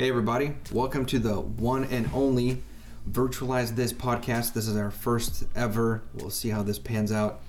Hey, 0.00 0.08
everybody. 0.08 0.54
Welcome 0.72 1.04
to 1.04 1.18
the 1.18 1.38
one 1.38 1.84
and 1.84 2.08
only 2.14 2.62
Virtualize 3.06 3.76
This 3.76 3.92
podcast. 3.92 4.54
This 4.54 4.66
is 4.66 4.74
our 4.74 4.90
first 4.90 5.44
ever. 5.54 6.00
We'll 6.14 6.30
see 6.30 6.48
how 6.48 6.62
this 6.62 6.78
pans 6.78 7.12
out. 7.12 7.42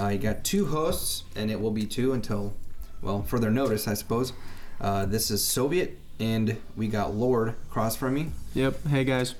Uh, 0.00 0.08
you 0.08 0.18
got 0.18 0.42
two 0.42 0.64
hosts, 0.64 1.24
and 1.36 1.50
it 1.50 1.60
will 1.60 1.70
be 1.70 1.84
two 1.84 2.14
until, 2.14 2.54
well, 3.02 3.20
further 3.24 3.50
notice, 3.50 3.86
I 3.86 3.92
suppose. 3.92 4.32
Uh, 4.80 5.04
this 5.04 5.30
is 5.30 5.44
Soviet, 5.44 5.98
and 6.18 6.56
we 6.78 6.88
got 6.88 7.14
Lord 7.14 7.50
across 7.68 7.94
from 7.94 8.14
me. 8.14 8.30
Yep. 8.54 8.86
Hey 8.86 9.04
guys. 9.04 9.34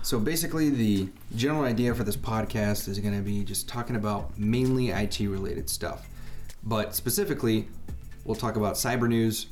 So 0.00 0.18
basically, 0.18 0.70
the 0.70 1.10
general 1.36 1.64
idea 1.64 1.94
for 1.94 2.02
this 2.02 2.16
podcast 2.16 2.88
is 2.88 2.98
going 2.98 3.14
to 3.14 3.22
be 3.22 3.44
just 3.44 3.68
talking 3.68 3.96
about 3.96 4.38
mainly 4.38 4.88
IT 4.88 5.20
related 5.20 5.68
stuff. 5.68 6.08
But 6.62 6.94
specifically, 6.94 7.68
we'll 8.24 8.36
talk 8.36 8.56
about 8.56 8.76
cyber 8.76 9.06
news, 9.06 9.48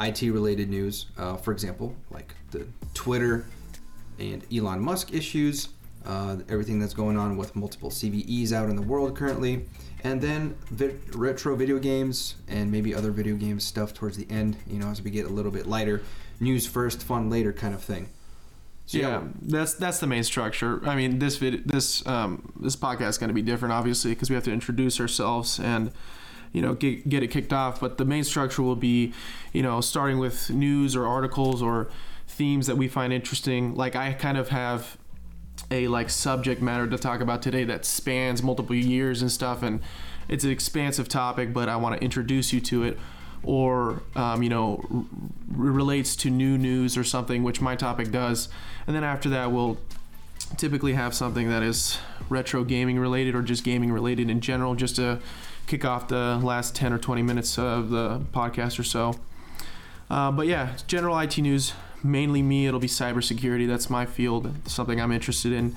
IT 0.00 0.22
related 0.22 0.68
news, 0.70 1.06
uh, 1.18 1.36
for 1.36 1.52
example, 1.52 1.94
like 2.10 2.34
the 2.50 2.66
Twitter 2.94 3.44
and 4.18 4.44
Elon 4.52 4.80
Musk 4.80 5.12
issues, 5.12 5.68
uh, 6.06 6.36
everything 6.48 6.78
that's 6.78 6.94
going 6.94 7.16
on 7.16 7.36
with 7.36 7.54
multiple 7.54 7.90
CVEs 7.90 8.52
out 8.52 8.70
in 8.70 8.76
the 8.76 8.82
world 8.82 9.16
currently, 9.16 9.66
and 10.02 10.20
then 10.20 10.56
vi- 10.70 10.94
retro 11.12 11.54
video 11.54 11.78
games 11.78 12.36
and 12.48 12.70
maybe 12.72 12.94
other 12.94 13.10
video 13.10 13.36
game 13.36 13.60
stuff 13.60 13.92
towards 13.92 14.16
the 14.16 14.26
end, 14.30 14.56
you 14.66 14.78
know, 14.78 14.88
as 14.88 15.02
we 15.02 15.10
get 15.10 15.26
a 15.26 15.28
little 15.28 15.52
bit 15.52 15.66
lighter. 15.66 16.02
News 16.40 16.66
first, 16.66 17.02
fun 17.02 17.28
later 17.28 17.52
kind 17.52 17.74
of 17.74 17.82
thing. 17.82 18.08
So, 18.86 18.98
Yeah, 18.98 19.22
that's 19.42 19.74
that's 19.74 19.98
the 20.00 20.06
main 20.06 20.24
structure. 20.24 20.80
I 20.88 20.96
mean, 20.96 21.18
this 21.18 21.36
vid- 21.36 21.68
this 21.68 22.04
um, 22.06 22.52
this 22.58 22.74
podcast 22.74 23.10
is 23.10 23.18
going 23.18 23.28
to 23.28 23.34
be 23.34 23.42
different, 23.42 23.72
obviously, 23.74 24.12
because 24.12 24.30
we 24.30 24.34
have 24.34 24.44
to 24.44 24.52
introduce 24.52 24.98
ourselves 24.98 25.60
and 25.60 25.92
you 26.52 26.62
know 26.62 26.74
get 26.74 27.08
get 27.08 27.22
it 27.22 27.28
kicked 27.28 27.52
off. 27.52 27.80
But 27.80 27.98
the 27.98 28.04
main 28.04 28.24
structure 28.24 28.62
will 28.62 28.76
be, 28.76 29.12
you 29.52 29.62
know, 29.62 29.80
starting 29.80 30.18
with 30.18 30.50
news 30.50 30.96
or 30.96 31.06
articles 31.06 31.62
or 31.62 31.90
themes 32.26 32.66
that 32.66 32.76
we 32.76 32.88
find 32.88 33.12
interesting. 33.12 33.74
Like 33.74 33.96
I 33.96 34.12
kind 34.12 34.38
of 34.38 34.48
have 34.48 34.96
a 35.70 35.88
like 35.88 36.10
subject 36.10 36.62
matter 36.62 36.86
to 36.86 36.98
talk 36.98 37.20
about 37.20 37.42
today 37.42 37.64
that 37.64 37.84
spans 37.84 38.42
multiple 38.42 38.74
years 38.74 39.22
and 39.22 39.30
stuff, 39.30 39.62
and 39.62 39.80
it's 40.28 40.44
an 40.44 40.50
expansive 40.50 41.08
topic, 41.08 41.52
but 41.52 41.68
I 41.68 41.76
want 41.76 41.96
to 41.96 42.04
introduce 42.04 42.52
you 42.52 42.60
to 42.62 42.84
it. 42.84 42.98
Or 43.42 44.02
um, 44.16 44.42
you 44.42 44.50
know, 44.50 44.84
r- 44.90 45.06
relates 45.48 46.14
to 46.16 46.30
new 46.30 46.58
news 46.58 46.98
or 46.98 47.04
something, 47.04 47.42
which 47.42 47.60
my 47.60 47.74
topic 47.74 48.10
does, 48.10 48.48
and 48.86 48.94
then 48.94 49.02
after 49.02 49.30
that 49.30 49.50
we'll 49.50 49.78
typically 50.56 50.92
have 50.92 51.14
something 51.14 51.48
that 51.48 51.62
is 51.62 51.98
retro 52.28 52.64
gaming 52.64 52.98
related 52.98 53.34
or 53.34 53.40
just 53.40 53.64
gaming 53.64 53.92
related 53.92 54.28
in 54.28 54.40
general, 54.40 54.74
just 54.74 54.96
to 54.96 55.20
kick 55.70 55.84
off 55.84 56.08
the 56.08 56.40
last 56.42 56.74
10 56.74 56.92
or 56.92 56.98
20 56.98 57.22
minutes 57.22 57.56
of 57.56 57.90
the 57.90 58.20
podcast 58.32 58.76
or 58.76 58.82
so. 58.82 59.14
Uh, 60.10 60.32
but 60.32 60.48
yeah, 60.48 60.76
general 60.88 61.16
IT 61.16 61.38
news, 61.38 61.74
mainly 62.02 62.42
me. 62.42 62.66
It'll 62.66 62.80
be 62.80 62.88
cybersecurity. 62.88 63.68
That's 63.68 63.88
my 63.88 64.04
field, 64.04 64.52
something 64.66 65.00
I'm 65.00 65.12
interested 65.12 65.52
in. 65.52 65.76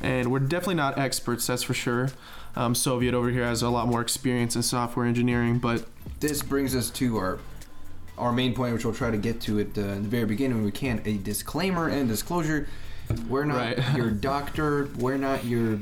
And 0.00 0.30
we're 0.30 0.38
definitely 0.38 0.76
not 0.76 0.96
experts, 0.96 1.44
that's 1.48 1.64
for 1.64 1.74
sure. 1.74 2.10
Um, 2.54 2.76
Soviet 2.76 3.14
over 3.14 3.30
here 3.30 3.44
has 3.44 3.62
a 3.62 3.68
lot 3.68 3.88
more 3.88 4.00
experience 4.00 4.54
in 4.54 4.62
software 4.62 5.06
engineering, 5.06 5.58
but 5.58 5.86
this 6.20 6.42
brings 6.42 6.76
us 6.76 6.90
to 6.90 7.16
our 7.16 7.38
our 8.18 8.30
main 8.30 8.54
point, 8.54 8.74
which 8.74 8.84
we'll 8.84 8.94
try 8.94 9.10
to 9.10 9.16
get 9.16 9.40
to 9.40 9.58
at 9.58 9.76
uh, 9.76 9.80
in 9.80 10.02
the 10.02 10.08
very 10.08 10.26
beginning 10.26 10.58
when 10.58 10.64
we 10.64 10.70
can. 10.70 11.00
A 11.06 11.16
disclaimer 11.16 11.88
and 11.88 12.08
disclosure: 12.08 12.68
we're 13.26 13.46
not 13.46 13.56
Right. 13.56 13.78
your 13.96 14.10
doctor. 14.10 14.90
We're 14.98 15.16
not 15.16 15.44
your 15.44 15.78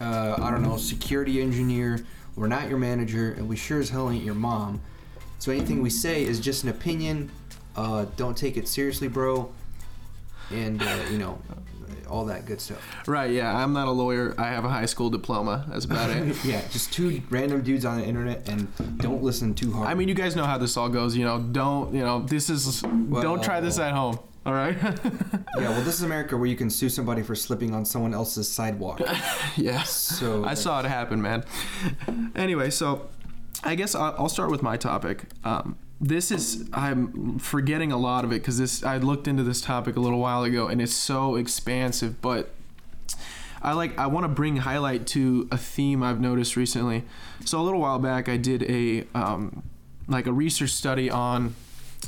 uh, 0.00 0.36
I 0.38 0.50
don't 0.50 0.62
know 0.62 0.76
security 0.76 1.40
engineer. 1.40 2.04
We're 2.40 2.48
not 2.48 2.70
your 2.70 2.78
manager, 2.78 3.34
and 3.34 3.46
we 3.50 3.56
sure 3.56 3.80
as 3.80 3.90
hell 3.90 4.10
ain't 4.10 4.24
your 4.24 4.34
mom. 4.34 4.80
So 5.38 5.52
anything 5.52 5.82
we 5.82 5.90
say 5.90 6.24
is 6.24 6.40
just 6.40 6.64
an 6.64 6.70
opinion. 6.70 7.30
Uh, 7.76 8.06
don't 8.16 8.34
take 8.34 8.56
it 8.56 8.66
seriously, 8.66 9.08
bro. 9.08 9.52
And 10.50 10.82
uh, 10.82 10.98
you 11.10 11.18
know 11.18 11.38
all 12.08 12.24
that 12.24 12.46
good 12.46 12.58
stuff. 12.58 12.82
right, 13.06 13.30
yeah, 13.30 13.54
I'm 13.54 13.74
not 13.74 13.88
a 13.88 13.90
lawyer. 13.90 14.34
I 14.38 14.48
have 14.48 14.64
a 14.64 14.70
high 14.70 14.86
school 14.86 15.10
diploma. 15.10 15.66
That's 15.68 15.84
about 15.84 16.08
it. 16.08 16.34
yeah, 16.44 16.66
just 16.68 16.94
two 16.94 17.20
random 17.28 17.60
dudes 17.60 17.84
on 17.84 17.98
the 17.98 18.06
internet, 18.06 18.48
and 18.48 18.68
don't 18.96 19.22
listen 19.22 19.52
too 19.52 19.72
hard. 19.72 19.88
I 19.88 19.92
mean, 19.92 20.08
you 20.08 20.14
guys 20.14 20.34
know 20.34 20.44
how 20.44 20.56
this 20.56 20.78
all 20.78 20.88
goes. 20.88 21.14
You 21.14 21.26
know, 21.26 21.40
don't 21.40 21.92
you 21.92 22.00
know? 22.00 22.20
This 22.20 22.48
is 22.48 22.80
don't 22.80 23.44
try 23.44 23.60
this 23.60 23.78
at 23.78 23.92
home. 23.92 24.18
All 24.46 24.54
right. 24.54 24.76
Yeah, 25.58 25.70
well, 25.70 25.82
this 25.82 25.96
is 25.96 26.02
America 26.02 26.36
where 26.38 26.46
you 26.46 26.56
can 26.56 26.70
sue 26.70 26.88
somebody 26.88 27.22
for 27.22 27.34
slipping 27.34 27.74
on 27.74 27.84
someone 27.84 28.14
else's 28.14 28.48
sidewalk. 28.48 29.02
yeah. 29.56 29.82
So 29.82 30.42
I 30.44 30.54
saw 30.54 30.80
it 30.80 30.86
happen, 30.86 31.20
man. 31.20 31.44
Anyway, 32.34 32.70
so 32.70 33.08
I 33.62 33.74
guess 33.74 33.94
I'll 33.94 34.14
I'll 34.16 34.28
start 34.30 34.50
with 34.50 34.62
my 34.62 34.78
topic. 34.78 35.24
Um, 35.44 35.76
this 36.00 36.30
is 36.30 36.66
I'm 36.72 37.38
forgetting 37.38 37.92
a 37.92 37.98
lot 37.98 38.24
of 38.24 38.32
it 38.32 38.36
because 38.36 38.56
this 38.56 38.82
I 38.82 38.96
looked 38.96 39.28
into 39.28 39.42
this 39.42 39.60
topic 39.60 39.96
a 39.96 40.00
little 40.00 40.20
while 40.20 40.44
ago 40.44 40.68
and 40.68 40.80
it's 40.80 40.94
so 40.94 41.36
expansive, 41.36 42.22
but 42.22 42.50
I 43.60 43.72
like 43.74 43.98
I 43.98 44.06
want 44.06 44.24
to 44.24 44.28
bring 44.28 44.58
highlight 44.58 45.06
to 45.08 45.46
a 45.50 45.58
theme 45.58 46.02
I've 46.02 46.20
noticed 46.20 46.56
recently. 46.56 47.04
So 47.44 47.60
a 47.60 47.62
little 47.62 47.80
while 47.80 47.98
back, 47.98 48.28
I 48.30 48.38
did 48.38 48.62
a 48.62 49.04
um, 49.14 49.62
like 50.08 50.26
a 50.26 50.32
research 50.32 50.70
study 50.70 51.10
on 51.10 51.54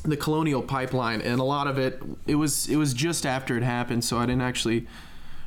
the 0.05 0.17
colonial 0.17 0.63
pipeline, 0.63 1.21
and 1.21 1.41
a 1.41 1.45
lot 1.45 1.67
of 1.67 1.79
it 1.79 2.03
it 2.27 2.37
was 2.37 2.69
it 2.69 2.77
was 2.77 2.95
just 2.95 3.27
after 3.27 3.57
it 3.57 3.63
happened, 3.63 4.05
so 4.05 4.19
I 4.19 4.27
didn't 4.27 4.43
actually 4.43 4.87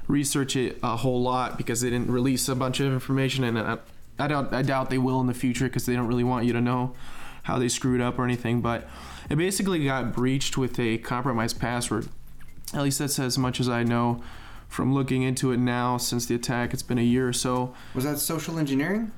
research 0.07 0.55
it 0.55 0.77
a 0.83 0.97
whole 0.97 1.21
lot 1.21 1.57
because 1.57 1.81
they 1.81 1.89
didn't 1.89 2.11
release 2.11 2.47
a 2.47 2.55
bunch 2.55 2.79
of 2.79 2.91
information, 2.93 3.43
and 3.43 3.57
I, 3.57 3.77
I 4.19 4.27
doubt 4.27 4.53
I 4.53 4.61
doubt 4.61 4.89
they 4.89 4.97
will 4.97 5.19
in 5.21 5.27
the 5.27 5.33
future 5.33 5.65
because 5.65 5.85
they 5.85 5.93
don't 5.93 6.07
really 6.07 6.23
want 6.23 6.45
you 6.45 6.53
to 6.53 6.61
know 6.61 6.93
how 7.43 7.59
they 7.59 7.67
screwed 7.67 8.01
up 8.01 8.17
or 8.17 8.23
anything. 8.23 8.61
But 8.61 8.87
it 9.29 9.35
basically 9.37 9.83
got 9.83 10.13
breached 10.13 10.57
with 10.57 10.79
a 10.79 10.97
compromised 10.99 11.59
password. 11.59 12.07
At 12.73 12.81
least 12.81 12.99
that's 12.99 13.19
as 13.19 13.37
much 13.37 13.59
as 13.59 13.69
I 13.69 13.83
know 13.83 14.23
from 14.67 14.93
looking 14.93 15.21
into 15.21 15.51
it 15.51 15.57
now 15.57 15.97
since 15.97 16.25
the 16.25 16.35
attack. 16.35 16.73
It's 16.73 16.83
been 16.83 16.97
a 16.97 17.03
year 17.03 17.27
or 17.27 17.33
so. 17.33 17.73
was 17.93 18.03
that 18.03 18.19
social 18.19 18.59
engineering? 18.59 19.11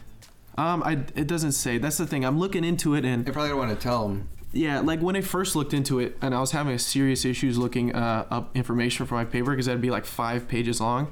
Um, 0.58 0.82
I 0.84 0.94
it 1.16 1.28
doesn't 1.28 1.52
say. 1.52 1.78
That's 1.78 1.98
the 1.98 2.08
thing. 2.08 2.26
I'm 2.26 2.40
looking 2.40 2.64
into 2.64 2.96
it 2.96 3.06
and 3.06 3.26
They 3.26 3.32
probably 3.32 3.50
don't 3.50 3.60
want 3.60 3.78
to 3.78 3.82
tell 3.82 4.08
them. 4.08 4.30
Yeah, 4.54 4.80
like 4.80 5.02
when 5.02 5.16
I 5.16 5.22
first 5.22 5.56
looked 5.56 5.74
into 5.74 6.00
it, 6.00 6.18
and 6.22 6.34
I 6.34 6.40
was 6.40 6.52
having 6.52 6.74
a 6.74 6.80
serious 6.80 7.26
issues 7.26 7.58
looking 7.58 7.94
uh, 7.94 8.26
up 8.30 8.56
information 8.56 9.06
for 9.06 9.16
my 9.16 9.26
paper 9.26 9.52
because 9.52 9.66
that'd 9.66 9.82
be 9.82 9.92
like 9.92 10.06
five 10.06 10.48
pages 10.48 10.80
long, 10.80 11.12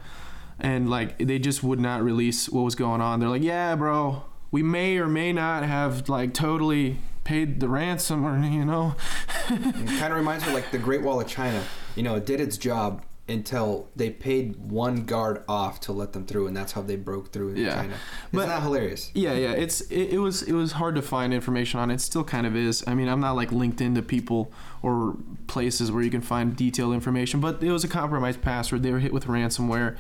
and 0.60 0.90
like 0.90 1.18
they 1.18 1.40
just 1.40 1.64
would 1.64 1.80
not 1.80 2.04
release 2.04 2.50
what 2.50 2.62
was 2.62 2.76
going 2.76 3.02
on. 3.02 3.20
They're 3.20 3.30
like, 3.30 3.44
"Yeah, 3.44 3.76
bro, 3.76 4.24
we 4.52 4.64
may 4.64 4.98
or 4.98 5.08
may 5.08 5.34
not 5.34 5.64
have 5.64 6.08
like 6.10 6.34
totally 6.34 6.98
paid 7.24 7.60
the 7.60 7.70
ransom, 7.70 8.26
or 8.26 8.42
you 8.44 8.66
know." 8.66 8.96
It 9.48 10.00
kind 10.00 10.12
of 10.12 10.18
reminds 10.18 10.44
me 10.44 10.50
of 10.50 10.56
like 10.56 10.72
the 10.72 10.80
Great 10.80 11.04
Wall 11.04 11.22
of 11.22 11.28
China. 11.28 11.64
You 11.96 12.02
know, 12.02 12.16
it 12.16 12.26
did 12.26 12.42
its 12.42 12.58
job 12.58 13.05
until 13.28 13.88
they 13.96 14.12
paid 14.12 14.56
one 14.58 15.04
guard 15.06 15.44
off 15.48 15.80
to 15.82 15.92
let 15.92 16.14
them 16.14 16.26
through, 16.28 16.46
and 16.48 16.56
that's 16.56 16.74
how 16.74 16.82
they 16.82 16.96
broke 16.96 17.32
through 17.32 17.50
in 17.50 17.58
Yeah. 17.58 17.76
China. 17.76 17.96
Isn't 18.32 18.48
that 18.50 18.62
hilarious? 18.62 19.10
Yeah, 19.16 19.34
yeah. 19.34 19.52
It's 19.54 19.82
it, 19.82 20.14
it 20.14 20.20
was 20.20 20.44
it 20.44 20.52
was 20.54 20.74
hard 20.74 20.94
to 20.96 21.02
find 21.02 21.34
information 21.34 21.80
on 21.80 21.90
it. 21.90 22.02
Still 22.02 22.24
kind 22.24 22.46
of 22.46 22.56
is. 22.56 22.84
I 22.86 22.94
mean, 22.94 23.08
I'm 23.08 23.20
not 23.20 23.36
like 23.36 23.52
linked 23.52 23.82
into 23.82 24.02
people 24.04 24.52
or 24.84 25.16
places 25.48 25.92
where 25.92 26.04
you 26.04 26.12
can 26.12 26.22
find 26.22 26.56
detailed 26.56 26.94
information, 26.94 27.40
but 27.40 27.64
it 27.64 27.72
was 27.72 27.84
a 27.84 27.88
compromised 27.88 28.42
password. 28.44 28.84
They 28.84 28.92
were 28.92 29.00
hit 29.00 29.12
with 29.14 29.26
ransomware. 29.26 29.98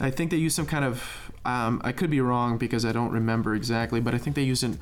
I 0.00 0.10
think 0.10 0.30
they 0.30 0.38
used 0.38 0.56
some 0.56 0.66
kind 0.66 0.84
of 0.84 1.30
um, 1.44 1.80
I 1.84 1.92
could 1.92 2.08
be 2.10 2.20
wrong 2.22 2.56
because 2.56 2.84
I 2.86 2.92
don't 2.92 3.12
remember 3.12 3.54
exactly, 3.54 4.00
but 4.00 4.14
I 4.14 4.18
think 4.18 4.34
they 4.34 4.42
used 4.44 4.64
an 4.64 4.80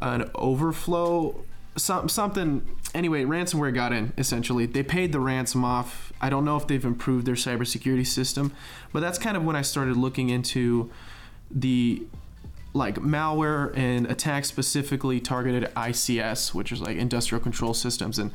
an 0.00 0.30
overflow 0.34 1.44
some 1.80 2.08
something 2.08 2.76
anyway 2.94 3.24
ransomware 3.24 3.74
got 3.74 3.92
in 3.92 4.12
essentially. 4.18 4.66
They 4.66 4.82
paid 4.82 5.12
the 5.12 5.20
ransom 5.20 5.64
off. 5.64 6.12
I 6.20 6.30
don't 6.30 6.44
know 6.44 6.56
if 6.56 6.66
they've 6.66 6.84
improved 6.84 7.26
their 7.26 7.34
cybersecurity 7.34 8.06
system 8.06 8.52
but 8.92 9.00
that's 9.00 9.18
kind 9.18 9.36
of 9.36 9.44
when 9.44 9.56
i 9.56 9.62
started 9.62 9.96
looking 9.96 10.28
into 10.28 10.90
the 11.50 12.02
like 12.72 12.96
malware 12.96 13.76
and 13.76 14.06
attacks 14.06 14.48
specifically 14.48 15.20
targeted 15.20 15.64
ICS, 15.74 16.54
which 16.54 16.70
is 16.70 16.80
like 16.80 16.96
industrial 16.96 17.42
control 17.42 17.74
systems, 17.74 18.18
and 18.18 18.32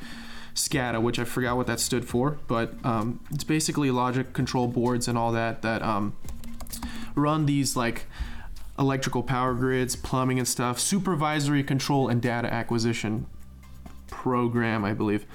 SCADA, 0.54 1.02
which 1.02 1.20
I 1.20 1.24
forgot 1.24 1.58
what 1.58 1.68
that 1.68 1.80
stood 1.80 2.06
for, 2.06 2.38
but 2.48 2.74
um, 2.84 3.20
it's 3.32 3.44
basically 3.44 3.92
logic 3.92 4.34
control 4.34 4.68
boards 4.68 5.08
and 5.08 5.18
all 5.18 5.32
that 5.34 5.62
that 5.62 5.82
um, 5.82 6.16
run 7.16 7.46
these 7.46 7.76
like 7.76 8.06
electrical 8.78 9.24
power 9.24 9.54
grids, 9.54 9.96
plumbing 9.96 10.38
and 10.38 10.48
stuff, 10.48 10.80
supervisory 10.80 11.64
control 11.64 12.10
and 12.10 12.22
data 12.22 12.52
acquisition 12.52 13.28
program, 14.08 14.84
I 14.86 14.94
believe, 14.94 15.26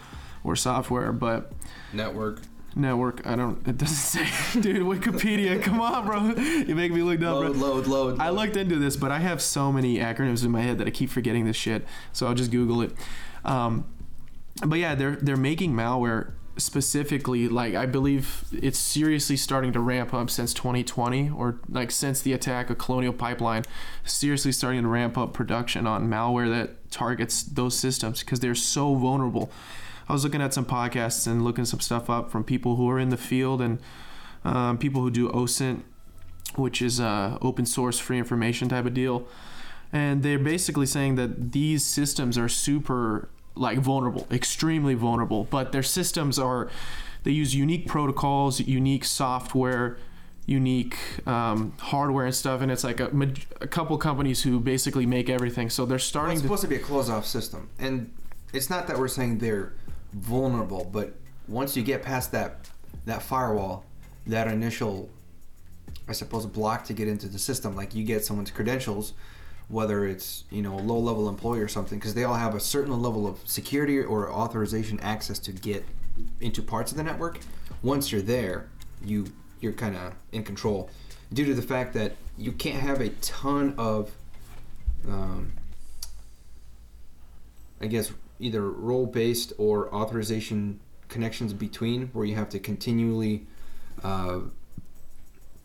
or 0.44 0.56
software, 0.56 1.12
but 1.12 1.52
Network. 1.92 2.40
network. 2.74 3.26
I 3.26 3.36
don't. 3.36 3.66
It 3.66 3.78
doesn't 3.78 3.96
say, 3.96 4.60
dude. 4.60 4.78
Wikipedia. 4.86 5.62
Come 5.62 5.80
on, 5.80 6.06
bro. 6.06 6.42
You 6.42 6.74
make 6.74 6.92
me 6.92 7.02
look 7.02 7.20
dumb, 7.20 7.40
bro. 7.40 7.48
Load, 7.50 7.56
load, 7.56 7.86
load. 7.86 8.20
I 8.20 8.30
looked 8.30 8.56
into 8.56 8.76
this, 8.76 8.96
but 8.96 9.10
I 9.10 9.18
have 9.18 9.40
so 9.42 9.70
many 9.72 9.98
acronyms 9.98 10.44
in 10.44 10.50
my 10.50 10.60
head 10.62 10.78
that 10.78 10.86
I 10.86 10.90
keep 10.90 11.10
forgetting 11.10 11.44
this 11.44 11.56
shit. 11.56 11.84
So 12.12 12.26
I'll 12.26 12.34
just 12.34 12.50
Google 12.50 12.82
it. 12.82 12.92
Um, 13.44 13.84
but 14.66 14.78
yeah, 14.78 14.94
they're 14.94 15.16
they're 15.16 15.36
making 15.36 15.72
malware 15.72 16.32
specifically. 16.60 17.48
Like 17.48 17.74
I 17.74 17.86
believe 17.86 18.44
it's 18.52 18.78
seriously 18.78 19.36
starting 19.36 19.72
to 19.72 19.80
ramp 19.80 20.14
up 20.14 20.30
since 20.30 20.54
2020, 20.54 21.30
or 21.30 21.60
like 21.68 21.90
since 21.90 22.20
the 22.20 22.32
attack 22.32 22.70
of 22.70 22.78
Colonial 22.78 23.12
Pipeline, 23.12 23.64
seriously 24.04 24.52
starting 24.52 24.82
to 24.82 24.88
ramp 24.88 25.18
up 25.18 25.32
production 25.32 25.86
on 25.86 26.08
malware 26.08 26.50
that 26.50 26.90
targets 26.90 27.42
those 27.42 27.76
systems 27.76 28.20
because 28.20 28.40
they're 28.40 28.54
so 28.54 28.94
vulnerable. 28.94 29.50
I 30.08 30.12
was 30.12 30.24
looking 30.24 30.42
at 30.42 30.52
some 30.52 30.64
podcasts 30.64 31.26
and 31.26 31.44
looking 31.44 31.64
some 31.64 31.80
stuff 31.80 32.10
up 32.10 32.30
from 32.30 32.42
people 32.42 32.76
who 32.76 32.88
are 32.90 32.98
in 32.98 33.10
the 33.10 33.16
field 33.16 33.60
and 33.60 33.78
um, 34.44 34.76
people 34.76 35.02
who 35.02 35.10
do 35.10 35.28
OSINT, 35.30 35.82
which 36.56 36.82
is 36.82 36.98
uh, 37.00 37.38
open 37.40 37.64
source 37.64 37.98
free 37.98 38.18
information 38.18 38.68
type 38.68 38.86
of 38.86 38.94
deal. 38.94 39.28
And 39.92 40.22
they're 40.22 40.38
basically 40.38 40.86
saying 40.86 41.16
that 41.16 41.52
these 41.52 41.84
systems 41.84 42.38
are 42.38 42.48
super 42.48 43.28
like 43.54 43.78
vulnerable, 43.78 44.26
extremely 44.30 44.94
vulnerable, 44.94 45.44
but 45.44 45.72
their 45.72 45.82
systems 45.82 46.38
are 46.38 46.70
they 47.22 47.32
use 47.32 47.54
unique 47.54 47.86
protocols, 47.86 48.60
unique 48.60 49.04
software, 49.04 49.98
unique 50.46 50.96
um, 51.26 51.72
hardware 51.78 52.26
and 52.26 52.34
stuff, 52.34 52.60
and 52.60 52.72
it's 52.72 52.84
like 52.84 53.00
a, 53.00 53.10
a, 53.60 53.66
couple 53.66 53.96
companies 53.98 54.42
who 54.42 54.58
basically 54.58 55.06
make 55.06 55.28
everything. 55.28 55.68
So 55.70 55.84
they're 55.84 55.98
starting. 55.98 56.28
Well, 56.28 56.32
it's 56.32 56.42
to, 56.42 56.46
supposed 56.46 56.62
to 56.62 56.68
be 56.68 56.76
a 56.76 56.80
closed-off 56.80 57.26
system, 57.26 57.68
and 57.78 58.10
it's 58.52 58.70
not 58.70 58.86
that 58.88 58.98
we're 58.98 59.08
saying 59.08 59.38
they're 59.38 59.72
vulnerable, 60.12 60.88
but 60.90 61.14
once 61.46 61.76
you 61.76 61.82
get 61.82 62.02
past 62.02 62.32
that 62.32 62.68
that 63.06 63.22
firewall, 63.22 63.84
that 64.26 64.48
initial, 64.48 65.08
I 66.08 66.12
suppose, 66.12 66.46
block 66.46 66.84
to 66.86 66.92
get 66.92 67.08
into 67.08 67.28
the 67.28 67.38
system, 67.38 67.76
like 67.76 67.94
you 67.94 68.04
get 68.04 68.24
someone's 68.24 68.50
credentials, 68.50 69.12
whether 69.70 70.04
it's 70.04 70.44
you 70.50 70.60
know 70.60 70.74
a 70.74 70.82
low-level 70.82 71.28
employee 71.28 71.60
or 71.60 71.68
something, 71.68 71.98
because 71.98 72.14
they 72.14 72.24
all 72.24 72.34
have 72.34 72.54
a 72.54 72.60
certain 72.60 73.00
level 73.00 73.26
of 73.26 73.38
security 73.48 73.98
or 74.00 74.30
authorization 74.30 74.98
access 75.00 75.38
to 75.38 75.52
get 75.52 75.84
into 76.40 76.60
parts 76.62 76.90
of 76.90 76.98
the 76.98 77.04
network. 77.04 77.38
Once 77.82 78.12
you're 78.12 78.20
there, 78.20 78.68
you 79.02 79.26
you're 79.60 79.72
kind 79.72 79.96
of 79.96 80.12
in 80.32 80.42
control, 80.42 80.90
due 81.32 81.44
to 81.44 81.54
the 81.54 81.62
fact 81.62 81.94
that 81.94 82.16
you 82.36 82.52
can't 82.52 82.80
have 82.80 83.00
a 83.00 83.10
ton 83.20 83.74
of, 83.76 84.10
um, 85.06 85.52
I 87.80 87.86
guess 87.86 88.12
either 88.38 88.70
role 88.70 89.06
based 89.06 89.52
or 89.58 89.94
authorization 89.94 90.80
connections 91.08 91.52
between, 91.52 92.08
where 92.08 92.24
you 92.24 92.34
have 92.34 92.48
to 92.48 92.58
continually 92.58 93.46
uh, 94.02 94.40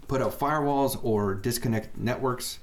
put 0.08 0.22
up 0.22 0.38
firewalls 0.38 1.00
or 1.04 1.34
disconnect 1.34 1.98
networks 1.98 2.60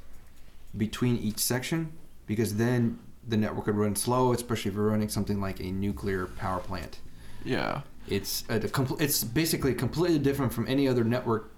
between 0.77 1.17
each 1.19 1.39
section, 1.39 1.93
because 2.27 2.57
then 2.57 2.99
the 3.27 3.37
network 3.37 3.67
would 3.67 3.77
run 3.77 3.95
slow, 3.95 4.33
especially 4.33 4.71
if 4.71 4.75
you're 4.75 4.87
running 4.87 5.09
something 5.09 5.41
like 5.41 5.61
a 5.61 5.71
nuclear 5.71 6.27
power 6.27 6.61
plant. 6.61 6.99
Yeah. 7.45 7.83
It's 8.09 8.43
a, 8.49 8.59
compl- 8.59 9.01
it's 9.01 9.23
basically 9.23 9.75
completely 9.75 10.19
different 10.19 10.53
from 10.53 10.67
any 10.67 10.89
other 10.89 11.05
network 11.05 11.52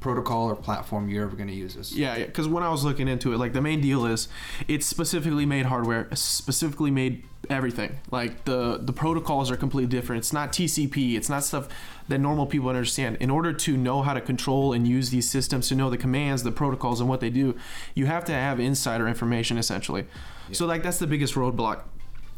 protocol 0.00 0.50
or 0.50 0.56
platform 0.56 1.08
you're 1.08 1.24
ever 1.24 1.36
going 1.36 1.48
to 1.48 1.54
use 1.54 1.74
this. 1.74 1.92
Yeah, 1.92 2.18
because 2.18 2.48
when 2.48 2.62
I 2.62 2.68
was 2.70 2.84
looking 2.84 3.08
into 3.08 3.32
it, 3.32 3.38
like 3.38 3.52
the 3.52 3.60
main 3.60 3.80
deal 3.80 4.06
is 4.06 4.28
it's 4.68 4.86
specifically 4.86 5.46
made 5.46 5.66
hardware, 5.66 6.08
specifically 6.14 6.90
made 6.90 7.24
everything. 7.50 7.98
Like 8.10 8.44
the 8.44 8.78
the 8.80 8.92
protocols 8.92 9.50
are 9.50 9.56
completely 9.56 9.88
different. 9.88 10.20
It's 10.20 10.32
not 10.32 10.52
TCP. 10.52 11.14
It's 11.16 11.28
not 11.28 11.44
stuff 11.44 11.68
that 12.08 12.18
normal 12.18 12.46
people 12.46 12.68
understand. 12.68 13.16
In 13.20 13.30
order 13.30 13.52
to 13.52 13.76
know 13.76 14.02
how 14.02 14.14
to 14.14 14.20
control 14.20 14.72
and 14.72 14.86
use 14.86 15.10
these 15.10 15.28
systems, 15.28 15.68
to 15.68 15.74
know 15.74 15.90
the 15.90 15.98
commands, 15.98 16.42
the 16.42 16.52
protocols, 16.52 17.00
and 17.00 17.08
what 17.08 17.20
they 17.20 17.30
do, 17.30 17.56
you 17.94 18.06
have 18.06 18.24
to 18.26 18.32
have 18.32 18.60
insider 18.60 19.08
information 19.08 19.58
essentially. 19.58 20.06
Yeah. 20.48 20.54
So 20.54 20.66
like 20.66 20.82
that's 20.82 20.98
the 20.98 21.06
biggest 21.06 21.34
roadblock 21.34 21.82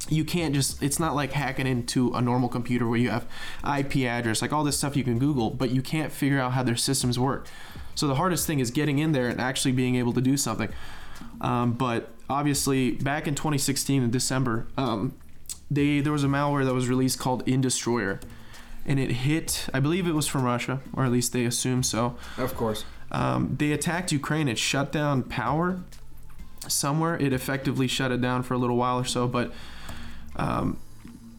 you 0.08 0.24
can't 0.24 0.54
just 0.54 0.82
it's 0.82 0.98
not 0.98 1.14
like 1.14 1.32
hacking 1.32 1.66
into 1.66 2.12
a 2.14 2.20
normal 2.20 2.48
computer 2.48 2.86
where 2.88 2.98
you 2.98 3.10
have 3.10 3.26
ip 3.78 3.94
address 3.96 4.40
like 4.40 4.52
all 4.52 4.64
this 4.64 4.78
stuff 4.78 4.96
you 4.96 5.04
can 5.04 5.18
google 5.18 5.50
but 5.50 5.70
you 5.70 5.82
can't 5.82 6.12
figure 6.12 6.40
out 6.40 6.52
how 6.52 6.62
their 6.62 6.76
systems 6.76 7.18
work. 7.18 7.46
So 7.94 8.06
the 8.06 8.14
hardest 8.14 8.46
thing 8.46 8.60
is 8.60 8.70
getting 8.70 9.00
in 9.00 9.10
there 9.12 9.28
and 9.28 9.40
actually 9.40 9.72
being 9.72 9.96
able 9.96 10.12
to 10.12 10.20
do 10.20 10.36
something. 10.36 10.68
Um, 11.40 11.72
but 11.72 12.12
obviously 12.30 12.92
back 12.92 13.26
in 13.26 13.34
2016 13.34 14.02
in 14.02 14.10
december 14.10 14.66
um, 14.76 15.14
they 15.70 16.00
there 16.00 16.12
was 16.12 16.24
a 16.24 16.28
malware 16.28 16.64
that 16.64 16.74
was 16.74 16.88
released 16.88 17.18
called 17.18 17.44
Industroyer 17.46 18.20
and 18.86 19.00
it 19.00 19.10
hit 19.10 19.68
i 19.72 19.80
believe 19.80 20.06
it 20.06 20.12
was 20.12 20.26
from 20.26 20.42
russia 20.44 20.80
or 20.92 21.04
at 21.04 21.12
least 21.12 21.32
they 21.32 21.44
assume 21.44 21.82
so. 21.82 22.16
Of 22.36 22.54
course. 22.54 22.84
Um, 23.10 23.56
they 23.58 23.72
attacked 23.72 24.12
ukraine 24.12 24.48
it 24.48 24.58
shut 24.58 24.92
down 24.92 25.22
power 25.22 25.80
somewhere 26.66 27.16
it 27.16 27.32
effectively 27.32 27.88
shut 27.88 28.12
it 28.12 28.20
down 28.20 28.42
for 28.42 28.54
a 28.54 28.58
little 28.58 28.76
while 28.76 28.98
or 28.98 29.04
so 29.04 29.26
but 29.26 29.52
um, 30.38 30.78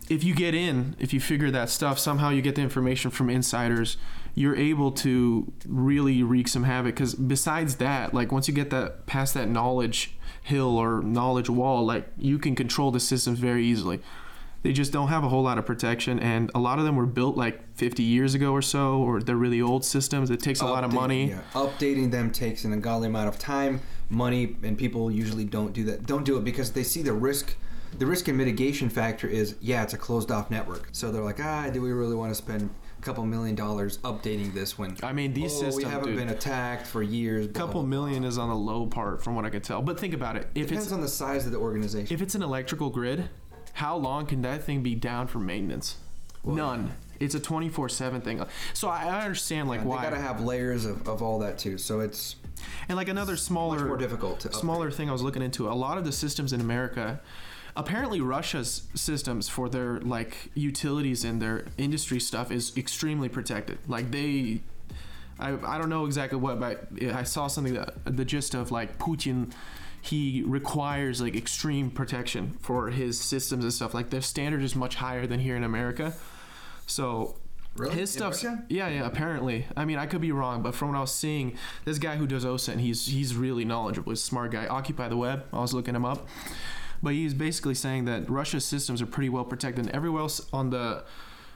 if 0.09 0.23
you 0.23 0.33
get 0.33 0.55
in, 0.55 0.95
if 0.99 1.13
you 1.13 1.19
figure 1.19 1.51
that 1.51 1.69
stuff, 1.69 1.99
somehow 1.99 2.29
you 2.29 2.41
get 2.41 2.55
the 2.55 2.61
information 2.61 3.11
from 3.11 3.29
insiders, 3.29 3.97
you're 4.33 4.55
able 4.55 4.91
to 4.91 5.51
really 5.67 6.23
wreak 6.23 6.47
some 6.47 6.63
havoc. 6.63 6.95
Because 6.95 7.13
besides 7.13 7.75
that, 7.77 8.13
like 8.13 8.31
once 8.31 8.47
you 8.47 8.53
get 8.53 8.71
that 8.71 9.05
past 9.05 9.33
that 9.35 9.47
knowledge 9.47 10.15
hill 10.41 10.77
or 10.77 11.01
knowledge 11.01 11.49
wall, 11.49 11.85
like 11.85 12.07
you 12.17 12.39
can 12.39 12.55
control 12.55 12.91
the 12.91 12.99
systems 12.99 13.39
very 13.39 13.65
easily. 13.65 13.99
They 14.61 14.73
just 14.73 14.91
don't 14.91 15.07
have 15.07 15.23
a 15.23 15.29
whole 15.29 15.43
lot 15.43 15.57
of 15.57 15.65
protection, 15.65 16.19
and 16.19 16.51
a 16.53 16.59
lot 16.59 16.79
of 16.79 16.85
them 16.85 16.97
were 16.97 17.05
built 17.05 17.37
like 17.37 17.77
50 17.77 18.03
years 18.03 18.33
ago 18.33 18.51
or 18.51 18.61
so, 18.61 18.97
or 18.97 19.21
they're 19.21 19.37
really 19.37 19.61
old 19.61 19.85
systems. 19.85 20.29
It 20.29 20.41
takes 20.41 20.59
a 20.59 20.65
Update, 20.65 20.69
lot 20.69 20.83
of 20.83 20.91
money. 20.91 21.29
Yeah. 21.29 21.39
Updating 21.53 22.11
them 22.11 22.29
takes 22.29 22.65
an 22.65 22.73
ungodly 22.73 23.07
amount 23.07 23.29
of 23.29 23.39
time, 23.39 23.79
money, 24.09 24.57
and 24.63 24.77
people 24.77 25.09
usually 25.09 25.45
don't 25.45 25.71
do 25.71 25.85
that. 25.85 26.05
Don't 26.05 26.25
do 26.25 26.37
it 26.37 26.43
because 26.43 26.73
they 26.73 26.83
see 26.83 27.01
the 27.01 27.13
risk 27.13 27.55
the 27.97 28.05
risk 28.05 28.27
and 28.27 28.37
mitigation 28.37 28.89
factor 28.89 29.27
is 29.27 29.55
yeah, 29.61 29.83
it's 29.83 29.93
a 29.93 29.97
closed 29.97 30.31
off 30.31 30.51
network. 30.51 30.89
So 30.91 31.11
they're 31.11 31.23
like, 31.23 31.39
ah, 31.39 31.69
do 31.71 31.81
we 31.81 31.91
really 31.91 32.15
want 32.15 32.31
to 32.31 32.35
spend 32.35 32.69
a 32.97 33.01
couple 33.01 33.25
million 33.25 33.55
dollars 33.55 33.97
updating 33.99 34.53
this 34.53 34.77
when 34.77 34.97
I 35.01 35.13
mean 35.13 35.33
these 35.33 35.53
oh, 35.55 35.61
systems 35.61 35.77
we 35.77 35.83
haven't 35.83 36.09
dude, 36.09 36.17
been 36.17 36.29
attacked 36.29 36.85
for 36.85 37.01
years. 37.01 37.45
A 37.45 37.49
couple 37.49 37.83
million 37.83 38.23
is 38.23 38.37
on 38.37 38.49
the 38.49 38.55
low 38.55 38.85
part 38.85 39.23
from 39.23 39.35
what 39.35 39.45
I 39.45 39.49
can 39.49 39.61
tell. 39.61 39.81
But 39.81 39.99
think 39.99 40.13
about 40.13 40.35
it. 40.35 40.47
If 40.55 40.67
Depends 40.67 40.85
it's 40.85 40.93
on 40.93 41.01
the 41.01 41.07
size 41.07 41.45
of 41.45 41.51
the 41.51 41.57
organization. 41.57 42.13
If 42.13 42.21
it's 42.21 42.35
an 42.35 42.43
electrical 42.43 42.89
grid, 42.89 43.29
how 43.73 43.95
long 43.95 44.25
can 44.25 44.41
that 44.41 44.63
thing 44.63 44.83
be 44.83 44.95
down 44.95 45.27
for 45.27 45.39
maintenance? 45.39 45.97
Well, 46.43 46.55
None. 46.55 46.91
It's 47.19 47.35
a 47.35 47.39
24/7 47.39 48.23
thing. 48.23 48.43
So 48.73 48.87
I 48.87 49.23
understand 49.23 49.67
like 49.67 49.81
yeah, 49.81 49.85
why. 49.85 49.97
They 49.97 50.09
got 50.11 50.15
to 50.15 50.21
have 50.21 50.41
layers 50.41 50.85
of, 50.85 51.07
of 51.07 51.21
all 51.21 51.39
that 51.39 51.57
too. 51.57 51.77
So 51.77 51.99
it's 51.99 52.37
and 52.87 52.97
like 52.97 53.07
another 53.07 53.35
smaller 53.35 53.85
more 53.85 53.97
difficult 53.97 54.41
smaller 54.53 54.91
thing 54.91 55.09
I 55.09 55.11
was 55.11 55.21
looking 55.21 55.41
into. 55.41 55.69
A 55.69 55.71
lot 55.71 55.97
of 55.97 56.05
the 56.05 56.11
systems 56.11 56.53
in 56.53 56.61
America 56.61 57.21
apparently 57.79 58.21
Russia's 58.21 58.83
systems 58.93 59.47
for 59.49 59.69
their 59.69 59.99
like 60.01 60.51
utilities 60.53 61.23
and 61.23 61.41
their 61.41 61.65
industry 61.77 62.19
stuff 62.19 62.51
is 62.51 62.75
extremely 62.77 63.29
protected. 63.29 63.79
Like 63.87 64.11
they 64.11 64.61
I, 65.39 65.57
I 65.65 65.77
don't 65.77 65.89
know 65.89 66.05
exactly 66.05 66.37
what, 66.37 66.59
but 66.59 66.87
I 67.13 67.23
saw 67.23 67.47
something 67.47 67.73
that 67.75 67.93
the 68.05 68.25
gist 68.25 68.53
of 68.53 68.71
like 68.71 68.99
Putin, 68.99 69.53
he 70.01 70.43
requires 70.45 71.21
like 71.21 71.35
extreme 71.35 71.89
protection 71.89 72.57
for 72.61 72.89
his 72.89 73.19
systems 73.19 73.63
and 73.63 73.73
stuff. 73.73 73.93
Like 73.93 74.09
their 74.09 74.21
standard 74.21 74.61
is 74.61 74.75
much 74.75 74.95
higher 74.95 75.25
than 75.25 75.39
here 75.39 75.55
in 75.55 75.63
America. 75.63 76.13
So 76.85 77.35
Really? 77.75 77.95
His 77.95 78.11
stuff, 78.11 78.43
yeah, 78.43 78.89
yeah. 78.89 79.05
Apparently, 79.05 79.65
I 79.77 79.85
mean, 79.85 79.99
I 79.99 80.05
could 80.05 80.19
be 80.19 80.31
wrong, 80.33 80.61
but 80.61 80.75
from 80.75 80.89
what 80.89 80.97
I 80.97 81.01
was 81.01 81.13
seeing, 81.13 81.55
this 81.85 81.97
guy 81.97 82.17
who 82.17 82.27
does 82.27 82.43
OSINT, 82.43 82.79
he's 82.79 83.05
he's 83.05 83.35
really 83.35 83.63
knowledgeable. 83.63 84.11
He's 84.11 84.19
a 84.19 84.25
smart 84.25 84.51
guy. 84.51 84.65
Occupy 84.67 85.07
the 85.07 85.15
web. 85.15 85.45
I 85.53 85.59
was 85.59 85.73
looking 85.73 85.95
him 85.95 86.03
up, 86.03 86.27
but 87.01 87.13
he's 87.13 87.33
basically 87.33 87.75
saying 87.75 88.05
that 88.05 88.29
Russia's 88.29 88.65
systems 88.65 89.01
are 89.01 89.05
pretty 89.05 89.29
well 89.29 89.45
protected. 89.45 89.85
And 89.85 89.95
everywhere 89.95 90.21
else 90.21 90.47
on 90.51 90.69
the 90.69 91.03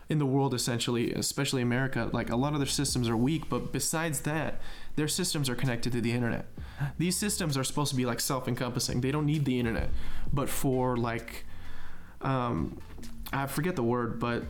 in 0.09 0.19
the 0.19 0.25
world, 0.25 0.53
essentially, 0.53 1.13
especially 1.13 1.61
America, 1.61 2.09
like 2.11 2.29
a 2.29 2.35
lot 2.35 2.53
of 2.53 2.59
their 2.59 2.67
systems 2.67 3.07
are 3.07 3.15
weak. 3.17 3.49
But 3.49 3.71
besides 3.71 4.21
that, 4.21 4.61
their 4.95 5.07
systems 5.07 5.49
are 5.49 5.55
connected 5.55 5.93
to 5.93 6.01
the 6.01 6.11
internet. 6.11 6.45
These 6.97 7.17
systems 7.17 7.57
are 7.57 7.63
supposed 7.63 7.91
to 7.91 7.95
be 7.95 8.05
like 8.05 8.19
self-encompassing. 8.19 9.01
They 9.01 9.11
don't 9.11 9.25
need 9.25 9.45
the 9.45 9.59
internet, 9.59 9.89
but 10.31 10.49
for 10.49 10.97
like, 10.97 11.45
um, 12.21 12.79
I 13.31 13.47
forget 13.47 13.75
the 13.75 13.83
word, 13.83 14.19
but 14.19 14.43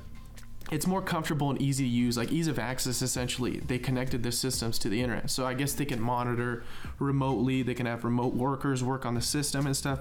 it's 0.72 0.88
more 0.88 1.02
comfortable 1.02 1.50
and 1.50 1.62
easy 1.62 1.84
to 1.84 1.90
use, 1.90 2.18
like 2.18 2.32
ease 2.32 2.48
of 2.48 2.58
access. 2.58 3.02
Essentially, 3.02 3.60
they 3.60 3.78
connected 3.78 4.24
their 4.24 4.32
systems 4.32 4.80
to 4.80 4.90
the 4.90 5.02
internet, 5.02 5.30
so 5.30 5.46
I 5.46 5.54
guess 5.54 5.74
they 5.74 5.86
can 5.86 6.02
monitor 6.02 6.64
remotely. 7.00 7.62
They 7.62 7.76
can 7.76 7.86
have 7.86 8.04
remote 8.04 8.34
workers 8.34 8.84
work 8.84 9.06
on 9.06 9.14
the 9.14 9.22
system 9.22 9.66
and 9.68 9.78
stuff. 9.78 10.00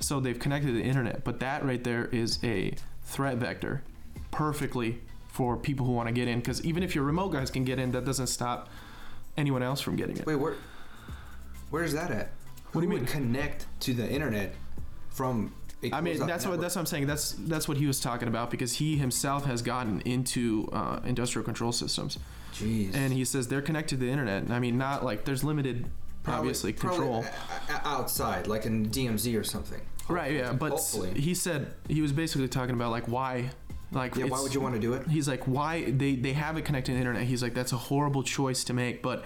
So 0.00 0.18
they've 0.18 0.38
connected 0.38 0.74
the 0.74 0.82
internet, 0.82 1.24
but 1.24 1.40
that 1.40 1.64
right 1.64 1.82
there 1.82 2.06
is 2.06 2.38
a 2.42 2.74
threat 3.04 3.36
vector 3.36 3.82
perfectly 4.30 5.00
for 5.28 5.56
people 5.56 5.86
who 5.86 5.92
want 5.92 6.08
to 6.08 6.12
get 6.12 6.28
in. 6.28 6.40
Because 6.40 6.64
even 6.64 6.82
if 6.82 6.94
your 6.94 7.04
remote 7.04 7.28
guys 7.30 7.50
can 7.50 7.64
get 7.64 7.78
in, 7.78 7.92
that 7.92 8.04
doesn't 8.04 8.28
stop 8.28 8.68
anyone 9.36 9.62
else 9.62 9.80
from 9.80 9.96
getting 9.96 10.16
it. 10.16 10.26
Wait, 10.26 10.36
where? 10.36 10.54
Where's 11.70 11.92
that 11.92 12.10
at? 12.10 12.30
What 12.72 12.82
who 12.84 12.88
do 12.88 12.94
you 12.94 12.98
mean? 13.00 13.06
Connect 13.06 13.66
to 13.80 13.94
the 13.94 14.08
internet 14.08 14.54
from. 15.10 15.54
I 15.92 16.02
mean, 16.02 16.18
that's 16.18 16.44
network? 16.44 16.50
what 16.50 16.60
that's 16.60 16.74
what 16.76 16.80
I'm 16.80 16.86
saying. 16.86 17.06
That's 17.06 17.32
that's 17.38 17.66
what 17.66 17.78
he 17.78 17.86
was 17.86 18.00
talking 18.00 18.28
about 18.28 18.50
because 18.50 18.74
he 18.74 18.98
himself 18.98 19.46
has 19.46 19.62
gotten 19.62 20.02
into 20.02 20.68
uh, 20.72 21.00
industrial 21.04 21.44
control 21.44 21.72
systems. 21.72 22.18
Jeez. 22.52 22.94
And 22.94 23.12
he 23.12 23.24
says 23.24 23.48
they're 23.48 23.62
connected 23.62 23.98
to 23.98 24.04
the 24.04 24.10
internet. 24.10 24.50
I 24.50 24.58
mean, 24.58 24.76
not 24.76 25.04
like 25.04 25.24
there's 25.24 25.42
limited 25.42 25.86
Probably, 26.22 26.38
obviously 26.38 26.72
control 26.72 27.24
outside, 27.84 28.46
like 28.46 28.66
in 28.66 28.90
DMZ 28.90 29.38
or 29.38 29.44
something. 29.44 29.80
Right. 30.08 30.32
Yeah. 30.32 30.52
But 30.52 30.72
Hopefully. 30.72 31.18
he 31.18 31.34
said 31.34 31.74
he 31.88 32.02
was 32.02 32.12
basically 32.12 32.48
talking 32.48 32.74
about 32.74 32.90
like 32.90 33.08
why. 33.08 33.50
Like 33.92 34.14
yeah, 34.14 34.26
why 34.26 34.40
would 34.40 34.54
you 34.54 34.60
want 34.60 34.74
to 34.74 34.80
do 34.80 34.92
it? 34.94 35.08
He's 35.08 35.26
like, 35.26 35.44
why 35.48 35.90
they 35.90 36.14
they 36.14 36.32
have 36.32 36.56
it 36.56 36.64
connected 36.64 36.92
to 36.92 36.94
the 36.94 36.98
internet. 36.98 37.24
He's 37.24 37.42
like, 37.42 37.54
that's 37.54 37.72
a 37.72 37.76
horrible 37.76 38.22
choice 38.22 38.62
to 38.64 38.72
make, 38.72 39.02
but 39.02 39.24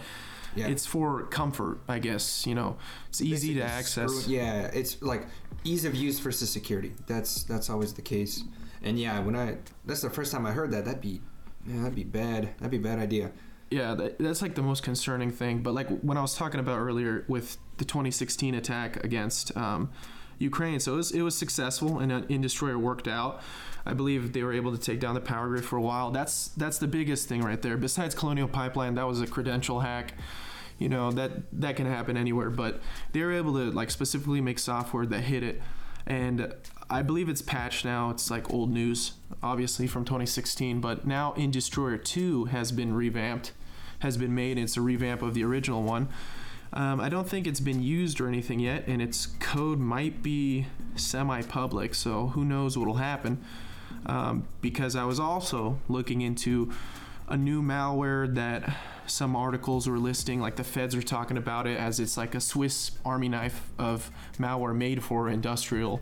yeah. 0.55 0.69
it's 0.69 0.87
for 0.87 1.25
comfort, 1.25 1.81
I 1.87 1.99
guess. 1.99 2.47
You 2.47 2.55
know, 2.55 2.79
it's 3.09 3.21
easy 3.21 3.55
to 3.55 3.63
access. 3.63 4.27
yeah, 4.27 4.71
it's 4.73 5.03
like 5.03 5.27
ease 5.65 5.85
of 5.85 5.95
use 5.95 6.19
versus 6.19 6.49
security. 6.49 6.93
That's 7.07 7.43
that's 7.45 7.69
always 7.69 7.93
the 7.93 8.03
case. 8.03 8.43
And 8.83 8.99
yeah, 8.99 9.19
when 9.21 9.37
I 9.37 9.59
that's 9.85 10.01
the 10.01 10.11
first 10.11 10.33
time 10.33 10.47
I 10.47 10.53
heard 10.53 10.71
that. 10.71 10.85
That'd 10.85 11.01
be 11.01 11.21
yeah, 11.67 11.83
that'd 11.83 11.95
be 11.95 12.05
bad. 12.05 12.55
That'd 12.59 12.71
be 12.71 12.77
a 12.77 12.81
bad 12.81 12.99
idea. 12.99 13.33
Yeah, 13.75 13.95
that, 13.95 14.21
that's 14.21 14.41
like 14.41 14.55
the 14.55 14.63
most 14.63 14.85
concerning 14.85 15.33
thing. 15.33 15.59
But 15.59 15.75
like 15.75 15.89
when 16.01 16.17
I 16.17 16.23
was 16.23 16.37
talking 16.37 16.61
about 16.61 16.79
earlier 16.79 17.25
with 17.27 17.59
the 17.79 17.85
2016 17.85 18.55
attack 18.55 19.03
against 19.03 19.57
um, 19.57 19.91
Ukraine, 20.39 20.79
so 20.79 20.95
it 20.95 20.97
was, 20.97 21.11
it 21.11 21.23
was 21.23 21.37
successful 21.37 21.99
and 21.99 22.13
uh, 22.13 22.21
Industroyer 22.23 22.79
worked 22.79 23.09
out. 23.09 23.43
I 23.85 23.93
believe 23.93 24.33
they 24.33 24.45
were 24.45 24.53
able 24.53 24.71
to 24.71 24.79
take 24.79 25.01
down 25.01 25.15
the 25.15 25.21
power 25.21 25.49
grid 25.49 25.65
for 25.65 25.77
a 25.77 25.83
while. 25.83 26.13
That's 26.13 26.49
that's 26.49 26.79
the 26.79 26.87
biggest 26.87 27.29
thing 27.29 27.43
right 27.43 27.61
there. 27.61 27.77
Besides 27.77 28.15
Colonial 28.15 28.47
Pipeline, 28.47 28.95
that 28.95 29.09
was 29.09 29.21
a 29.21 29.27
credential 29.27 29.81
hack. 29.81 30.15
You 30.79 30.89
know 30.89 31.11
that 31.11 31.33
that 31.61 31.75
can 31.75 31.87
happen 31.87 32.17
anywhere, 32.17 32.51
but 32.51 32.81
they 33.13 33.23
were 33.23 33.33
able 33.33 33.55
to 33.55 33.73
like 33.73 33.91
specifically 33.91 34.41
make 34.41 34.61
software 34.61 35.05
that 35.05 35.23
hit 35.23 35.43
it. 35.43 35.61
And 36.07 36.55
I 36.89 37.03
believe 37.03 37.29
it's 37.29 37.43
patched 37.43 37.85
now. 37.85 38.11
It's 38.11 38.31
like 38.31 38.53
old 38.53 38.71
news, 38.71 39.15
obviously 39.43 39.89
from 39.89 40.05
2016, 40.05 40.81
but 40.81 41.07
now 41.07 41.35
Industroyer 41.37 42.03
2 42.03 42.47
has 42.47 42.73
been 42.73 42.95
revamped, 42.95 43.53
has 44.05 44.17
been 44.17 44.35
made. 44.35 44.53
And 44.53 44.65
it's 44.65 44.77
a 44.77 44.81
revamp 44.81 45.21
of 45.21 45.35
the 45.35 45.43
original 45.43 45.83
one. 45.83 46.09
Um, 46.73 47.01
I 47.01 47.09
don't 47.09 47.29
think 47.29 47.47
it's 47.47 47.61
been 47.61 47.83
used 47.83 48.21
or 48.21 48.27
anything 48.27 48.59
yet, 48.59 48.89
and 48.89 49.01
its 49.01 49.27
code 49.27 49.79
might 49.79 50.25
be 50.25 50.67
semi-public, 50.97 51.95
so 51.95 52.29
who 52.29 52.45
knows 52.45 52.77
what'll 52.77 52.95
happen. 52.95 53.45
Um, 54.07 54.49
because 54.61 54.97
I 54.97 55.05
was 55.05 55.21
also 55.21 55.79
looking 55.89 56.21
into 56.21 56.73
a 57.29 57.37
new 57.37 57.63
malware 57.63 58.35
that 58.35 58.77
some 59.07 59.37
articles 59.37 59.89
were 59.89 59.99
listing, 59.99 60.41
like 60.41 60.57
the 60.57 60.65
feds 60.65 60.97
are 60.97 61.03
talking 61.03 61.37
about 61.37 61.67
it 61.69 61.79
as 61.79 62.01
it's 62.01 62.17
like 62.17 62.35
a 62.35 62.41
Swiss 62.41 62.91
Army 63.05 63.29
knife 63.29 63.71
of 63.79 64.11
malware 64.39 64.75
made 64.75 65.03
for 65.03 65.29
industrial 65.29 66.01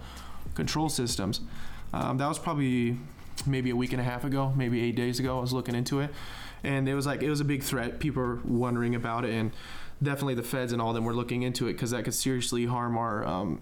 control 0.54 0.88
systems. 0.88 1.42
Um, 1.92 2.16
that 2.16 2.28
was 2.28 2.38
probably 2.38 2.96
maybe 3.46 3.70
a 3.70 3.76
week 3.76 3.92
and 3.92 4.00
a 4.00 4.04
half 4.04 4.24
ago, 4.24 4.52
maybe 4.56 4.82
eight 4.82 4.96
days 4.96 5.20
ago. 5.20 5.38
I 5.38 5.40
was 5.40 5.52
looking 5.52 5.74
into 5.74 6.00
it, 6.00 6.10
and 6.64 6.88
it 6.88 6.94
was 6.94 7.06
like 7.06 7.22
it 7.22 7.30
was 7.30 7.40
a 7.40 7.44
big 7.44 7.62
threat. 7.62 7.98
People 7.98 8.22
were 8.22 8.40
wondering 8.44 8.94
about 8.94 9.24
it, 9.24 9.32
and 9.32 9.52
definitely 10.02 10.34
the 10.34 10.42
feds 10.42 10.72
and 10.72 10.82
all 10.82 10.90
of 10.90 10.94
them 10.94 11.04
were 11.04 11.14
looking 11.14 11.42
into 11.42 11.68
it 11.68 11.74
because 11.74 11.90
that 11.90 12.04
could 12.04 12.14
seriously 12.14 12.66
harm 12.66 12.96
our 12.96 13.24
um, 13.24 13.60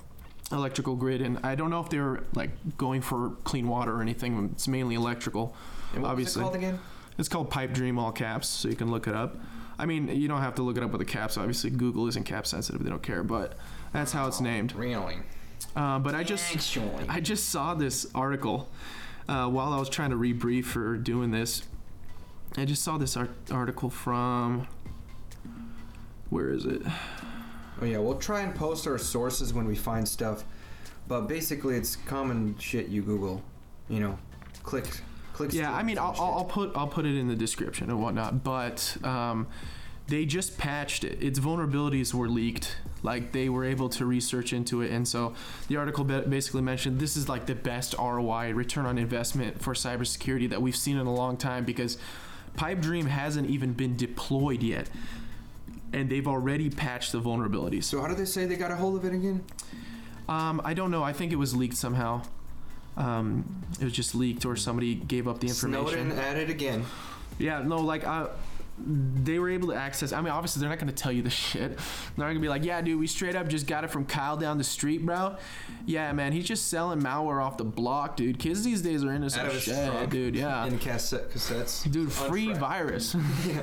electrical 0.52 0.96
grid. 0.96 1.20
And 1.20 1.38
I 1.44 1.54
don't 1.54 1.70
know 1.70 1.80
if 1.80 1.90
they're 1.90 2.22
like 2.34 2.50
going 2.76 3.02
for 3.02 3.30
clean 3.44 3.68
water 3.68 3.94
or 3.94 4.02
anything. 4.02 4.50
It's 4.52 4.68
mainly 4.68 4.94
electrical. 4.94 5.54
Obviously. 6.02 6.40
it 6.40 6.44
called 6.44 6.56
again? 6.56 6.78
It's 7.18 7.28
called 7.28 7.50
Pipe 7.50 7.72
Dream, 7.72 7.98
all 7.98 8.12
caps, 8.12 8.48
so 8.48 8.68
you 8.68 8.76
can 8.76 8.90
look 8.90 9.06
it 9.06 9.14
up. 9.14 9.36
I 9.78 9.86
mean, 9.86 10.08
you 10.08 10.28
don't 10.28 10.40
have 10.40 10.54
to 10.56 10.62
look 10.62 10.76
it 10.76 10.82
up 10.82 10.90
with 10.90 11.00
the 11.00 11.06
caps. 11.06 11.36
Obviously, 11.36 11.70
Google 11.70 12.06
isn't 12.06 12.24
cap 12.24 12.46
sensitive; 12.46 12.82
they 12.82 12.90
don't 12.90 13.02
care. 13.02 13.22
But 13.22 13.54
that's 13.92 14.12
how 14.12 14.26
it's 14.26 14.40
named. 14.40 14.74
Really? 14.74 15.16
Uh, 15.76 15.98
but 15.98 16.14
I 16.14 16.22
just, 16.22 16.54
Actually. 16.54 17.06
I 17.08 17.20
just 17.20 17.48
saw 17.50 17.74
this 17.74 18.06
article 18.14 18.68
uh, 19.28 19.48
while 19.48 19.72
I 19.72 19.78
was 19.78 19.88
trying 19.88 20.10
to 20.10 20.16
rebrief 20.16 20.64
for 20.64 20.96
doing 20.96 21.30
this. 21.30 21.62
I 22.56 22.64
just 22.64 22.82
saw 22.82 22.98
this 22.98 23.16
art- 23.16 23.30
article 23.50 23.90
from. 23.90 24.66
Where 26.30 26.50
is 26.50 26.64
it? 26.64 26.82
Oh 27.80 27.84
yeah, 27.84 27.98
we'll 27.98 28.18
try 28.18 28.40
and 28.40 28.54
post 28.54 28.86
our 28.86 28.98
sources 28.98 29.54
when 29.54 29.66
we 29.66 29.74
find 29.74 30.06
stuff, 30.06 30.44
but 31.08 31.22
basically 31.22 31.76
it's 31.76 31.96
common 31.96 32.56
shit 32.58 32.88
you 32.88 33.02
Google. 33.02 33.42
You 33.88 34.00
know, 34.00 34.18
click, 34.62 34.86
click. 35.32 35.52
Yeah, 35.52 35.72
I 35.72 35.82
mean, 35.82 35.98
I'll, 35.98 36.14
I'll 36.18 36.34
I'll 36.38 36.44
put 36.44 36.72
I'll 36.76 36.86
put 36.88 37.06
it 37.06 37.16
in 37.16 37.28
the 37.28 37.34
description 37.34 37.90
and 37.90 38.00
whatnot. 38.02 38.44
But 38.44 38.96
um, 39.02 39.46
they 40.08 40.26
just 40.26 40.58
patched 40.58 41.04
it. 41.04 41.22
Its 41.22 41.38
vulnerabilities 41.38 42.12
were 42.12 42.28
leaked. 42.28 42.76
Like 43.02 43.32
they 43.32 43.48
were 43.48 43.64
able 43.64 43.88
to 43.90 44.04
research 44.04 44.52
into 44.52 44.82
it, 44.82 44.90
and 44.90 45.08
so 45.08 45.34
the 45.68 45.76
article 45.76 46.04
basically 46.04 46.62
mentioned 46.62 47.00
this 47.00 47.16
is 47.16 47.28
like 47.28 47.46
the 47.46 47.54
best 47.54 47.94
ROI 47.98 48.52
return 48.52 48.84
on 48.84 48.98
investment 48.98 49.62
for 49.62 49.72
cybersecurity 49.72 50.50
that 50.50 50.60
we've 50.60 50.76
seen 50.76 50.98
in 50.98 51.06
a 51.06 51.14
long 51.14 51.38
time 51.38 51.64
because 51.64 51.96
Pipe 52.60 52.80
Dream 52.80 53.06
hasn't 53.06 53.48
even 53.48 53.72
been 53.72 53.96
deployed 53.96 54.62
yet, 54.62 54.90
and 55.94 56.10
they've 56.10 56.28
already 56.28 56.68
patched 56.68 57.10
the 57.10 57.18
vulnerabilities. 57.18 57.84
So 57.84 58.02
how 58.02 58.08
do 58.08 58.14
they 58.14 58.26
say 58.26 58.44
they 58.44 58.56
got 58.56 58.70
a 58.70 58.76
hold 58.76 58.96
of 58.96 59.06
it 59.06 59.14
again? 59.14 59.42
Um, 60.28 60.60
I 60.62 60.74
don't 60.74 60.90
know. 60.90 61.02
I 61.02 61.14
think 61.14 61.32
it 61.32 61.36
was 61.36 61.56
leaked 61.56 61.78
somehow. 61.78 62.20
Um, 62.98 63.64
it 63.80 63.84
was 63.84 63.94
just 63.94 64.14
leaked, 64.14 64.44
or 64.44 64.56
somebody 64.56 64.94
gave 64.94 65.26
up 65.26 65.40
the 65.40 65.46
information. 65.46 66.10
Snowden 66.10 66.18
at 66.18 66.36
it 66.36 66.50
again. 66.50 66.84
Yeah, 67.38 67.62
no, 67.62 67.78
like 67.78 68.06
uh, 68.06 68.26
they 68.82 69.38
were 69.38 69.50
able 69.50 69.68
to 69.68 69.74
access. 69.74 70.12
I 70.12 70.20
mean, 70.20 70.30
obviously 70.32 70.60
they're 70.60 70.68
not 70.68 70.78
gonna 70.78 70.92
tell 70.92 71.12
you 71.12 71.22
the 71.22 71.30
shit. 71.30 71.76
They're 71.76 71.78
not 72.18 72.28
gonna 72.28 72.40
be 72.40 72.48
like, 72.48 72.64
yeah, 72.64 72.80
dude, 72.80 72.98
we 72.98 73.06
straight 73.06 73.36
up 73.36 73.48
just 73.48 73.66
got 73.66 73.84
it 73.84 73.90
from 73.90 74.04
Kyle 74.06 74.36
down 74.36 74.58
the 74.58 74.64
street, 74.64 75.04
bro. 75.04 75.36
Yeah, 75.86 76.12
man, 76.12 76.32
he's 76.32 76.46
just 76.46 76.68
selling 76.68 77.00
malware 77.00 77.42
off 77.44 77.56
the 77.56 77.64
block, 77.64 78.16
dude. 78.16 78.38
Kids 78.38 78.62
these 78.64 78.82
days 78.82 79.04
are 79.04 79.12
into 79.12 79.30
some 79.30 79.50
shit, 79.50 80.10
dude. 80.10 80.34
Yeah, 80.34 80.64
In 80.66 80.78
cassette 80.78 81.30
cassettes. 81.30 81.90
dude, 81.90 82.10
free 82.12 82.50
Untracked. 82.50 82.60
virus. 82.60 83.16
Yeah. 83.46 83.62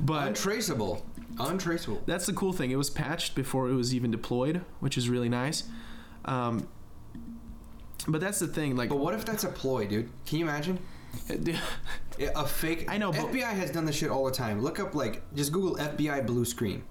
but 0.00 0.28
Untraceable. 0.28 1.04
Untraceable. 1.38 2.02
that's 2.06 2.26
the 2.26 2.32
cool 2.34 2.52
thing. 2.52 2.70
It 2.70 2.76
was 2.76 2.90
patched 2.90 3.34
before 3.34 3.68
it 3.68 3.74
was 3.74 3.94
even 3.94 4.10
deployed, 4.10 4.62
which 4.80 4.98
is 4.98 5.08
really 5.08 5.28
nice. 5.30 5.64
Um, 6.26 6.68
but 8.08 8.20
that's 8.20 8.38
the 8.38 8.46
thing, 8.48 8.76
like, 8.76 8.88
But 8.88 8.98
what 8.98 9.14
if 9.14 9.24
that's 9.24 9.44
a 9.44 9.48
ploy, 9.48 9.86
dude? 9.86 10.08
Can 10.26 10.38
you 10.38 10.44
imagine? 10.44 10.78
A 12.34 12.46
fake. 12.46 12.84
I 12.88 12.98
know, 12.98 13.10
but- 13.12 13.32
FBI 13.32 13.42
has 13.52 13.70
done 13.70 13.84
this 13.84 13.96
shit 13.96 14.10
all 14.10 14.24
the 14.24 14.30
time. 14.32 14.60
Look 14.62 14.78
up 14.80 14.94
like 14.94 15.22
just 15.34 15.52
Google 15.52 15.76
FBI 15.76 16.26
blue 16.26 16.44
screen. 16.44 16.82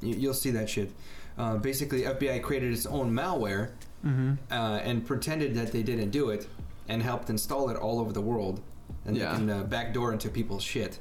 You, 0.00 0.14
you'll 0.14 0.34
see 0.34 0.50
that 0.50 0.68
shit. 0.68 0.92
Uh, 1.36 1.56
basically, 1.56 2.02
FBI 2.02 2.42
created 2.42 2.72
its 2.72 2.86
own 2.86 3.12
malware 3.12 3.70
hmm 4.02 4.34
uh, 4.50 4.80
and 4.84 5.04
pretended 5.06 5.54
that 5.56 5.72
they 5.72 5.82
didn't 5.82 6.10
do 6.10 6.30
it, 6.30 6.46
and 6.88 7.02
helped 7.02 7.30
install 7.30 7.68
it 7.70 7.76
all 7.76 7.98
over 8.00 8.12
the 8.12 8.20
world, 8.20 8.60
and 9.04 9.16
Yeah. 9.16 9.30
they 9.32 9.38
can 9.38 9.50
uh, 9.50 9.62
backdoor 9.64 10.12
into 10.12 10.28
people's 10.28 10.62
shit. 10.62 10.98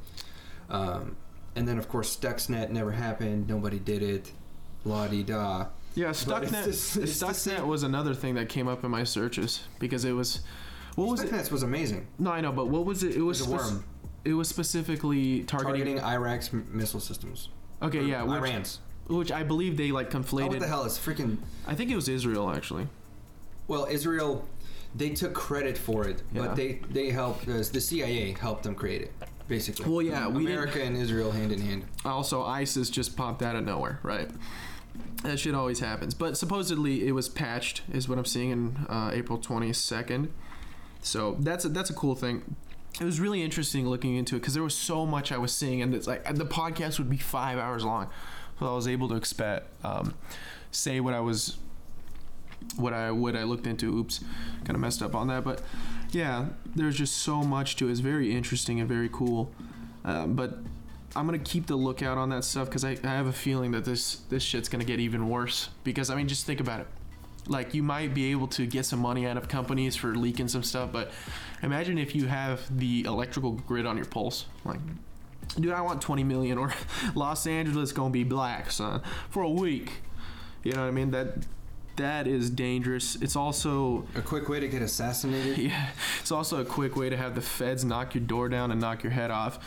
Um, 0.70 1.16
and 1.56 1.68
then 1.68 1.78
of 1.78 1.88
course 1.90 2.16
Stuxnet 2.16 2.70
never 2.72 2.92
happened. 2.92 3.48
Nobody 3.48 3.80
did 3.80 4.02
it. 4.04 4.32
La 4.86 5.08
di 5.08 5.24
da. 5.24 5.68
Yeah, 5.96 6.10
it's 6.10 6.24
Stuxnet. 6.26 6.66
just- 6.66 6.98
it's 6.98 7.22
Stuxnet 7.22 7.66
was 7.66 7.84
another 7.84 8.14
thing 8.14 8.36
that 8.36 8.50
came 8.50 8.68
up 8.68 8.84
in 8.84 8.92
my 8.92 9.04
searches 9.04 9.64
because 9.80 10.06
it 10.06 10.14
was. 10.14 10.42
What 10.98 11.10
was 11.10 11.22
it? 11.22 11.52
Was 11.52 11.62
amazing. 11.62 12.08
No, 12.18 12.32
I 12.32 12.42
know, 12.42 12.52
but 12.52 12.68
what 12.70 12.84
was 12.86 13.04
it? 13.04 13.16
It 13.16 13.22
was 13.22 13.40
a 13.40 13.44
spec- 13.44 13.60
worm 13.60 13.84
It 14.26 14.34
was 14.34 14.50
specifically 14.50 15.44
targeting. 15.44 15.96
targeting 15.98 16.00
Iraq's 16.04 16.52
m- 16.52 16.68
missile 16.72 17.00
systems. 17.00 17.50
okay, 17.84 18.04
yeah, 18.04 18.24
which, 18.24 18.38
Iran's. 18.42 18.80
which 19.08 19.32
I 19.32 19.44
believe 19.44 19.78
they 19.78 19.92
like 19.92 20.08
Oh, 20.14 20.20
conflated. 20.20 20.50
what 20.50 20.60
the 20.60 20.68
hell? 20.68 20.86
It's 20.86 20.98
freaking. 20.98 21.38
I 21.68 21.76
think 21.76 21.92
it 21.92 21.96
was 21.96 22.10
Israel 22.10 22.50
actually. 22.50 22.88
Well, 23.68 23.86
Israel, 23.92 24.48
they 24.96 25.12
took 25.12 25.34
credit 25.36 25.78
for 25.78 26.08
it, 26.08 26.24
Yeah. 26.34 26.42
but 26.48 26.56
they 26.56 26.82
they 26.90 27.12
helped. 27.12 27.48
Uh, 27.48 27.58
the 27.72 27.80
CIA 27.80 28.32
helped 28.32 28.64
them 28.64 28.74
create 28.74 29.04
it, 29.04 29.14
basically. 29.48 29.86
Well, 29.88 30.02
yeah, 30.02 30.28
we 30.28 30.46
America 30.48 30.82
and 30.82 30.98
Israel 30.98 31.32
hand 31.32 31.52
in 31.52 31.62
hand. 31.62 31.84
Also, 32.06 32.44
ISIS 32.44 32.90
just 32.90 33.16
popped 33.16 33.44
out 33.44 33.56
of 33.56 33.64
nowhere, 33.64 34.00
right? 34.02 34.32
That 35.22 35.38
shit 35.40 35.54
always 35.54 35.80
happens. 35.80 36.16
But 36.16 36.38
supposedly 36.38 37.08
it 37.08 37.12
was 37.12 37.30
patched, 37.30 37.84
is 37.94 38.10
what 38.10 38.18
I'm 38.18 38.26
seeing 38.26 38.50
in 38.50 38.78
uh, 38.90 39.12
April 39.14 39.38
22nd. 39.38 40.30
So 41.08 41.38
that's 41.40 41.66
a, 41.66 41.70
that's 41.70 41.90
a 41.90 41.94
cool 41.94 42.16
thing. 42.16 42.56
It 43.00 43.04
was 43.04 43.20
really 43.20 43.44
interesting 43.44 43.88
looking 43.88 44.16
into 44.16 44.36
it 44.36 44.40
because 44.40 44.54
there 44.54 44.64
was 44.64 44.76
so 44.76 45.06
much 45.06 45.32
I 45.32 45.38
was 45.38 45.52
seeing, 45.54 45.82
and 45.82 45.94
it's 45.94 46.08
like 46.08 46.24
the 46.36 46.46
podcast 46.46 46.98
would 46.98 47.10
be 47.10 47.18
five 47.18 47.60
hours 47.60 47.86
long, 47.86 48.10
so 48.60 48.68
I 48.68 48.76
was 48.76 48.88
able 48.88 49.08
to 49.10 49.16
expect 49.16 49.70
um, 49.86 50.16
say 50.72 51.00
what 51.00 51.14
I 51.14 51.20
was 51.20 51.58
what 52.76 52.94
I 52.94 53.12
what 53.12 53.36
I 53.36 53.44
looked 53.44 53.68
into. 53.68 53.96
Oops, 53.98 54.20
kind 54.60 54.72
of 54.72 54.80
messed 54.80 55.04
up 55.04 55.14
on 55.14 55.28
that, 55.28 55.44
but 55.44 55.62
yeah, 56.12 56.48
there's 56.76 56.96
just 56.96 57.18
so 57.18 57.44
much 57.44 57.76
to 57.78 57.88
it. 57.88 57.92
It's 57.92 58.00
very 58.00 58.36
interesting 58.36 58.80
and 58.80 58.90
very 58.90 59.10
cool. 59.10 59.52
Um, 60.04 60.34
but 60.34 60.58
I'm 61.16 61.26
gonna 61.26 61.40
keep 61.40 61.68
the 61.68 61.76
lookout 61.76 62.18
on 62.18 62.30
that 62.30 62.44
stuff 62.44 62.68
because 62.68 62.84
I, 62.84 62.98
I 63.04 63.08
have 63.08 63.28
a 63.28 63.34
feeling 63.34 63.72
that 63.72 63.86
this 63.86 64.16
this 64.30 64.42
shit's 64.42 64.70
gonna 64.70 64.84
get 64.84 65.00
even 65.00 65.30
worse. 65.30 65.70
Because 65.84 66.10
I 66.10 66.16
mean, 66.16 66.28
just 66.28 66.46
think 66.46 66.60
about 66.60 66.82
it. 66.82 66.88
Like 67.48 67.74
you 67.74 67.84
might 67.84 68.14
be 68.14 68.32
able 68.32 68.48
to 68.50 68.66
get 68.66 68.86
some 68.86 69.00
money 69.00 69.26
out 69.26 69.38
of 69.38 69.48
companies 69.48 69.96
for 69.96 70.16
leaking 70.16 70.48
some 70.48 70.64
stuff, 70.64 70.92
but 70.92 71.12
imagine 71.64 71.98
if 71.98 72.16
you 72.16 72.28
have 72.28 72.62
the 72.78 73.04
electrical 73.06 73.54
grid 73.54 73.86
on 73.86 73.98
your 73.98 74.06
pulse. 74.06 74.46
Like, 74.66 74.80
dude, 75.60 75.72
I 75.72 75.82
want 75.82 76.02
20 76.02 76.24
million, 76.24 76.58
or 76.58 76.74
Los 77.16 77.48
Angeles 77.48 77.92
gonna 77.92 78.10
be 78.10 78.24
black, 78.24 78.72
son, 78.72 79.02
for 79.30 79.44
a 79.44 79.50
week. 79.50 80.02
You 80.64 80.74
know 80.74 80.82
what 80.82 80.88
I 80.88 80.92
mean? 80.92 81.12
That 81.12 81.46
that 81.98 82.28
is 82.28 82.50
dangerous. 82.50 83.16
It's 83.18 83.36
also 83.36 84.06
A 84.16 84.22
quick 84.22 84.50
way 84.50 84.60
to 84.60 84.68
get 84.68 84.82
assassinated. 84.82 85.58
yeah, 85.70 85.90
it's 86.20 86.32
also 86.32 86.62
a 86.62 86.66
quick 86.66 86.96
way 86.96 87.10
to 87.10 87.18
have 87.18 87.36
the 87.36 87.42
feds 87.42 87.84
knock 87.84 88.16
your 88.16 88.24
door 88.24 88.50
down 88.50 88.72
and 88.72 88.80
knock 88.80 89.04
your 89.04 89.12
head 89.12 89.30
off. 89.32 89.60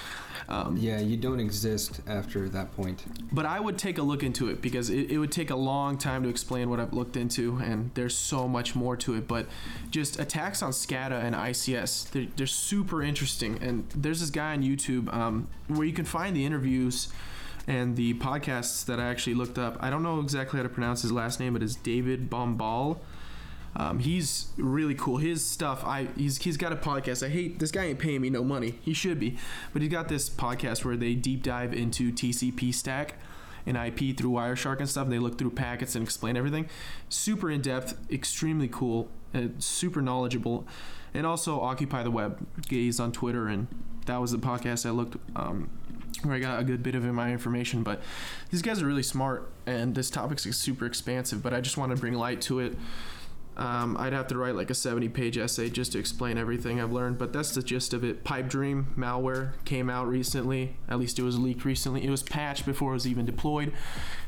Um, 0.49 0.77
Yeah, 0.77 0.99
you 1.01 1.17
don't 1.17 1.41
exist 1.41 2.01
after 2.07 2.49
that 2.49 2.75
point. 2.75 3.05
But 3.33 3.47
I 3.47 3.61
would 3.61 3.79
take 3.79 3.99
a 3.99 4.03
look 4.03 4.23
into 4.23 4.49
it 4.49 4.63
because 4.63 4.91
it, 4.91 5.11
it 5.11 5.19
would 5.19 5.33
take 5.33 5.51
a 5.51 5.57
long 5.57 5.99
time 5.99 6.23
to 6.23 6.29
explain 6.29 6.71
what 6.71 6.81
I've 6.81 6.93
looked 6.93 7.17
into, 7.17 7.59
and 7.63 7.91
there's 7.95 8.17
so 8.17 8.49
much 8.49 8.75
more 8.75 8.97
to 8.99 9.15
it. 9.15 9.29
But 9.29 9.47
just 9.91 10.19
attacks 10.19 10.63
on 10.63 10.73
SCADA 10.73 11.23
and 11.23 11.35
ICS, 11.35 12.11
they're, 12.11 12.27
they're 12.37 12.47
super 12.47 13.03
interesting. 13.03 13.63
And 13.63 13.89
there's 13.95 14.21
this 14.21 14.31
guy 14.31 14.53
on 14.53 14.63
YouTube 14.63 15.13
um, 15.13 15.49
where 15.69 15.87
you 15.87 15.93
can 15.93 16.05
find 16.05 16.35
the 16.35 16.45
interviews 16.45 17.09
and 17.71 17.95
the 17.95 18.15
podcasts 18.15 18.85
that 18.87 18.99
I 18.99 19.07
actually 19.07 19.35
looked 19.35 19.57
up. 19.57 19.77
I 19.79 19.91
don't 19.91 20.03
know 20.03 20.19
exactly 20.19 20.57
how 20.57 20.65
to 20.65 20.69
pronounce 20.69 21.03
his 21.03 21.13
last 21.13 21.39
name, 21.39 21.53
but 21.53 21.63
it's 21.63 21.77
David 21.77 22.29
Bombal. 22.29 22.99
Um, 23.77 24.01
he's 24.01 24.49
really 24.57 24.97
cool. 24.97 25.19
His 25.19 25.45
stuff, 25.45 25.85
I 25.85 26.09
he's 26.17 26.39
he's 26.39 26.57
got 26.57 26.73
a 26.73 26.77
podcast. 26.77 27.25
I 27.25 27.29
hate 27.29 27.61
this 27.61 27.71
guy 27.71 27.85
ain't 27.85 28.01
paying 28.01 28.23
me 28.23 28.29
no 28.29 28.43
money. 28.43 28.81
He 28.83 28.93
should 28.93 29.21
be, 29.21 29.39
but 29.73 29.83
he's 29.83 29.91
got 29.91 30.09
this 30.09 30.29
podcast 30.29 30.85
where 30.85 30.97
they 30.97 31.15
deep 31.15 31.45
dive 31.45 31.73
into 31.73 32.13
TCP 32.13 32.75
stack 32.75 33.15
and 33.65 33.77
IP 33.77 34.17
through 34.17 34.33
Wireshark 34.33 34.81
and 34.81 34.89
stuff. 34.89 35.05
And 35.05 35.13
they 35.13 35.21
look 35.21 35.39
through 35.39 35.53
packets 35.53 35.95
and 35.95 36.03
explain 36.03 36.37
everything. 36.37 36.69
Super 37.09 37.53
in 37.53 37.61
depth, 37.61 37.97
extremely 38.11 38.67
cool, 38.67 39.09
and 39.33 39.63
super 39.63 40.03
knowledgeable, 40.03 40.67
and 41.15 41.25
also 41.25 41.61
Occupy 41.61 42.03
the 42.03 42.11
Web. 42.11 42.45
Gaze 42.67 42.99
on 42.99 43.13
Twitter, 43.13 43.47
and 43.47 43.69
that 44.07 44.21
was 44.21 44.33
the 44.33 44.39
podcast 44.39 44.85
I 44.85 44.91
looked. 44.91 45.19
Um, 45.37 45.71
where 46.23 46.35
I 46.35 46.39
got 46.39 46.61
a 46.61 46.65
good 46.65 46.83
bit 46.83 46.95
of 46.95 47.05
my 47.05 47.31
information, 47.33 47.83
but 47.83 48.03
these 48.51 48.63
guys 48.63 48.83
are 48.83 48.87
really 48.87 49.03
smart, 49.03 49.51
and 49.67 49.95
this 49.95 50.11
topic 50.11 50.45
is 50.45 50.57
super 50.57 50.87
expansive. 50.87 51.43
But 51.43 51.55
I 51.55 51.61
just 51.61 51.77
want 51.77 51.95
to 51.95 51.97
bring 51.97 52.15
light 52.15 52.41
to 52.43 52.61
it 52.61 52.77
um, 53.61 53.97
I'd 53.99 54.15
have 54.15 54.27
to 54.29 54.39
write 54.39 54.55
like 54.55 54.71
a 54.71 54.75
70 54.75 55.11
page 55.11 55.37
essay 55.37 55.69
just 55.69 55.93
to 55.93 55.99
explain 55.99 56.39
everything 56.39 56.81
I've 56.81 56.93
learned, 56.93 57.19
but 57.19 57.33
that's 57.33 57.53
the 57.55 57.63
gist 57.63 57.93
of 57.93 58.03
it. 58.03 58.25
Pipe 58.25 58.49
Dream 58.49 58.95
malware 58.97 59.53
came 59.67 59.91
out 59.91 60.09
recently, 60.09 60.77
at 60.89 60.99
least 60.99 61.19
it 61.19 61.23
was 61.23 61.39
leaked 61.39 61.65
recently. 61.65 62.05
It 62.05 62.11
was 62.11 62.23
patched 62.23 62.65
before 62.65 62.93
it 62.93 62.95
was 62.95 63.07
even 63.07 63.27
deployed. 63.27 63.73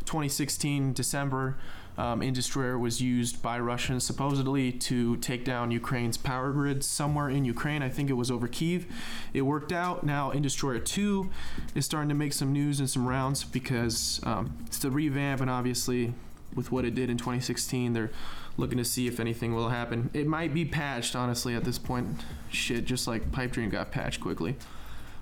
2016, 0.05 0.93
December, 0.93 1.57
um, 1.99 2.21
Industroyer 2.21 2.79
was 2.81 3.01
used 3.03 3.43
by 3.43 3.59
Russians 3.59 4.05
supposedly 4.05 4.73
to 4.73 5.17
take 5.19 5.45
down 5.45 5.71
Ukraine's 5.71 6.17
power 6.17 6.51
grid 6.51 6.83
somewhere 6.83 7.29
in 7.29 7.45
Ukraine. 7.45 7.83
I 7.83 7.89
think 7.89 8.09
it 8.09 8.15
was 8.15 8.31
over 8.31 8.49
Kiev. 8.49 8.87
It 9.35 9.43
worked 9.43 9.73
out. 9.73 10.05
Now, 10.05 10.31
Industroyer 10.31 10.83
2 10.85 11.31
is 11.75 11.85
starting 11.85 12.09
to 12.09 12.15
make 12.15 12.33
some 12.33 12.53
news 12.53 12.81
and 12.81 12.89
some 12.89 13.07
rounds 13.07 13.45
because 13.45 14.21
um, 14.25 14.57
it's 14.67 14.79
the 14.79 14.91
revamp, 14.91 15.41
and 15.43 15.51
obviously, 15.51 16.15
with 16.55 16.73
what 16.73 16.85
it 16.85 16.95
did 16.95 17.11
in 17.11 17.19
2016, 17.19 17.93
they're 17.93 18.11
looking 18.57 18.79
to 18.79 18.85
see 18.85 19.07
if 19.07 19.21
anything 19.21 19.55
will 19.55 19.69
happen. 19.71 20.11
It 20.13 20.27
might 20.27 20.53
be 20.55 20.65
patched, 20.65 21.15
honestly, 21.15 21.55
at 21.55 21.65
this 21.65 21.79
point. 21.79 22.09
Shit, 22.51 22.85
just 22.85 23.07
like 23.07 23.33
Pipe 23.33 23.53
Dream 23.53 23.71
got 23.71 23.91
patched 23.91 24.21
quickly. 24.21 24.57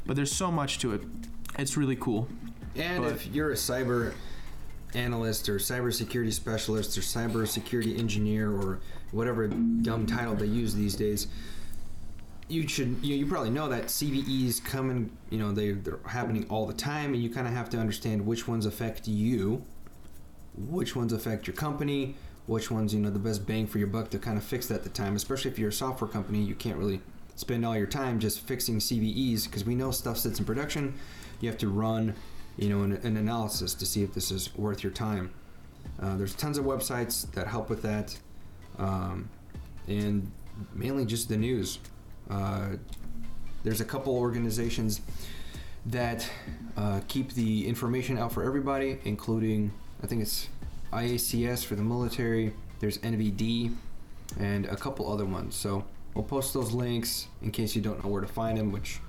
But 0.06 0.16
there's 0.16 0.32
so 0.32 0.50
much 0.50 0.78
to 0.80 0.92
it. 0.94 1.02
It's 1.58 1.76
really 1.76 1.96
cool. 1.96 2.28
And 2.76 3.04
But- 3.04 3.12
if 3.12 3.26
you're 3.26 3.50
a 3.50 3.56
cyber 3.56 4.14
analyst 4.94 5.48
or 5.48 5.56
cybersecurity 5.56 6.32
specialist 6.32 6.96
or 6.96 7.00
cybersecurity 7.00 7.98
engineer 7.98 8.50
or 8.50 8.80
whatever 9.12 9.48
dumb 9.48 10.06
title 10.06 10.34
they 10.34 10.46
use 10.46 10.74
these 10.74 10.96
days, 10.96 11.28
you 12.48 12.66
should 12.66 12.98
you, 13.02 13.14
you 13.14 13.26
probably 13.26 13.50
know 13.50 13.68
that 13.68 13.84
CVEs 13.84 14.64
come 14.64 14.90
and 14.90 15.16
you 15.30 15.38
know 15.38 15.52
they 15.52 15.72
they're 15.72 16.00
happening 16.06 16.46
all 16.48 16.66
the 16.66 16.74
time, 16.74 17.14
and 17.14 17.22
you 17.22 17.30
kind 17.30 17.46
of 17.46 17.52
have 17.54 17.70
to 17.70 17.78
understand 17.78 18.26
which 18.26 18.48
ones 18.48 18.66
affect 18.66 19.06
you, 19.06 19.64
which 20.56 20.96
ones 20.96 21.12
affect 21.12 21.46
your 21.46 21.54
company, 21.54 22.16
which 22.46 22.70
ones 22.70 22.92
you 22.92 23.00
know 23.00 23.10
the 23.10 23.18
best 23.18 23.46
bang 23.46 23.66
for 23.66 23.78
your 23.78 23.86
buck 23.86 24.10
to 24.10 24.18
kind 24.18 24.36
of 24.36 24.44
fix 24.44 24.70
at 24.70 24.82
the 24.82 24.90
time. 24.90 25.14
Especially 25.14 25.50
if 25.50 25.58
you're 25.58 25.70
a 25.70 25.72
software 25.72 26.10
company, 26.10 26.42
you 26.42 26.54
can't 26.54 26.76
really 26.76 27.00
spend 27.36 27.64
all 27.64 27.76
your 27.76 27.86
time 27.86 28.18
just 28.18 28.40
fixing 28.40 28.78
CVEs 28.78 29.44
because 29.44 29.64
we 29.64 29.74
know 29.74 29.90
stuff 29.90 30.18
sits 30.18 30.38
in 30.38 30.44
production. 30.44 30.94
You 31.40 31.48
have 31.48 31.58
to 31.58 31.68
run, 31.68 32.14
you 32.56 32.68
know, 32.68 32.82
an, 32.82 32.92
an 33.04 33.16
analysis 33.16 33.74
to 33.74 33.86
see 33.86 34.02
if 34.02 34.14
this 34.14 34.30
is 34.30 34.54
worth 34.56 34.82
your 34.82 34.92
time. 34.92 35.32
Uh, 36.00 36.16
there's 36.16 36.34
tons 36.34 36.58
of 36.58 36.64
websites 36.64 37.30
that 37.32 37.46
help 37.46 37.68
with 37.68 37.82
that, 37.82 38.16
um, 38.78 39.28
and 39.86 40.30
mainly 40.74 41.04
just 41.04 41.28
the 41.28 41.36
news. 41.36 41.78
Uh, 42.28 42.70
there's 43.64 43.80
a 43.80 43.84
couple 43.84 44.14
organizations 44.14 45.00
that 45.86 46.28
uh, 46.76 47.00
keep 47.08 47.32
the 47.32 47.66
information 47.66 48.18
out 48.18 48.32
for 48.32 48.42
everybody, 48.42 48.98
including 49.04 49.72
I 50.02 50.06
think 50.06 50.22
it's 50.22 50.48
IACS 50.92 51.64
for 51.64 51.74
the 51.74 51.82
military. 51.82 52.52
There's 52.80 52.98
NVD 52.98 53.74
and 54.38 54.66
a 54.66 54.76
couple 54.76 55.10
other 55.10 55.24
ones. 55.24 55.54
So 55.54 55.84
we'll 56.14 56.24
post 56.24 56.54
those 56.54 56.72
links 56.72 57.28
in 57.42 57.50
case 57.50 57.74
you 57.74 57.82
don't 57.82 58.02
know 58.02 58.10
where 58.10 58.20
to 58.20 58.26
find 58.26 58.58
them. 58.58 58.72
Which 58.72 59.00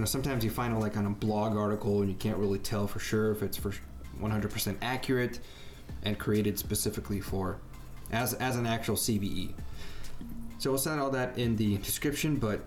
know 0.00 0.06
sometimes 0.06 0.44
you 0.44 0.50
find 0.50 0.72
them 0.72 0.80
like 0.80 0.96
on 0.96 1.06
a 1.06 1.10
blog 1.10 1.56
article 1.56 2.00
and 2.00 2.08
you 2.08 2.16
can't 2.16 2.38
really 2.38 2.58
tell 2.58 2.86
for 2.86 2.98
sure 2.98 3.32
if 3.32 3.42
it's 3.42 3.56
for 3.56 3.72
100% 4.20 4.76
accurate 4.82 5.40
and 6.02 6.18
created 6.18 6.58
specifically 6.58 7.20
for 7.20 7.58
as 8.12 8.34
as 8.34 8.56
an 8.56 8.66
actual 8.66 8.96
CVE. 8.96 9.52
So 10.58 10.70
we'll 10.70 10.78
send 10.78 11.00
all 11.00 11.10
that 11.10 11.38
in 11.38 11.56
the 11.56 11.78
description, 11.78 12.36
but 12.36 12.60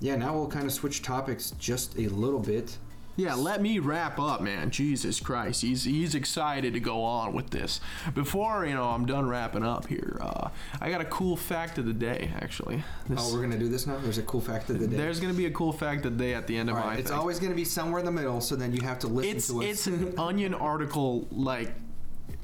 yeah, 0.00 0.16
now 0.16 0.34
we'll 0.34 0.48
kind 0.48 0.66
of 0.66 0.72
switch 0.72 1.02
topics 1.02 1.52
just 1.52 1.96
a 1.96 2.08
little 2.08 2.40
bit. 2.40 2.76
Yeah, 3.16 3.34
let 3.34 3.62
me 3.62 3.78
wrap 3.78 4.18
up, 4.20 4.42
man. 4.42 4.70
Jesus 4.70 5.20
Christ, 5.20 5.62
he's 5.62 5.84
he's 5.84 6.14
excited 6.14 6.74
to 6.74 6.80
go 6.80 7.02
on 7.02 7.32
with 7.32 7.48
this. 7.50 7.80
Before 8.14 8.66
you 8.66 8.74
know, 8.74 8.84
I'm 8.90 9.06
done 9.06 9.26
wrapping 9.26 9.64
up 9.64 9.86
here. 9.86 10.18
Uh, 10.20 10.50
I 10.80 10.90
got 10.90 11.00
a 11.00 11.04
cool 11.06 11.34
fact 11.36 11.78
of 11.78 11.86
the 11.86 11.94
day, 11.94 12.30
actually. 12.40 12.84
This- 13.08 13.18
Oh, 13.22 13.34
we're 13.34 13.40
gonna 13.40 13.58
do 13.58 13.68
this 13.68 13.86
now. 13.86 13.96
There's 13.98 14.18
a 14.18 14.22
cool 14.22 14.40
fact 14.42 14.68
of 14.68 14.78
the 14.78 14.86
day. 14.86 14.96
there's 14.96 15.18
gonna 15.18 15.32
be 15.32 15.46
a 15.46 15.50
cool 15.50 15.72
fact 15.72 16.04
of 16.04 16.18
the 16.18 16.24
day 16.24 16.34
at 16.34 16.46
the 16.46 16.56
end 16.58 16.68
of 16.68 16.76
All 16.76 16.84
my. 16.84 16.96
it's 16.96 17.08
thing. 17.10 17.18
always 17.18 17.40
gonna 17.40 17.54
be 17.54 17.64
somewhere 17.64 18.00
in 18.00 18.04
the 18.04 18.12
middle, 18.12 18.40
so 18.42 18.54
then 18.54 18.74
you 18.74 18.82
have 18.82 18.98
to 19.00 19.06
listen 19.06 19.36
it's 19.36 19.46
to 19.48 19.58
us. 19.60 19.64
it's 19.64 19.86
an 19.86 20.14
onion 20.18 20.52
article 20.52 21.26
like 21.30 21.74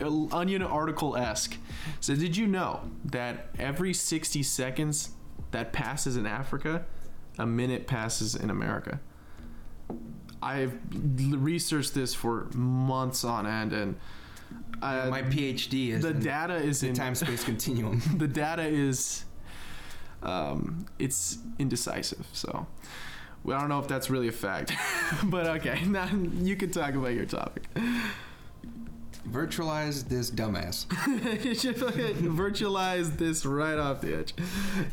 onion 0.00 0.62
article 0.62 1.16
esque. 1.16 1.56
So 2.00 2.16
did 2.16 2.36
you 2.36 2.46
know 2.46 2.80
that 3.04 3.48
every 3.58 3.92
60 3.92 4.42
seconds 4.42 5.10
that 5.50 5.72
passes 5.74 6.16
in 6.16 6.26
Africa, 6.26 6.86
a 7.38 7.46
minute 7.46 7.86
passes 7.86 8.34
in 8.34 8.48
America? 8.48 9.00
I've 10.42 10.76
researched 10.92 11.94
this 11.94 12.14
for 12.14 12.48
months 12.54 13.24
on 13.24 13.46
end, 13.46 13.72
and 13.72 13.96
uh, 14.82 15.08
My 15.08 15.22
PhD 15.22 15.90
is 15.90 16.02
the 16.02 16.10
in 16.10 16.20
data 16.20 16.56
is 16.56 16.80
the 16.80 16.88
in 16.88 16.94
time 16.94 17.14
space 17.14 17.44
continuum. 17.52 18.02
the 18.16 18.28
data 18.28 18.62
is 18.62 19.24
um, 20.22 20.86
it's 20.98 21.38
indecisive. 21.58 22.26
So 22.32 22.66
well, 23.44 23.56
I 23.56 23.60
don't 23.60 23.68
know 23.68 23.78
if 23.78 23.88
that's 23.88 24.10
really 24.10 24.28
a 24.28 24.32
fact, 24.32 24.72
but 25.24 25.46
okay. 25.46 25.84
Now 25.84 26.08
you 26.40 26.56
can 26.56 26.70
talk 26.70 26.94
about 26.94 27.14
your 27.14 27.26
topic. 27.26 27.64
Virtualize 29.28 30.08
this 30.08 30.30
dumbass, 30.30 30.86
Just 31.42 31.78
fucking 31.80 32.36
Virtualize 32.36 33.16
this 33.18 33.46
right 33.46 33.78
off 33.78 34.00
the 34.00 34.18
edge, 34.18 34.34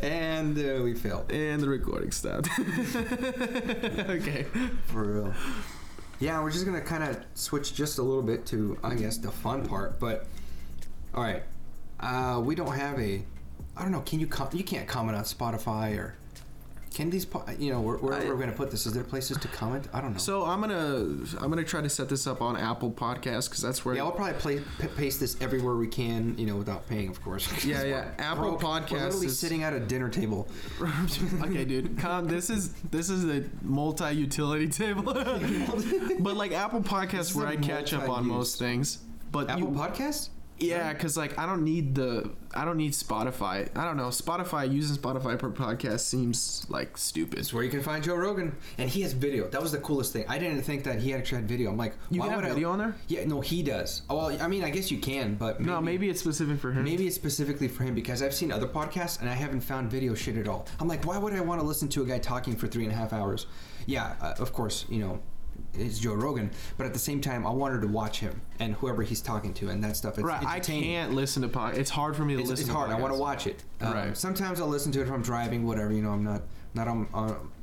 and 0.02 0.58
uh, 0.58 0.84
we 0.84 0.94
failed 0.94 1.32
and 1.32 1.62
the 1.62 1.68
recording 1.68 2.12
stopped. 2.12 2.48
okay. 2.60 4.46
for 4.86 5.04
real. 5.04 5.34
Yeah, 6.20 6.44
we're 6.44 6.52
just 6.52 6.66
gonna 6.66 6.82
kind 6.82 7.04
of 7.04 7.18
switch 7.34 7.74
just 7.74 7.98
a 7.98 8.04
little 8.04 8.22
bit 8.22 8.46
to, 8.48 8.78
I 8.84 8.94
guess, 8.94 9.18
the 9.18 9.32
fun 9.32 9.66
part. 9.66 10.00
But 10.00 10.28
all 11.16 11.24
right, 11.24 11.44
uh, 12.00 12.40
we 12.44 12.54
don't 12.56 12.76
have 12.76 13.00
a. 13.00 13.24
I 13.76 13.82
don't 13.82 13.92
know. 13.92 14.02
Can 14.02 14.20
you 14.20 14.28
com- 14.28 14.50
you 14.54 14.64
can't 14.64 14.88
comment 14.88 15.18
on 15.18 15.24
Spotify 15.24 15.98
or 15.98 16.16
can 16.94 17.10
these 17.10 17.24
po- 17.26 17.44
uh, 17.48 17.52
you 17.60 17.72
know 17.72 17.82
where, 17.82 17.98
wherever 17.98 18.26
I- 18.26 18.30
we're 18.30 18.38
gonna 18.40 18.52
put 18.52 18.72
this? 18.72 18.86
Is 18.86 18.94
there 18.94 19.04
places 19.04 19.38
to 19.38 19.48
comment? 19.50 19.88
I 19.94 20.02
don't 20.02 20.14
know. 20.14 20.18
So 20.18 20.44
I'm 20.44 20.60
gonna 20.62 20.76
I'm 21.42 21.50
gonna 21.50 21.64
try 21.64 21.82
to 21.82 21.90
set 21.90 22.10
this 22.10 22.26
up 22.28 22.42
on 22.42 22.58
Apple 22.58 22.92
Podcasts 22.92 23.48
because 23.50 23.62
that's 23.62 23.86
where 23.86 23.96
yeah, 23.96 24.04
we'll 24.04 24.12
probably 24.14 24.34
play, 24.40 24.62
p- 24.80 24.88
paste 24.98 25.20
this 25.20 25.40
everywhere 25.42 25.76
we 25.76 25.88
can, 25.88 26.38
you 26.38 26.46
know, 26.48 26.56
without 26.56 26.88
paying, 26.90 27.10
of 27.10 27.22
course. 27.24 27.64
Yeah, 27.64 27.84
yeah. 27.84 28.12
Apple 28.18 28.58
Broke. 28.58 28.64
We're 28.92 28.98
literally 29.06 29.28
is- 29.28 29.38
sitting 29.40 29.64
at 29.64 29.74
a 29.74 29.80
dinner 29.80 30.10
table. 30.10 30.48
okay, 31.44 31.66
dude. 31.66 31.98
Calm. 32.00 32.28
This 32.28 32.50
is 32.50 32.74
this 32.92 33.10
is 33.10 33.26
a 33.26 33.44
multi-utility 33.62 34.68
table, 34.70 35.04
but 36.20 36.36
like 36.36 36.52
Apple 36.52 36.82
Podcasts, 36.82 37.36
where 37.36 37.48
I 37.48 37.56
catch 37.56 37.94
up 37.94 38.10
on 38.10 38.26
most 38.28 38.58
things. 38.60 39.00
But 39.32 39.50
Apple 39.50 39.70
you, 39.72 39.78
Podcast? 39.80 40.30
Yeah, 40.60 40.94
because 40.94 41.16
like 41.18 41.38
I 41.40 41.46
don't 41.46 41.64
need 41.64 41.96
the 41.96 42.32
I 42.54 42.66
don't 42.66 42.78
need 42.78 42.94
Spotify. 42.94 43.70
I 43.76 43.86
don't 43.86 43.96
know. 43.98 44.08
Spotify 44.08 44.72
using 44.72 44.98
Spotify 44.98 45.38
per 45.38 45.52
podcast 45.52 46.00
seems 46.00 46.66
like 46.70 46.98
stupid. 46.98 47.40
It's 47.40 47.54
where 47.54 47.64
you 47.64 47.70
can 47.70 47.82
find 47.84 48.04
Joe 48.04 48.16
Rogan, 48.16 48.56
and 48.78 48.90
he 48.90 49.02
has 49.04 49.14
video. 49.14 49.48
That 49.48 49.62
was 49.62 49.72
the 49.72 49.78
coolest 49.78 50.14
thing. 50.14 50.26
I 50.28 50.40
didn't 50.40 50.64
think 50.64 50.84
that 50.86 51.00
he 51.00 51.14
actually 51.14 51.38
had 51.42 51.48
video. 51.48 51.70
I'm 51.70 51.78
like, 51.78 51.94
You 52.10 52.20
why 52.22 52.26
can 52.28 52.34
have 52.36 52.44
would 52.44 52.52
I- 52.52 52.54
video 52.56 52.72
on 52.72 52.80
there? 52.80 52.96
Yeah, 53.08 53.26
no, 53.26 53.40
he 53.42 53.62
does. 53.64 54.02
Oh, 54.10 54.18
well, 54.18 54.38
I 54.42 54.48
mean, 54.48 54.64
I 54.64 54.70
guess 54.72 54.90
you 54.92 54.98
can, 54.98 55.36
but 55.36 55.60
maybe, 55.60 55.72
no, 55.72 55.80
maybe 55.82 56.10
it's 56.10 56.20
specific 56.22 56.60
for 56.60 56.72
him. 56.72 56.84
maybe 56.84 57.06
it's 57.06 57.16
specifically 57.16 57.68
for 57.68 57.84
him 57.84 57.94
because 57.96 58.22
I've 58.24 58.34
seen 58.34 58.52
other 58.52 58.68
podcasts 58.68 59.20
and 59.22 59.30
I 59.30 59.34
haven't 59.34 59.62
found 59.62 59.92
video 59.92 60.16
shit 60.16 60.38
at 60.38 60.48
all. 60.48 60.66
I'm 60.80 60.88
like, 60.88 61.06
why 61.06 61.18
would 61.20 61.34
I 61.34 61.42
want 61.42 61.62
to 61.62 61.68
listen 61.68 61.88
to 61.90 62.02
a 62.02 62.06
guy 62.06 62.18
talking 62.20 62.56
for 62.56 62.68
three 62.68 62.84
and 62.84 62.92
a 62.92 62.96
half 62.96 63.14
hours? 63.14 63.46
Yeah, 63.86 64.16
uh, 64.22 64.34
of 64.40 64.54
course, 64.54 64.86
you 64.90 65.00
know, 65.00 65.20
it's 65.74 66.00
Joe 66.00 66.14
Rogan, 66.14 66.52
but 66.78 66.86
at 66.86 66.94
the 66.94 67.00
same 67.00 67.22
time, 67.22 67.46
I 67.46 67.52
wanted 67.52 67.82
to 67.82 67.88
watch 67.88 68.20
him 68.20 68.42
and 68.60 68.76
whoever 68.76 69.04
he's 69.04 69.22
talking 69.22 69.54
to 69.56 69.70
and 69.70 69.84
that 69.84 69.96
stuff. 69.98 70.18
It's 70.18 70.24
right. 70.24 70.46
I 70.46 70.60
can't 70.60 71.14
listen 71.14 71.42
to 71.44 71.48
pod. 71.50 71.78
It's 71.78 71.90
hard 71.90 72.16
for 72.16 72.26
me 72.26 72.36
to 72.36 72.42
It's, 72.42 72.50
listen. 72.50 72.64
it's 72.64 72.70
to 72.70 72.76
hard. 72.76 72.92
I 72.92 73.00
want 73.00 73.14
to 73.14 73.20
watch 73.20 73.48
it. 73.48 73.64
Um, 73.82 73.94
Right. 73.94 74.18
Sometimes 74.18 74.60
I'll 74.62 74.68
listen 74.68 74.92
to 74.94 75.02
it 75.02 75.08
if 75.08 75.12
I'm 75.12 75.22
driving, 75.22 75.66
whatever. 75.66 75.92
You 75.92 76.02
know, 76.02 76.12
I'm 76.12 76.24
not 76.24 76.42
not 76.74 76.88
on. 76.88 77.08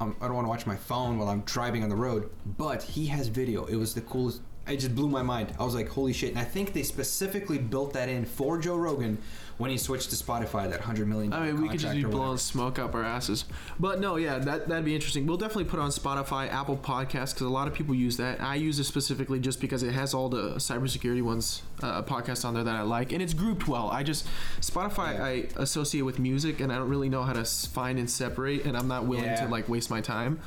I 0.01 0.05
don't 0.27 0.35
want 0.35 0.45
to 0.45 0.49
watch 0.49 0.67
my 0.67 0.77
phone 0.77 1.19
while 1.19 1.29
I'm 1.29 1.43
driving 1.43 1.83
on 1.83 1.89
the 1.89 1.97
road. 1.97 2.31
But 2.59 2.83
he 2.83 3.07
has 3.07 3.29
video. 3.29 3.65
It 3.67 3.77
was 3.77 3.95
the 3.95 4.01
coolest 4.01 4.43
it 4.69 4.79
just 4.79 4.95
blew 4.95 5.09
my 5.09 5.23
mind. 5.23 5.55
I 5.59 5.65
was 5.65 5.75
like, 5.75 5.89
holy 5.89 6.13
shit! 6.13 6.31
And 6.31 6.39
I 6.39 6.45
think 6.45 6.73
they 6.73 6.83
specifically 6.83 7.59
built 7.59 7.93
that 7.93 8.09
in 8.09 8.25
for 8.25 8.59
Joe 8.59 8.77
Rogan 8.77 9.19
when 9.59 9.71
he 9.71 9.79
switched 9.79 10.11
to 10.11 10.17
Spotify. 10.17 10.69
That 10.71 10.81
hundred 10.81 11.09
million. 11.09 11.33
I 11.33 11.47
mean, 11.47 11.63
we 11.63 11.69
could 11.69 11.81
just 11.81 11.95
be 11.95 12.05
blowing 12.05 12.39
smoke 12.39 12.79
up 12.79 12.95
our 12.95 13.03
asses. 13.05 13.45
But 13.81 14.01
no, 14.01 14.17
yeah, 14.17 14.39
that 14.39 14.69
that'd 14.69 14.85
be 14.85 14.95
interesting. 14.95 15.27
We'll 15.27 15.37
definitely 15.37 15.65
put 15.65 15.81
on 15.81 15.91
Spotify, 15.91 16.51
Apple 16.53 16.77
Podcasts 16.77 17.33
because 17.35 17.43
a 17.43 17.49
lot 17.49 17.67
of 17.69 17.75
people 17.75 17.95
use 17.95 18.17
that. 18.19 18.41
I 18.41 18.55
use 18.57 18.79
it 18.79 18.85
specifically 18.85 19.41
just 19.41 19.61
because 19.61 19.83
it 19.83 19.93
has 19.93 20.15
all 20.15 20.29
the 20.29 20.55
cybersecurity 20.57 21.23
ones, 21.23 21.63
uh, 21.83 22.03
podcasts 22.03 22.45
on 22.45 22.55
there 22.55 22.65
that 22.65 22.77
I 22.77 22.83
like, 22.83 23.13
and 23.13 23.23
it's 23.23 23.35
grouped 23.35 23.67
well. 23.69 23.89
I 23.91 24.03
just 24.03 24.27
Spotify 24.61 25.21
I 25.21 25.61
associate 25.61 26.03
with 26.03 26.19
music, 26.19 26.61
and 26.61 26.73
I 26.73 26.77
don't 26.77 26.89
really 26.89 27.09
know 27.09 27.23
how 27.23 27.33
to 27.33 27.45
find 27.45 27.99
and 27.99 28.09
separate, 28.11 28.65
and 28.65 28.77
I'm 28.77 28.89
not 28.89 29.07
willing 29.07 29.25
Yeah. 29.25 29.45
to 29.47 29.51
like 29.51 29.69
waste 29.69 29.91
my 29.91 30.01
time. 30.01 30.41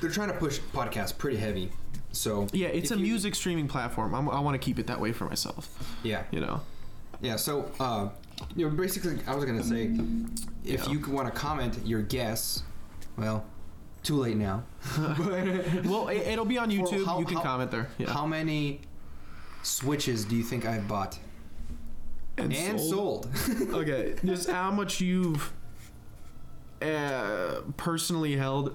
They're 0.00 0.10
trying 0.10 0.28
to 0.28 0.34
push 0.38 0.58
podcasts 0.72 1.16
pretty 1.16 1.36
heavy. 1.36 1.70
So 2.12 2.46
Yeah, 2.52 2.68
it's 2.68 2.90
a 2.90 2.96
you- 2.96 3.02
music 3.02 3.34
streaming 3.34 3.68
platform. 3.68 4.14
I'm, 4.14 4.28
I 4.28 4.40
want 4.40 4.54
to 4.54 4.58
keep 4.58 4.78
it 4.78 4.86
that 4.88 5.00
way 5.00 5.12
for 5.12 5.24
myself. 5.26 5.68
Yeah, 6.02 6.24
You 6.30 6.40
know. 6.40 6.60
yeah. 7.20 7.36
So 7.36 7.70
uh, 7.80 8.08
you 8.56 8.68
know, 8.68 8.74
basically, 8.76 9.18
I 9.26 9.34
was 9.34 9.44
gonna 9.44 9.62
say, 9.62 9.90
if 10.64 10.86
Yeah. 10.86 10.92
you 10.92 11.00
want 11.08 11.32
to 11.32 11.38
comment 11.38 11.78
your 11.84 12.02
guess, 12.02 12.62
well, 13.16 13.44
too 14.02 14.16
late 14.16 14.36
now. 14.36 14.64
but 14.98 15.84
Well, 15.84 16.08
it, 16.08 16.18
it'll 16.26 16.44
be 16.44 16.58
on 16.58 16.70
YouTube. 16.70 17.04
how- 17.06 17.18
you 17.18 17.24
can 17.26 17.36
how- 17.36 17.42
comment 17.42 17.70
there. 17.70 17.88
Yeah. 17.98 18.10
how 18.12 18.26
many 18.26 18.80
switches 19.62 20.24
do 20.24 20.34
you 20.36 20.42
think 20.42 20.64
I've 20.66 20.88
bought 20.88 21.18
and, 22.36 22.52
sold? 22.80 23.28
okay, 23.72 24.14
just 24.24 24.48
how 24.50 24.70
much 24.72 25.00
you've 25.00 25.52
uh, 26.80 27.60
personally 27.76 28.36
held. 28.36 28.74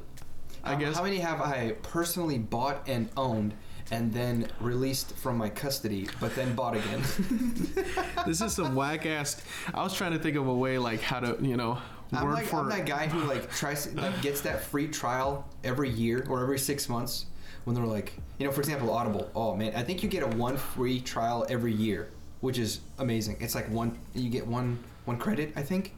I 0.63 0.73
Um, 0.73 0.79
guess. 0.79 0.95
How 0.95 1.03
many 1.03 1.17
have 1.17 1.41
I 1.41 1.75
personally 1.81 2.37
bought 2.39 2.87
and 2.87 3.09
owned, 3.17 3.53
and 3.91 4.13
then 4.13 4.47
released 4.59 5.15
from 5.15 5.37
my 5.37 5.49
custody, 5.49 6.07
but 6.19 6.35
then 6.35 6.53
bought 6.55 6.75
again? 6.75 7.01
this 8.25 8.41
is 8.41 8.53
some 8.53 8.75
whack 8.75 9.05
ass. 9.05 9.41
I 9.73 9.83
was 9.83 9.93
trying 9.93 10.13
to 10.13 10.19
think 10.19 10.35
of 10.35 10.47
a 10.47 10.53
way 10.53 10.77
like 10.77 11.01
how 11.01 11.19
to 11.19 11.37
you 11.41 11.57
know 11.57 11.79
I'm 12.11 12.31
like 12.31 12.45
for. 12.45 12.57
I'm 12.57 12.69
that 12.69 12.85
guy 12.85 13.07
who 13.07 13.19
like 13.27 13.51
tries 13.51 13.87
to, 13.87 13.99
like 13.99 14.21
gets 14.21 14.41
that 14.41 14.61
free 14.61 14.87
trial 14.87 15.47
every 15.63 15.89
year 15.89 16.25
or 16.29 16.41
every 16.41 16.59
six 16.59 16.87
months 16.89 17.25
when 17.65 17.75
they're 17.75 17.85
like 17.85 18.13
you 18.37 18.45
know 18.45 18.51
for 18.51 18.61
example 18.61 18.91
Audible 18.91 19.29
oh 19.35 19.55
man 19.55 19.73
I 19.75 19.83
think 19.83 20.03
you 20.03 20.09
get 20.09 20.23
a 20.23 20.37
one 20.37 20.57
free 20.57 21.01
trial 21.01 21.45
every 21.49 21.73
year 21.73 22.09
which 22.39 22.57
is 22.57 22.79
amazing 22.99 23.37
it's 23.39 23.55
like 23.55 23.69
one 23.69 23.97
you 24.13 24.29
get 24.29 24.47
one 24.47 24.79
one 25.05 25.17
credit 25.17 25.51
I 25.55 25.63
think 25.63 25.93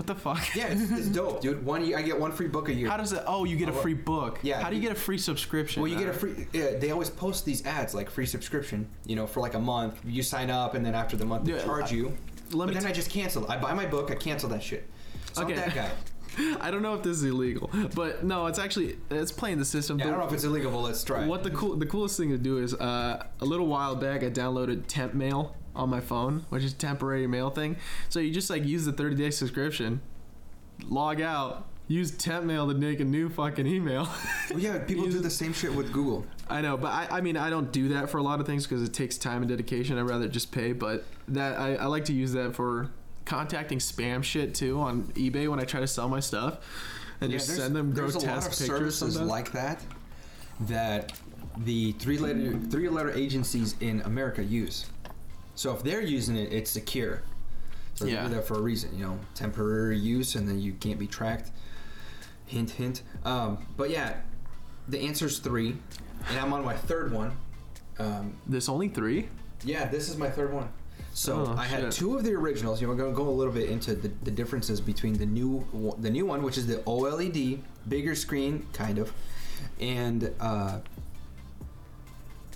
what 0.00 0.06
the 0.06 0.14
fuck? 0.14 0.54
yeah 0.56 0.68
it's, 0.68 0.90
it's 0.90 1.06
dope 1.20 1.40
dude 1.42 1.64
one 1.64 1.82
I 1.94 2.00
get 2.02 2.18
one 2.18 2.32
free 2.32 2.48
book 2.48 2.68
a 2.70 2.74
year 2.74 2.88
How 2.88 2.96
does 2.96 3.12
it? 3.12 3.22
Oh, 3.26 3.44
you 3.44 3.56
get 3.56 3.68
a 3.68 3.72
free 3.72 3.92
book. 3.94 4.38
yeah, 4.42 4.62
How 4.62 4.70
do 4.70 4.76
you 4.76 4.82
get 4.82 4.92
a 4.92 4.94
free 4.94 5.18
subscription? 5.18 5.82
well 5.82 5.90
you 5.90 5.98
get 5.98 6.08
a 6.08 6.12
free 6.12 6.46
yeah, 6.52 6.76
they 6.78 6.90
always 6.90 7.10
post 7.10 7.44
these 7.44 7.64
ads 7.66 7.94
like 7.94 8.08
free 8.08 8.26
subscription 8.26 8.88
you 9.04 9.14
know 9.16 9.26
for 9.26 9.40
like 9.40 9.54
a 9.54 9.58
month 9.60 10.00
you 10.04 10.22
sign 10.22 10.48
up 10.50 10.74
and 10.74 10.84
then 10.86 10.94
after 10.94 11.16
the 11.16 11.24
month 11.26 11.44
they 11.44 11.52
Yeah, 11.52 11.64
charge 11.64 11.92
I- 11.92 11.96
you 11.96 12.16
let 12.52 12.66
but 12.66 12.68
me 12.68 12.74
then 12.74 12.82
t- 12.84 12.88
I 12.88 12.92
just 12.92 13.10
cancel 13.10 13.50
I 13.50 13.58
buy 13.58 13.74
my 13.74 13.86
book 13.86 14.10
I 14.10 14.14
cancel 14.14 14.48
that 14.50 14.62
shit 14.62 14.88
so 15.32 15.42
Okay. 15.42 15.52
I'm 15.54 15.58
that 15.60 15.74
guy 15.74 15.90
I 16.60 16.70
don't 16.70 16.82
know 16.82 16.94
if 16.94 17.02
this 17.02 17.16
is 17.16 17.24
illegal, 17.24 17.68
but 17.96 18.22
no, 18.22 18.46
it's 18.46 18.60
actually 18.60 18.98
it's 19.10 19.32
playing 19.32 19.58
the 19.58 19.64
system. 19.64 19.98
yeah, 19.98 20.06
I 20.06 20.10
don't 20.10 20.20
know 20.20 20.26
if 20.28 20.32
it's 20.32 20.44
illegal 20.44 20.70
but 20.70 20.78
let's 20.82 21.02
try. 21.02 21.26
What 21.26 21.42
the 21.42 21.50
cool 21.50 21.74
the 21.74 21.86
coolest 21.86 22.16
thing 22.16 22.30
to 22.30 22.38
do 22.38 22.58
is 22.58 22.72
uh, 22.72 23.26
a 23.40 23.44
little 23.44 23.66
while 23.66 23.96
back 23.96 24.22
I 24.22 24.30
downloaded 24.30 24.84
Temp 24.86 25.12
Mail 25.12 25.56
on 25.80 25.88
my 25.88 26.00
phone, 26.00 26.44
which 26.50 26.62
is 26.62 26.72
a 26.72 26.76
temporary 26.76 27.26
mail 27.26 27.50
thing. 27.50 27.76
So 28.08 28.20
you 28.20 28.30
just 28.32 28.50
like 28.50 28.64
use 28.64 28.84
the 28.84 28.92
30 28.92 29.16
day 29.16 29.30
subscription, 29.30 30.00
log 30.88 31.20
out, 31.20 31.66
use 31.88 32.10
Temp 32.12 32.44
Mail 32.44 32.68
to 32.68 32.74
make 32.74 33.00
a 33.00 33.04
new 33.04 33.28
fucking 33.28 33.66
email. 33.66 34.08
Well, 34.50 34.60
yeah, 34.60 34.78
people 34.86 35.06
do 35.06 35.18
the 35.20 35.30
same 35.30 35.52
shit 35.52 35.74
with 35.74 35.92
Google. 35.92 36.24
I 36.48 36.60
know, 36.60 36.76
but 36.76 36.88
I, 36.92 37.08
I 37.10 37.20
mean 37.20 37.36
I 37.36 37.50
don't 37.50 37.72
do 37.72 37.88
that 37.88 38.10
for 38.10 38.18
a 38.18 38.22
lot 38.22 38.38
of 38.40 38.46
things 38.46 38.66
because 38.66 38.82
it 38.82 38.92
takes 38.92 39.16
time 39.18 39.42
and 39.42 39.48
dedication. 39.48 39.98
I'd 39.98 40.02
rather 40.02 40.28
just 40.28 40.52
pay. 40.52 40.72
But 40.72 41.04
that 41.28 41.58
I, 41.58 41.74
I 41.76 41.86
like 41.86 42.04
to 42.06 42.12
use 42.12 42.32
that 42.32 42.54
for 42.54 42.90
contacting 43.24 43.78
spam 43.78 44.22
shit 44.22 44.54
too 44.54 44.78
on 44.80 45.04
eBay 45.14 45.48
when 45.48 45.60
I 45.60 45.64
try 45.64 45.80
to 45.80 45.86
sell 45.86 46.08
my 46.08 46.20
stuff. 46.20 46.58
And 47.20 47.30
Yeah, 47.32 47.38
just 47.38 47.54
send 47.56 47.74
them 47.74 47.92
grotesque 47.92 48.20
there's 48.20 48.24
a 48.24 48.26
lot 48.28 48.38
of 48.38 48.44
pictures 48.44 48.66
services 48.66 49.14
sometimes. 49.14 49.30
like 49.30 49.52
that 49.52 49.82
that 50.60 51.12
the 51.58 51.92
three 51.92 52.18
letter 52.18 52.58
three 52.70 52.88
letter 52.88 53.10
agencies 53.10 53.74
in 53.80 54.00
America 54.02 54.42
use. 54.42 54.86
So 55.60 55.74
if 55.74 55.82
they're 55.82 56.00
using 56.00 56.36
it, 56.36 56.50
it's 56.54 56.70
secure. 56.70 57.20
So 57.94 58.06
Yeah. 58.06 58.20
they're 58.22 58.30
there 58.36 58.42
for 58.42 58.54
a 58.54 58.62
reason, 58.62 58.96
you 58.96 59.04
know, 59.04 59.18
temporary 59.34 59.98
use, 59.98 60.34
and 60.34 60.48
then 60.48 60.58
you 60.58 60.72
can't 60.72 60.98
be 60.98 61.06
tracked. 61.06 61.50
Hint, 62.46 62.70
hint. 62.70 63.02
Um, 63.26 63.58
but 63.76 63.90
yeah, 63.90 64.14
the 64.88 65.00
answer's 65.00 65.38
three, 65.38 65.76
and 66.30 66.38
I'm 66.40 66.54
on 66.54 66.64
my 66.64 66.74
third 66.78 67.12
one. 67.12 67.32
Um, 67.98 68.32
This 68.46 68.70
only 68.70 68.88
three? 68.88 69.28
yeah, 69.62 69.84
this 69.86 70.08
is 70.08 70.16
my 70.16 70.30
third 70.30 70.50
one. 70.54 70.70
So 71.12 71.44
Oh, 71.48 71.54
I 71.58 71.64
had 71.66 71.80
shit. 71.82 71.92
two 71.92 72.16
of 72.16 72.24
the 72.24 72.32
originals. 72.32 72.80
You 72.80 72.86
know, 72.86 72.94
we're 72.94 72.98
gonna 73.02 73.14
go 73.14 73.28
a 73.28 73.36
little 73.40 73.52
bit 73.52 73.68
into 73.68 73.94
the, 73.94 74.10
the 74.24 74.30
differences 74.30 74.80
between 74.80 75.18
the 75.18 75.26
new 75.26 75.66
the 75.98 76.08
new 76.08 76.24
one, 76.24 76.42
which 76.42 76.56
is 76.56 76.68
the 76.68 76.76
OLED, 76.86 77.60
bigger 77.86 78.14
screen, 78.14 78.66
kind 78.72 78.96
of, 78.98 79.12
and 79.78 80.32
uh, 80.40 80.78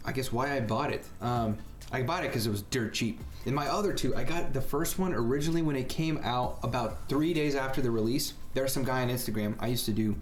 I 0.07 0.13
guess 0.13 0.33
why 0.33 0.57
I 0.57 0.61
bought 0.61 0.91
it. 0.91 1.05
Um, 1.21 1.59
I 1.95 2.03
bought 2.03 2.25
it 2.25 2.29
because 2.29 2.47
it 2.47 2.51
was 2.51 2.63
dirt 2.63 2.93
cheap. 2.93 3.21
And 3.47 3.55
my 3.55 3.69
other 3.69 3.93
two, 3.93 4.17
I 4.17 4.25
got 4.25 4.53
the 4.53 4.61
first 4.61 4.99
one 4.99 5.15
originally 5.15 5.63
when 5.63 5.77
it 5.77 5.89
came 5.89 6.19
out 6.25 6.59
about 6.63 7.09
three 7.09 7.33
days 7.33 7.55
after 7.55 7.81
the 7.81 7.91
release. 7.91 8.35
There's 8.55 8.73
some 8.73 8.85
guy 8.85 9.03
on 9.03 9.11
Instagram. 9.11 9.55
I 9.61 9.69
used 9.69 9.85
to 9.87 9.93
do 9.93 10.17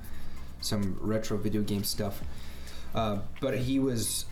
some 0.61 0.99
retro 1.01 1.37
video 1.39 1.63
game 1.63 1.83
stuff, 1.85 2.21
uh, 2.95 3.19
but 3.41 3.59
he 3.59 3.79
was 3.79 4.27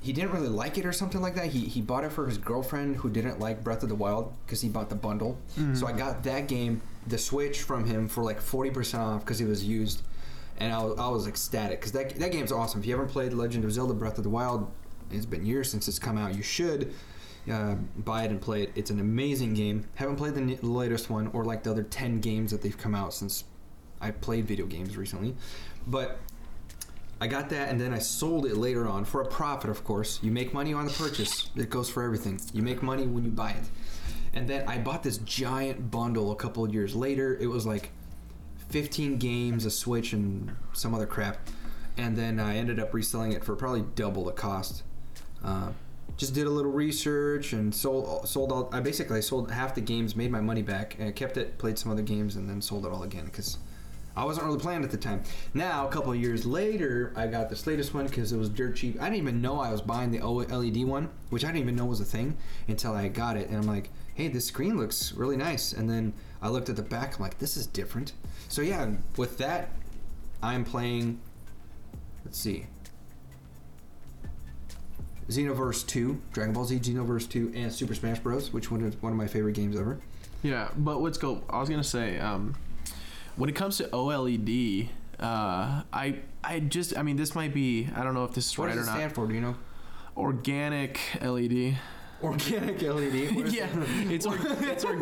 he 0.00 0.12
didn't 0.12 0.32
really 0.32 0.48
like 0.48 0.76
it 0.78 0.84
or 0.84 0.92
something 0.92 1.20
like 1.20 1.34
that. 1.36 1.46
He 1.46 1.60
he 1.60 1.80
bought 1.80 2.04
it 2.04 2.12
for 2.12 2.26
his 2.26 2.36
girlfriend 2.36 2.96
who 2.96 3.08
didn't 3.08 3.40
like 3.40 3.64
Breath 3.64 3.82
of 3.82 3.88
the 3.88 3.94
Wild 3.94 4.32
because 4.44 4.60
he 4.60 4.68
bought 4.68 4.88
the 4.88 4.94
bundle. 4.96 5.38
So 5.74 5.86
I 5.86 5.92
got 5.92 6.24
that 6.24 6.46
game, 6.48 6.82
the 7.06 7.18
Switch, 7.18 7.62
from 7.62 7.84
him 7.84 8.08
for 8.08 8.22
like 8.22 8.40
forty 8.40 8.70
percent 8.70 9.02
off 9.02 9.20
because 9.20 9.40
it 9.40 9.46
was 9.46 9.64
used, 9.64 10.02
and 10.58 10.72
I 10.72 10.82
was, 10.82 10.98
I 10.98 11.08
was 11.08 11.26
ecstatic 11.26 11.80
because 11.80 11.92
that 11.92 12.16
that 12.16 12.32
game's 12.32 12.52
awesome. 12.52 12.80
If 12.80 12.86
you 12.86 12.92
haven't 12.92 13.10
played 13.10 13.32
Legend 13.32 13.64
of 13.64 13.72
Zelda: 13.72 13.94
Breath 13.94 14.18
of 14.18 14.24
the 14.24 14.30
Wild, 14.30 14.70
it's 15.14 15.26
been 15.26 15.44
years 15.44 15.70
since 15.70 15.88
it's 15.88 15.98
come 15.98 16.18
out. 16.18 16.34
You 16.34 16.42
should. 16.42 16.92
Uh, 17.50 17.74
buy 17.96 18.22
it 18.22 18.30
and 18.30 18.40
play 18.40 18.62
it. 18.62 18.72
It's 18.76 18.90
an 18.90 19.00
amazing 19.00 19.54
game. 19.54 19.84
Haven't 19.96 20.16
played 20.16 20.34
the, 20.34 20.56
latest 20.64 21.10
one 21.10 21.26
or 21.28 21.44
like 21.44 21.64
the 21.64 21.72
other 21.72 21.82
10 21.82 22.20
games 22.20 22.52
that 22.52 22.62
they've 22.62 22.76
come 22.76 22.94
out 22.94 23.12
since 23.12 23.44
I 24.00 24.12
played 24.12 24.46
video 24.46 24.66
games 24.66 24.96
recently. 24.96 25.34
But 25.86 26.18
I 27.20 27.26
got 27.26 27.48
that 27.50 27.68
and 27.68 27.80
then 27.80 27.92
I 27.92 27.98
sold 27.98 28.46
it 28.46 28.56
later 28.56 28.86
on 28.86 29.04
for 29.04 29.20
a 29.22 29.26
profit, 29.26 29.70
of 29.70 29.82
course. 29.82 30.20
You 30.22 30.30
make 30.30 30.54
money 30.54 30.72
on 30.72 30.86
the 30.86 30.92
purchase, 30.92 31.50
it 31.56 31.68
goes 31.68 31.90
for 31.90 32.04
everything. 32.04 32.40
You 32.52 32.62
make 32.62 32.80
money 32.80 33.06
when 33.06 33.24
you 33.24 33.30
buy 33.30 33.50
it. 33.50 33.64
And 34.34 34.48
then 34.48 34.66
I 34.68 34.78
bought 34.78 35.02
this 35.02 35.18
giant 35.18 35.90
bundle 35.90 36.30
a 36.30 36.36
couple 36.36 36.64
of 36.64 36.72
years 36.72 36.94
later. 36.94 37.36
It 37.40 37.48
was 37.48 37.66
like 37.66 37.90
15 38.70 39.18
games, 39.18 39.66
a 39.66 39.70
Switch, 39.70 40.12
and 40.12 40.52
some 40.72 40.94
other 40.94 41.06
crap. 41.06 41.48
And 41.96 42.16
then 42.16 42.40
I 42.40 42.56
ended 42.56 42.80
up 42.80 42.94
reselling 42.94 43.32
it 43.32 43.44
for 43.44 43.54
probably 43.54 43.84
double 43.94 44.24
the 44.24 44.32
cost. 44.32 44.82
Uh, 45.44 45.70
just 46.16 46.34
did 46.34 46.46
a 46.46 46.50
little 46.50 46.70
research 46.70 47.52
and 47.52 47.74
sold 47.74 48.28
sold 48.28 48.52
all. 48.52 48.68
I 48.72 48.80
basically 48.80 49.22
sold 49.22 49.50
half 49.50 49.74
the 49.74 49.80
games, 49.80 50.14
made 50.14 50.30
my 50.30 50.40
money 50.40 50.62
back, 50.62 50.96
and 50.98 51.08
I 51.08 51.12
kept 51.12 51.36
it, 51.36 51.58
played 51.58 51.78
some 51.78 51.90
other 51.90 52.02
games, 52.02 52.36
and 52.36 52.48
then 52.48 52.60
sold 52.60 52.86
it 52.86 52.92
all 52.92 53.02
again 53.02 53.24
because 53.24 53.58
I 54.14 54.24
wasn't 54.24 54.46
really 54.46 54.58
playing 54.58 54.84
at 54.84 54.90
the 54.90 54.98
time. 54.98 55.22
Now, 55.54 55.88
a 55.88 55.90
couple 55.90 56.14
years 56.14 56.44
later, 56.44 57.12
I 57.16 57.26
got 57.26 57.48
this 57.48 57.66
latest 57.66 57.94
one 57.94 58.06
because 58.06 58.32
it 58.32 58.36
was 58.36 58.50
dirt 58.50 58.76
cheap. 58.76 59.00
I 59.00 59.04
didn't 59.04 59.18
even 59.18 59.40
know 59.40 59.58
I 59.58 59.72
was 59.72 59.80
buying 59.80 60.10
the 60.10 60.18
OLED 60.18 60.84
one, 60.84 61.08
which 61.30 61.44
I 61.44 61.48
didn't 61.48 61.62
even 61.62 61.76
know 61.76 61.86
was 61.86 62.00
a 62.00 62.04
thing 62.04 62.36
until 62.68 62.92
I 62.92 63.08
got 63.08 63.36
it, 63.36 63.48
and 63.48 63.56
I'm 63.56 63.66
like, 63.66 63.88
hey, 64.14 64.28
this 64.28 64.46
screen 64.46 64.76
looks 64.76 65.12
really 65.12 65.36
nice. 65.36 65.72
And 65.72 65.88
then 65.88 66.12
I 66.42 66.50
looked 66.50 66.68
at 66.68 66.76
the 66.76 66.82
back, 66.82 67.16
I'm 67.16 67.22
like, 67.22 67.38
this 67.38 67.56
is 67.56 67.66
different. 67.66 68.12
So 68.48 68.60
yeah, 68.60 68.90
with 69.16 69.38
that, 69.38 69.70
I'm 70.42 70.64
playing. 70.64 71.20
Let's 72.24 72.38
see. 72.38 72.66
Xenoverse 75.32 75.86
2, 75.86 76.20
Dragon 76.32 76.52
Ball 76.54 76.64
Z 76.64 76.78
Xenoverse 76.78 77.28
2, 77.28 77.52
and 77.54 77.72
Super 77.72 77.94
Smash 77.94 78.18
Bros., 78.20 78.52
which 78.52 78.70
one 78.70 78.82
is 78.84 78.94
one 79.02 79.12
of 79.12 79.18
my 79.18 79.26
favorite 79.26 79.54
games 79.54 79.76
ever. 79.78 79.98
Yeah, 80.42 80.68
but 80.76 81.00
let's 81.00 81.18
go. 81.18 81.42
I 81.50 81.58
was 81.60 81.68
gonna 81.68 81.84
say, 81.84 82.18
um, 82.18 82.54
when 83.36 83.48
it 83.48 83.54
comes 83.56 83.76
to 83.78 83.84
OLED, 83.84 84.88
uh, 85.20 85.82
I 85.92 86.16
I 86.44 86.60
just 86.60 86.96
I 86.98 87.02
mean 87.02 87.16
this 87.16 87.34
might 87.34 87.54
be 87.54 87.88
I 87.94 88.02
don't 88.02 88.14
know 88.14 88.24
if 88.24 88.32
this 88.34 88.50
is 88.50 88.58
What 88.58 88.66
right 88.68 88.74
does 88.76 88.86
or 88.86 88.90
it 88.90 88.92
not. 88.92 88.96
stand 88.98 89.14
for? 89.14 89.26
Do 89.26 89.34
you 89.34 89.40
know? 89.40 89.54
Organic 90.16 90.98
LED. 91.20 91.76
Organic 92.22 92.80
LED. 92.80 93.32
What 93.36 93.46
is 93.46 93.54
yeah, 93.54 93.68
it's 94.10 94.26
or, 94.26 94.36
it's 94.40 94.84
or, 94.84 94.96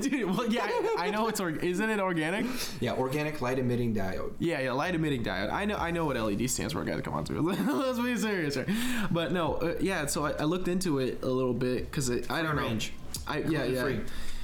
dude. 0.00 0.30
Well, 0.30 0.46
yeah, 0.52 0.64
I, 0.64 1.06
I 1.06 1.10
know 1.10 1.28
it's 1.28 1.40
or, 1.40 1.50
isn't 1.50 1.90
it 1.90 2.00
organic? 2.00 2.46
Yeah, 2.80 2.92
organic 2.92 3.40
light 3.40 3.58
emitting 3.58 3.94
diode. 3.94 4.32
Yeah, 4.38 4.60
yeah, 4.60 4.72
light 4.72 4.94
emitting 4.94 5.24
diode. 5.24 5.50
I 5.52 5.64
know, 5.64 5.76
I 5.76 5.90
know 5.90 6.04
what 6.04 6.16
LED 6.16 6.50
stands 6.50 6.72
for. 6.72 6.84
Guys, 6.84 7.00
come 7.02 7.14
on, 7.14 7.24
to 7.24 7.40
let's 7.40 7.98
be 7.98 8.16
serious 8.16 8.54
here. 8.54 8.66
But 9.10 9.32
no, 9.32 9.54
uh, 9.54 9.74
yeah. 9.80 10.06
So 10.06 10.26
I, 10.26 10.32
I 10.32 10.44
looked 10.44 10.68
into 10.68 10.98
it 10.98 11.22
a 11.22 11.28
little 11.28 11.54
bit 11.54 11.90
because 11.90 12.10
I 12.10 12.42
don't 12.42 12.56
know. 12.56 12.62
range. 12.62 12.92
I 13.26 13.38
yeah 13.38 13.64
yeah. 13.64 13.82
Gluten-free. 13.82 14.00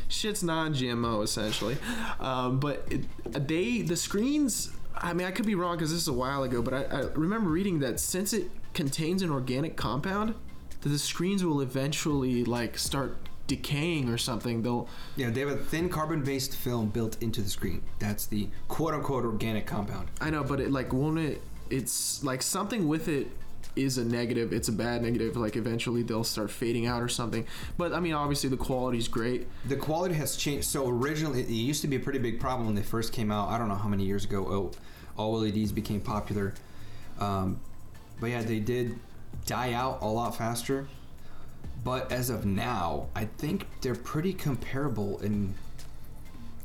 Shit's 0.09 0.43
non-GMO 0.43 1.23
essentially, 1.23 1.77
um, 2.19 2.61
but 2.61 2.87
it, 2.91 3.05
they 3.47 3.83
the 3.83 3.97
screens. 3.97 4.73
I 4.97 5.13
mean, 5.13 5.27
I 5.27 5.31
could 5.31 5.47
be 5.47 5.55
wrong 5.55 5.77
because 5.77 5.93
this 5.93 6.01
is 6.01 6.09
a 6.09 6.13
while 6.13 6.43
ago, 6.43 6.63
but 6.63 6.75
I, 6.75 6.83
I 6.85 7.01
remember 7.15 7.51
reading 7.51 7.81
that 7.81 8.01
since 8.01 8.33
it 8.33 8.51
contains 8.73 9.23
an 9.23 9.31
organic 9.31 9.77
compound, 9.77 10.35
that 10.81 10.89
the 10.89 10.99
screens 10.99 11.45
will 11.45 11.61
eventually 11.61 12.45
like 12.45 12.79
start 12.79 13.17
decaying 13.47 14.09
or 14.09 14.19
something. 14.19 14.63
They'll 14.63 14.89
Yeah, 15.17 15.31
they 15.31 15.41
have 15.41 15.51
a 15.51 15.57
thin 15.57 15.89
carbon-based 15.89 16.55
film 16.55 16.89
built 16.89 17.21
into 17.23 17.43
the 17.43 17.51
screen. 17.51 17.83
That's 17.99 18.27
the 18.27 18.49
quote-unquote 18.69 19.25
organic 19.25 19.67
compound. 19.67 20.09
I 20.21 20.31
know, 20.31 20.45
but 20.45 20.61
it 20.61 20.71
like 20.71 20.93
won't 20.93 21.19
it? 21.19 21.43
It's 21.71 22.23
like 22.23 22.43
something 22.43 22.87
with 22.87 23.09
it 23.09 23.29
is 23.75 23.99
a 23.99 24.05
negative. 24.05 24.53
It's 24.53 24.69
a 24.69 24.73
bad 24.73 25.03
negative. 25.03 25.37
Like 25.37 25.57
eventually 25.57 26.03
they'll 26.03 26.25
start 26.25 26.51
fading 26.51 26.87
out 26.87 27.03
or 27.03 27.09
something. 27.09 27.47
But 27.77 27.93
I 27.93 28.01
mean, 28.01 28.15
obviously 28.15 28.51
the 28.51 28.57
quality's 28.57 29.09
great. 29.09 29.47
The 29.67 29.77
quality 29.77 30.15
has 30.15 30.37
changed. 30.37 30.67
So 30.67 30.89
originally, 30.89 31.41
it 31.41 31.49
used 31.49 31.83
to 31.83 31.89
be 31.89 31.97
a 31.97 32.01
pretty 32.01 32.19
big 32.19 32.41
problem 32.41 32.67
when 32.67 32.75
they 32.75 32.83
first 32.83 33.13
came 33.13 33.31
out. 33.31 33.49
I 33.49 33.59
don't 33.59 33.69
know 33.69 33.77
how 33.77 33.89
many 33.89 34.05
years 34.05 34.25
ago 34.25 34.73
oh, 35.19 35.23
OLEDs 35.23 35.75
became 35.75 36.01
popular. 36.01 36.55
Um, 37.19 37.61
but 38.21 38.31
yeah, 38.31 38.43
they 38.43 38.61
did 38.61 38.99
die 39.49 39.73
out 39.73 39.99
a 40.03 40.07
lot 40.07 40.37
faster. 40.37 40.87
But 41.83 42.13
as 42.13 42.29
of 42.29 42.45
now, 42.45 43.09
I 43.15 43.25
think 43.25 43.67
they're 43.81 43.95
pretty 43.95 44.35
comparable. 44.35 45.19
And 45.21 45.55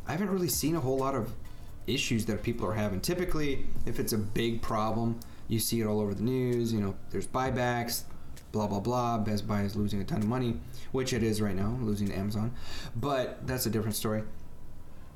I 0.07 0.11
haven't 0.11 0.29
really 0.29 0.49
seen 0.49 0.75
a 0.75 0.79
whole 0.79 0.97
lot 0.97 1.15
of 1.15 1.31
issues 1.87 2.25
that 2.25 2.43
people 2.43 2.67
are 2.67 2.73
having. 2.73 2.99
Typically, 2.99 3.65
if 3.85 3.99
it's 3.99 4.13
a 4.13 4.17
big 4.17 4.61
problem, 4.61 5.19
you 5.47 5.59
see 5.59 5.81
it 5.81 5.85
all 5.85 5.99
over 5.99 6.13
the 6.13 6.23
news. 6.23 6.73
You 6.73 6.81
know, 6.81 6.95
there's 7.09 7.27
buybacks, 7.27 8.03
blah 8.51 8.67
blah 8.67 8.79
blah. 8.79 9.17
Best 9.19 9.47
Buy 9.47 9.61
is 9.61 9.75
losing 9.75 10.01
a 10.01 10.03
ton 10.03 10.19
of 10.19 10.27
money, 10.27 10.57
which 10.91 11.13
it 11.13 11.23
is 11.23 11.41
right 11.41 11.55
now, 11.55 11.77
losing 11.81 12.09
to 12.09 12.17
Amazon. 12.17 12.53
But 12.95 13.47
that's 13.47 13.65
a 13.65 13.69
different 13.69 13.95
story. 13.95 14.23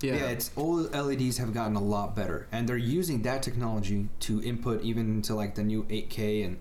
Yeah. 0.01 0.15
Yeah, 0.15 0.25
it's 0.27 0.49
OLEDs 0.49 1.37
have 1.37 1.53
gotten 1.53 1.75
a 1.75 1.81
lot 1.81 2.15
better, 2.15 2.47
and 2.51 2.69
they're 2.69 2.77
using 2.77 3.23
that 3.23 3.41
technology 3.41 4.09
to 4.21 4.43
input 4.43 4.83
even 4.83 5.09
into 5.09 5.33
like 5.33 5.55
the 5.55 5.63
new 5.63 5.83
8K 5.85 6.45
and 6.45 6.59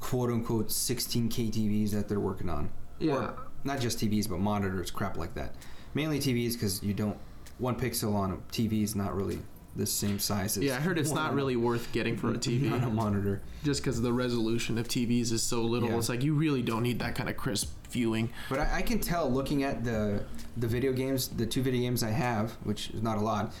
quote 0.00 0.30
unquote 0.30 0.68
16K 0.68 1.50
TVs 1.52 1.90
that 1.90 2.08
they're 2.08 2.20
working 2.20 2.48
on. 2.48 2.70
Yeah. 2.98 3.14
Or 3.14 3.34
not 3.64 3.80
just 3.80 3.98
TVs, 3.98 4.28
but 4.28 4.38
monitors, 4.38 4.90
crap 4.90 5.16
like 5.16 5.34
that. 5.34 5.54
Mainly 5.94 6.18
TVs 6.18 6.52
because 6.54 6.82
you 6.82 6.94
don't 6.94 7.16
one 7.58 7.74
pixel 7.74 8.14
on 8.14 8.32
a 8.32 8.36
TV 8.52 8.82
is 8.82 8.94
not 8.94 9.14
really 9.16 9.40
the 9.74 9.86
same 9.86 10.18
size 10.18 10.56
as 10.56 10.64
yeah, 10.64 10.76
I 10.76 10.80
heard 10.80 10.98
it's 10.98 11.12
not 11.12 11.34
really 11.34 11.54
worth 11.54 11.92
getting 11.92 12.16
for 12.16 12.30
a 12.30 12.34
TV. 12.38 12.72
on 12.72 12.82
a 12.82 12.90
monitor. 12.90 13.40
just 13.62 13.80
because 13.80 14.00
the 14.00 14.12
resolution 14.12 14.76
of 14.76 14.88
TVs 14.88 15.30
is 15.32 15.42
so 15.42 15.62
little. 15.62 15.88
Yeah. 15.90 15.98
It's 15.98 16.08
like 16.08 16.22
you 16.24 16.34
really 16.34 16.62
don't 16.62 16.82
need 16.82 16.98
that 16.98 17.14
kind 17.14 17.28
of 17.28 17.36
crisp 17.36 17.72
viewing. 17.90 18.30
But 18.48 18.60
I, 18.60 18.76
I 18.78 18.82
can 18.82 18.98
tell 18.98 19.30
looking 19.30 19.62
at 19.62 19.84
the 19.84 20.24
the 20.56 20.66
video 20.66 20.92
games, 20.92 21.28
the 21.28 21.46
two 21.46 21.62
video 21.62 21.82
games 21.82 22.02
I 22.02 22.10
have, 22.10 22.52
which 22.64 22.90
is 22.90 23.02
not 23.02 23.18
a 23.18 23.20
lot, 23.20 23.52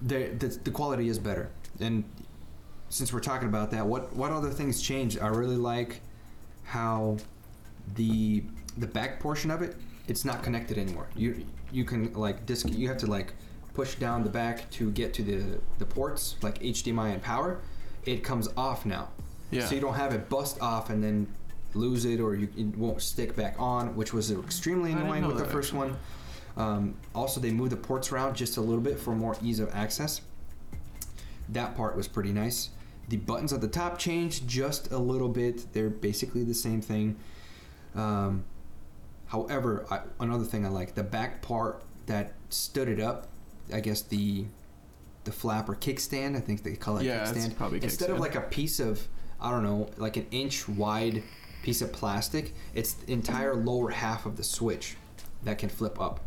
the 0.00 0.28
the, 0.28 0.48
the 0.64 0.70
quality 0.70 1.08
is 1.08 1.18
better. 1.18 1.50
And 1.80 2.04
since 2.90 3.12
we're 3.12 3.20
talking 3.20 3.48
about 3.48 3.70
that, 3.70 3.86
what 3.86 4.14
what 4.14 4.30
other 4.30 4.50
things 4.50 4.82
changed? 4.82 5.18
I 5.20 5.28
really 5.28 5.56
like 5.56 6.02
how 6.64 7.16
the 7.94 8.44
the 8.76 8.86
back 8.86 9.18
portion 9.18 9.50
of 9.50 9.62
it 9.62 9.76
it's 10.10 10.24
not 10.24 10.42
connected 10.42 10.76
anymore. 10.76 11.08
You 11.14 11.46
you 11.70 11.84
can 11.84 12.12
like 12.12 12.44
disc 12.44 12.68
you 12.68 12.88
have 12.88 12.98
to 12.98 13.06
like 13.06 13.32
push 13.74 13.94
down 13.94 14.24
the 14.24 14.28
back 14.28 14.68
to 14.72 14.90
get 14.90 15.14
to 15.14 15.22
the 15.22 15.60
the 15.78 15.86
ports 15.86 16.36
like 16.42 16.58
HDMI 16.60 17.14
and 17.14 17.22
power. 17.22 17.60
It 18.04 18.24
comes 18.24 18.48
off 18.56 18.84
now. 18.84 19.08
Yeah. 19.52 19.66
So 19.66 19.76
you 19.76 19.80
don't 19.80 19.94
have 19.94 20.12
it 20.12 20.28
bust 20.28 20.60
off 20.60 20.90
and 20.90 21.02
then 21.02 21.28
lose 21.74 22.04
it 22.04 22.20
or 22.20 22.34
you 22.34 22.48
it 22.56 22.76
won't 22.76 23.00
stick 23.00 23.36
back 23.36 23.54
on, 23.58 23.94
which 23.94 24.12
was 24.12 24.32
extremely 24.32 24.92
annoying 24.92 25.26
with 25.26 25.36
the 25.38 25.44
that, 25.44 25.52
first 25.52 25.72
one. 25.72 25.96
Um, 26.56 26.96
also, 27.14 27.40
they 27.40 27.52
moved 27.52 27.70
the 27.70 27.76
ports 27.76 28.10
around 28.10 28.34
just 28.34 28.56
a 28.56 28.60
little 28.60 28.82
bit 28.82 28.98
for 28.98 29.14
more 29.14 29.36
ease 29.40 29.60
of 29.60 29.72
access. 29.72 30.20
That 31.48 31.76
part 31.76 31.96
was 31.96 32.08
pretty 32.08 32.32
nice. 32.32 32.70
The 33.10 33.16
buttons 33.18 33.52
at 33.52 33.60
the 33.60 33.68
top 33.68 33.98
changed 33.98 34.46
just 34.48 34.90
a 34.92 34.98
little 34.98 35.28
bit. 35.28 35.72
They're 35.72 35.90
basically 35.90 36.44
the 36.44 36.54
same 36.54 36.80
thing. 36.80 37.16
Um, 37.94 38.44
however, 39.26 39.84
I, 39.90 40.00
another 40.20 40.44
thing 40.44 40.64
I 40.64 40.68
like 40.68 40.94
the 40.94 41.02
back 41.02 41.42
part 41.42 41.82
that 42.06 42.32
stood 42.48 42.88
it 42.88 43.00
up. 43.00 43.28
I 43.72 43.80
guess 43.80 44.02
the 44.02 44.46
the 45.24 45.32
flap 45.32 45.68
or 45.68 45.74
kickstand. 45.74 46.36
I 46.36 46.40
think 46.40 46.62
they 46.62 46.76
call 46.76 46.98
it 46.98 47.04
Yeah, 47.04 47.28
it's 47.28 47.32
kickstand. 47.32 47.56
probably 47.56 47.82
Instead 47.82 48.10
of 48.10 48.20
like 48.20 48.36
a 48.36 48.40
piece 48.42 48.80
of 48.80 49.06
I 49.40 49.50
don't 49.50 49.64
know, 49.64 49.88
like 49.96 50.16
an 50.16 50.26
inch 50.30 50.68
wide 50.68 51.22
piece 51.62 51.82
of 51.82 51.92
plastic, 51.92 52.54
it's 52.74 52.94
the 52.94 53.12
entire 53.12 53.54
lower 53.54 53.90
half 53.90 54.24
of 54.24 54.36
the 54.36 54.44
switch 54.44 54.96
that 55.42 55.58
can 55.58 55.68
flip 55.68 56.00
up. 56.00 56.20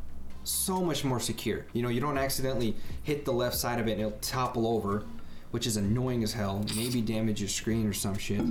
So 0.44 0.82
much 0.84 1.06
more 1.06 1.20
secure. 1.22 1.66
You 1.72 1.82
know, 1.82 1.90
you 1.90 2.02
don't 2.02 2.18
accidentally 2.18 2.76
hit 3.04 3.24
the 3.24 3.32
left 3.32 3.56
side 3.56 3.80
of 3.80 3.88
it 3.88 3.94
and 3.94 4.02
it'll 4.02 4.20
topple 4.20 4.68
over, 4.68 5.06
which 5.54 5.68
is 5.68 5.78
annoying 5.78 6.24
as 6.24 6.34
hell. 6.34 6.66
Maybe 6.76 7.00
damage 7.00 7.40
your 7.40 7.48
screen 7.48 7.86
or 7.88 7.94
some 7.94 8.18
shit. 8.18 8.42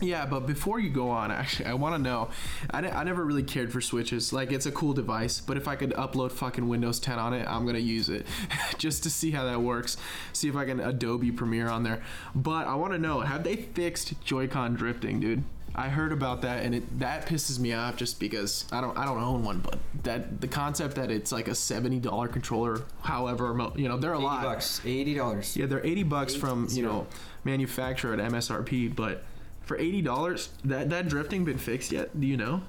Yeah, 0.00 0.26
but 0.26 0.46
before 0.46 0.78
you 0.78 0.90
go 0.90 1.10
on, 1.10 1.32
actually, 1.32 1.66
I 1.66 1.74
want 1.74 1.96
to 1.96 2.00
know. 2.00 2.28
I, 2.70 2.82
ne- 2.82 2.90
I 2.90 3.02
never 3.02 3.24
really 3.24 3.42
cared 3.42 3.72
for 3.72 3.80
switches. 3.80 4.32
Like, 4.32 4.52
it's 4.52 4.66
a 4.66 4.70
cool 4.70 4.92
device, 4.92 5.40
but 5.40 5.56
if 5.56 5.66
I 5.66 5.74
could 5.74 5.90
upload 5.90 6.30
fucking 6.30 6.68
Windows 6.68 7.00
10 7.00 7.18
on 7.18 7.32
it, 7.32 7.46
I'm 7.48 7.66
gonna 7.66 7.78
use 7.78 8.08
it 8.08 8.26
just 8.78 9.02
to 9.02 9.10
see 9.10 9.32
how 9.32 9.44
that 9.44 9.60
works. 9.60 9.96
See 10.32 10.48
if 10.48 10.54
I 10.54 10.66
can 10.66 10.78
Adobe 10.78 11.32
Premiere 11.32 11.68
on 11.68 11.82
there. 11.82 12.00
But 12.32 12.68
I 12.68 12.76
want 12.76 12.92
to 12.92 12.98
know: 12.98 13.20
Have 13.20 13.42
they 13.42 13.56
fixed 13.56 14.20
Joy-Con 14.24 14.74
drifting, 14.74 15.18
dude? 15.18 15.42
I 15.76 15.88
heard 15.88 16.12
about 16.12 16.42
that, 16.42 16.64
and 16.64 16.74
it 16.74 16.98
that 17.00 17.26
pisses 17.26 17.58
me 17.58 17.72
off 17.72 17.96
just 17.96 18.20
because 18.20 18.64
I 18.70 18.80
don't 18.80 18.96
I 18.96 19.04
don't 19.04 19.18
own 19.18 19.42
one, 19.42 19.58
but 19.58 19.78
that 20.04 20.40
the 20.40 20.46
concept 20.46 20.94
that 20.96 21.10
it's 21.10 21.32
like 21.32 21.48
a 21.48 21.54
seventy 21.54 21.98
dollar 21.98 22.28
controller, 22.28 22.82
however, 23.02 23.56
you 23.74 23.88
know, 23.88 23.96
they're 23.96 24.12
a 24.12 24.18
80 24.18 24.24
lot. 24.24 24.42
bucks, 24.44 24.80
eighty 24.84 25.14
dollars. 25.14 25.56
Yeah, 25.56 25.66
they're 25.66 25.84
80 25.84 26.02
bucks 26.04 26.34
Eight 26.34 26.40
from, 26.40 26.68
you 26.70 26.84
know, 26.84 27.06
manufacturer 27.42 28.14
at 28.14 28.20
MSRP, 28.20 28.94
but 28.94 29.24
for 29.62 29.78
$80, 29.78 30.48
that 30.64 30.90
that 30.90 31.08
drifting 31.08 31.44
been 31.44 31.58
fixed 31.58 31.90
yet? 31.90 32.18
Do 32.20 32.26
you 32.26 32.36
know? 32.36 32.62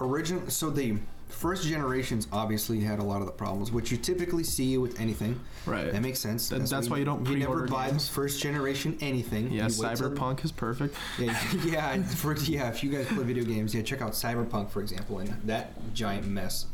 Original. 0.00 0.48
So 0.48 0.70
the 0.70 0.96
first 1.30 1.64
generations 1.66 2.26
obviously 2.32 2.80
had 2.80 2.98
a 2.98 3.02
lot 3.02 3.20
of 3.20 3.26
the 3.26 3.32
problems, 3.32 3.70
which 3.72 3.90
you 3.90 3.96
typically 3.96 4.44
see 4.44 4.76
with 4.78 5.00
anything. 5.00 5.40
Right. 5.66 5.90
That 5.92 6.02
makes 6.02 6.18
sense. 6.18 6.48
That- 6.48 6.66
that's 6.68 6.88
why 6.90 6.98
you 6.98 7.04
don't 7.04 7.26
You 7.26 7.36
never 7.38 7.52
pre-order 7.52 7.66
buy 7.72 7.88
games. 7.90 8.08
first 8.08 8.42
generation 8.42 8.96
anything. 9.00 9.50
Yeah, 9.50 9.68
You 9.68 9.74
wait 9.82 9.96
till- 9.96 10.10
Cyberpunk 10.10 10.44
is 10.44 10.52
perfect. 10.52 10.94
Yeah, 11.18 11.38
yeah, 11.64 12.02
for, 12.02 12.34
yeah. 12.36 12.68
If 12.68 12.82
you 12.84 12.90
guys 12.90 13.06
play 13.06 13.24
video 13.24 13.44
games, 13.44 13.74
yeah, 13.74 13.82
check 13.82 14.02
out 14.02 14.12
Cyberpunk 14.12 14.70
for 14.70 14.80
example, 14.82 15.18
and 15.20 15.28
that 15.44 15.72
giant 15.94 16.26
mess. 16.26 16.66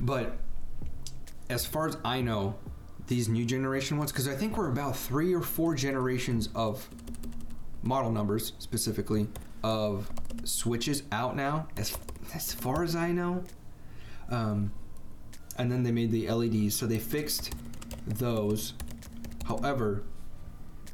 But 0.00 0.36
as 1.48 1.64
far 1.66 1.86
as 1.88 1.96
I 2.04 2.20
know, 2.20 2.54
these 3.08 3.28
new 3.28 3.44
generation 3.44 3.98
ones, 3.98 4.12
because 4.12 4.28
I 4.28 4.34
think 4.34 4.56
we're 4.56 4.68
about 4.70 4.96
three 4.96 5.34
or 5.34 5.40
four 5.42 5.74
generations 5.74 6.48
of 6.54 6.88
model 7.82 8.10
numbers 8.10 8.52
specifically 8.58 9.28
of 9.62 10.10
switches 10.44 11.02
out 11.12 11.36
now. 11.36 11.68
As 11.76 11.96
as 12.34 12.52
far 12.52 12.82
as 12.82 12.96
I 12.96 13.12
know, 13.12 13.44
um, 14.30 14.72
and 15.58 15.70
then 15.70 15.82
they 15.82 15.92
made 15.92 16.10
the 16.10 16.30
LEDs, 16.30 16.74
so 16.74 16.86
they 16.86 16.98
fixed 16.98 17.52
those. 18.06 18.74
However, 19.44 20.02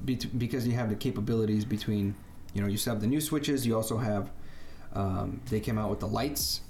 bet- 0.01 0.39
because 0.39 0.67
you 0.67 0.73
have 0.75 0.89
the 0.89 0.97
capabilities 0.97 1.65
between, 1.65 2.15
you 2.55 2.61
know, 2.61 2.67
you 2.67 2.77
still 2.77 2.95
have 2.95 3.01
the 3.01 3.07
new 3.07 3.21
switches. 3.21 3.67
You 3.67 3.77
also 3.77 3.99
have, 3.99 4.31
um, 4.95 5.41
they 5.51 5.61
came 5.61 5.79
out 5.79 5.91
with 5.91 6.01
the 6.01 6.09
lights. 6.09 6.63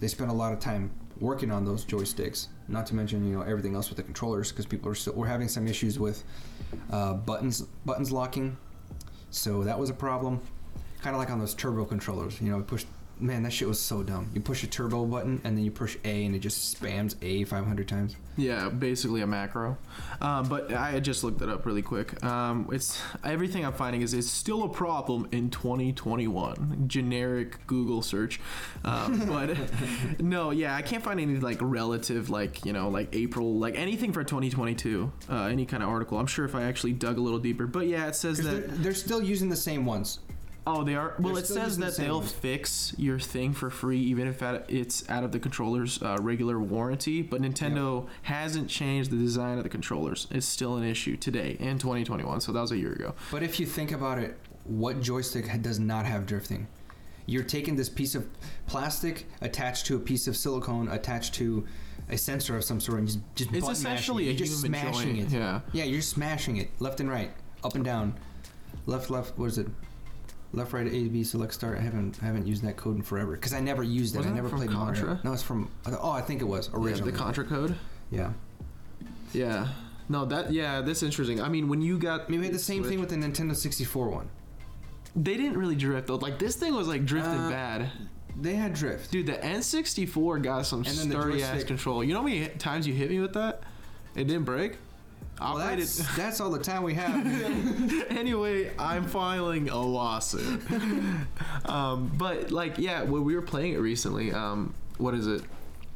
They 0.00 0.08
spent 0.08 0.30
a 0.30 0.34
lot 0.34 0.52
of 0.52 0.60
time 0.60 0.90
working 1.18 1.50
on 1.50 1.64
those 1.64 1.84
joysticks. 1.84 2.48
Not 2.68 2.86
to 2.86 2.94
mention, 2.94 3.26
you 3.26 3.34
know, 3.36 3.42
everything 3.42 3.74
else 3.74 3.88
with 3.88 3.96
the 3.96 4.02
controllers, 4.02 4.50
because 4.50 4.66
people 4.66 4.90
are 4.90 4.94
still 4.94 5.14
we're 5.14 5.26
having 5.26 5.48
some 5.48 5.66
issues 5.66 5.98
with 5.98 6.24
uh, 6.90 7.14
buttons 7.14 7.62
buttons 7.84 8.12
locking. 8.12 8.56
So 9.30 9.64
that 9.64 9.78
was 9.78 9.90
a 9.90 9.94
problem. 9.94 10.40
Kind 11.02 11.14
of 11.16 11.20
like 11.20 11.30
on 11.30 11.38
those 11.38 11.54
turbo 11.54 11.84
controllers. 11.84 12.40
You 12.40 12.50
know, 12.50 12.62
push. 12.62 12.84
Man, 13.20 13.42
that 13.42 13.52
shit 13.52 13.68
was 13.68 13.78
so 13.78 14.02
dumb. 14.02 14.30
You 14.34 14.40
push 14.40 14.64
a 14.64 14.66
turbo 14.66 15.04
button 15.04 15.40
and 15.44 15.56
then 15.56 15.64
you 15.64 15.70
push 15.70 15.96
A 16.04 16.24
and 16.24 16.34
it 16.34 16.38
just 16.38 16.80
spams 16.80 17.16
A 17.22 17.44
500 17.44 17.86
times. 17.86 18.16
Yeah, 18.36 18.70
basically 18.70 19.20
a 19.20 19.26
macro. 19.26 19.76
Um, 20.20 20.48
but 20.48 20.72
I 20.72 20.98
just 21.00 21.22
looked 21.22 21.42
it 21.42 21.48
up 21.48 21.66
really 21.66 21.82
quick. 21.82 22.22
Um, 22.24 22.68
it's 22.72 23.00
everything 23.22 23.64
I'm 23.64 23.72
finding 23.72 24.02
is 24.02 24.14
it's 24.14 24.30
still 24.30 24.64
a 24.64 24.68
problem 24.68 25.28
in 25.32 25.50
2021. 25.50 26.84
Generic 26.86 27.66
Google 27.66 28.02
search, 28.02 28.40
um, 28.84 29.26
but 29.28 29.56
no, 30.20 30.50
yeah, 30.50 30.74
I 30.74 30.82
can't 30.82 31.02
find 31.02 31.20
any 31.20 31.36
like 31.36 31.58
relative, 31.60 32.30
like 32.30 32.64
you 32.64 32.72
know, 32.72 32.88
like 32.88 33.14
April, 33.14 33.58
like 33.58 33.76
anything 33.76 34.12
for 34.12 34.24
2022, 34.24 35.12
uh, 35.28 35.44
any 35.44 35.66
kind 35.66 35.82
of 35.82 35.88
article. 35.88 36.18
I'm 36.18 36.26
sure 36.26 36.44
if 36.44 36.54
I 36.54 36.62
actually 36.62 36.92
dug 36.92 37.18
a 37.18 37.20
little 37.20 37.38
deeper, 37.38 37.66
but 37.66 37.86
yeah, 37.86 38.06
it 38.06 38.16
says 38.16 38.38
that. 38.38 38.44
they're, 38.44 38.76
they're 38.76 38.94
still 38.94 39.22
using 39.22 39.48
the 39.48 39.56
same 39.56 39.84
ones. 39.84 40.20
Oh, 40.72 40.84
they 40.84 40.94
are. 40.94 41.14
Well, 41.18 41.34
They're 41.34 41.42
it 41.42 41.46
still 41.46 41.56
says 41.56 41.66
using 41.78 41.80
the 41.80 41.86
that 41.86 41.92
same 41.94 42.06
they'll 42.06 42.20
fix 42.22 42.94
your 42.96 43.18
thing 43.18 43.52
for 43.52 43.70
free, 43.70 43.98
even 44.00 44.28
if 44.28 44.42
at- 44.42 44.66
it's 44.68 45.08
out 45.10 45.24
of 45.24 45.32
the 45.32 45.40
controller's 45.40 46.00
uh, 46.02 46.16
regular 46.20 46.60
warranty. 46.60 47.22
But 47.22 47.42
Nintendo 47.42 48.06
hasn't 48.22 48.68
changed 48.68 49.10
the 49.10 49.16
design 49.16 49.58
of 49.58 49.64
the 49.64 49.68
controllers. 49.70 50.26
It's 50.30 50.46
still 50.46 50.76
an 50.76 50.84
issue 50.84 51.16
today 51.16 51.56
in 51.58 51.78
2021. 51.78 52.40
So 52.40 52.52
that 52.52 52.60
was 52.60 52.70
a 52.72 52.76
year 52.78 52.92
ago. 52.92 53.14
But 53.30 53.42
if 53.42 53.58
you 53.58 53.66
think 53.66 53.90
about 53.92 54.18
it, 54.18 54.38
what 54.64 55.00
joystick 55.00 55.48
ha- 55.48 55.58
does 55.58 55.80
not 55.80 56.06
have 56.06 56.26
drifting? 56.26 56.68
You're 57.26 57.44
taking 57.44 57.76
this 57.76 57.88
piece 57.88 58.14
of 58.14 58.26
plastic 58.66 59.26
attached 59.40 59.86
to 59.86 59.96
a 59.96 60.00
piece 60.00 60.26
of 60.28 60.36
silicone 60.36 60.88
attached 60.88 61.34
to 61.34 61.66
a 62.08 62.18
sensor 62.18 62.56
of 62.56 62.64
some 62.64 62.80
sort 62.80 62.98
and 62.98 63.06
just, 63.08 63.20
just 63.36 63.52
It's 63.52 63.68
essentially 63.68 64.24
it. 64.24 64.30
a 64.30 64.32
You're 64.32 64.38
just 64.38 64.64
human 64.64 64.80
smashing 64.80 65.14
joint, 65.16 65.32
it. 65.32 65.36
yeah. 65.36 65.60
Yeah, 65.72 65.84
you're 65.84 66.02
smashing 66.02 66.56
it 66.56 66.70
left 66.80 66.98
and 67.00 67.08
right, 67.08 67.30
up 67.62 67.74
and 67.76 67.84
down, 67.84 68.14
left, 68.86 69.10
left. 69.10 69.38
What 69.38 69.46
is 69.46 69.58
it? 69.58 69.68
Left, 70.52 70.72
right, 70.72 70.86
A, 70.86 71.08
B, 71.08 71.22
select, 71.22 71.54
start. 71.54 71.78
I 71.78 71.80
haven't 71.82 72.18
I 72.22 72.26
haven't 72.26 72.46
used 72.46 72.64
that 72.64 72.76
code 72.76 72.96
in 72.96 73.02
forever 73.02 73.32
because 73.32 73.52
I 73.54 73.60
never 73.60 73.82
used 73.84 74.14
it. 74.14 74.18
Wasn't 74.18 74.34
I 74.34 74.36
never 74.36 74.48
played 74.48 74.70
Mario. 74.70 74.86
Contra? 75.00 75.20
No, 75.22 75.32
it's 75.32 75.42
from. 75.44 75.70
Oh, 75.86 76.10
I 76.10 76.22
think 76.22 76.40
it 76.40 76.44
was 76.46 76.68
Yeah, 76.72 76.94
the 76.94 77.12
Contra 77.12 77.44
code. 77.44 77.76
Yeah. 78.10 78.32
Yeah. 79.32 79.68
No, 80.08 80.24
that 80.24 80.52
yeah, 80.52 80.80
that's 80.80 81.04
interesting. 81.04 81.40
I 81.40 81.48
mean, 81.48 81.68
when 81.68 81.80
you 81.80 81.98
got 81.98 82.22
I 82.22 82.28
mean, 82.28 82.40
we 82.40 82.46
had 82.46 82.54
the 82.54 82.58
same 82.58 82.82
Switch- 82.82 82.90
thing 82.90 83.00
with 83.00 83.10
the 83.10 83.16
Nintendo 83.16 83.54
64 83.54 84.08
one. 84.08 84.28
They 85.14 85.36
didn't 85.36 85.56
really 85.56 85.76
drift 85.76 86.08
though. 86.08 86.16
Like 86.16 86.38
this 86.40 86.56
thing 86.56 86.74
was 86.74 86.88
like 86.88 87.04
drifted 87.04 87.30
Uh, 87.38 87.50
bad. 87.50 87.90
They 88.40 88.54
had 88.54 88.74
drift. 88.74 89.10
Dude, 89.12 89.26
the 89.26 89.34
N64 89.34 90.42
got 90.42 90.66
some 90.66 90.82
the 90.82 90.90
sturdy 90.90 91.42
ass 91.42 91.62
control. 91.64 92.02
You 92.02 92.14
know 92.14 92.20
how 92.20 92.26
many 92.26 92.48
times 92.48 92.86
you 92.86 92.94
hit 92.94 93.10
me 93.10 93.20
with 93.20 93.34
that? 93.34 93.62
It 94.16 94.24
didn't 94.26 94.44
break. 94.44 94.78
Well, 95.40 95.56
Operated. 95.56 95.86
that's, 95.86 96.16
that's 96.16 96.40
all 96.40 96.50
the 96.50 96.58
time 96.58 96.82
we 96.82 96.92
have. 96.94 97.26
anyway, 98.10 98.70
I'm 98.78 99.06
filing 99.06 99.70
a 99.70 99.80
lawsuit. 99.80 100.60
um, 101.64 102.12
but 102.18 102.50
like, 102.50 102.76
yeah, 102.78 103.02
when 103.02 103.24
we 103.24 103.34
were 103.34 103.42
playing 103.42 103.72
it 103.72 103.78
recently, 103.78 104.32
um, 104.32 104.74
what 104.98 105.14
is 105.14 105.26
it? 105.26 105.42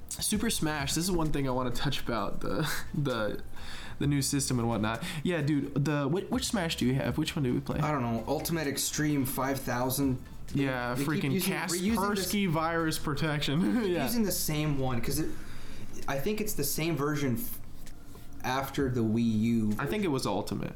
Super 0.08 0.48
Smash. 0.48 0.94
This 0.94 1.04
is 1.04 1.10
one 1.10 1.30
thing 1.30 1.46
I 1.48 1.50
want 1.52 1.74
to 1.74 1.80
touch 1.80 2.00
about 2.00 2.40
the 2.40 2.68
the 2.94 3.40
the 3.98 4.06
new 4.06 4.22
system 4.22 4.58
and 4.58 4.68
whatnot. 4.68 5.02
Yeah, 5.22 5.42
dude. 5.42 5.84
The 5.84 6.08
which, 6.08 6.24
which 6.30 6.44
Smash 6.46 6.76
do 6.76 6.86
you 6.86 6.94
have? 6.94 7.18
Which 7.18 7.36
one 7.36 7.42
do 7.42 7.52
we 7.52 7.60
play? 7.60 7.80
I 7.80 7.90
don't 7.90 8.02
know. 8.02 8.24
Ultimate 8.26 8.66
Extreme 8.66 9.26
5000. 9.26 10.18
yeah, 10.54 10.94
they 10.94 11.04
freaking 11.04 11.32
using- 11.32 11.96
we're 11.96 12.14
this- 12.14 12.32
virus 12.52 12.98
protection. 12.98 13.84
yeah. 13.90 14.04
Using 14.04 14.22
the 14.24 14.32
same 14.32 14.78
one 14.78 15.00
because 15.00 15.22
I 16.08 16.18
think 16.18 16.40
it's 16.40 16.54
the 16.54 16.64
same 16.64 16.96
version 16.96 17.34
f- 17.34 17.58
after 18.44 18.88
the 18.90 19.00
Wii 19.00 19.40
U. 19.40 19.72
I 19.78 19.86
think 19.86 20.04
it 20.04 20.08
was 20.08 20.26
Ultimate. 20.26 20.74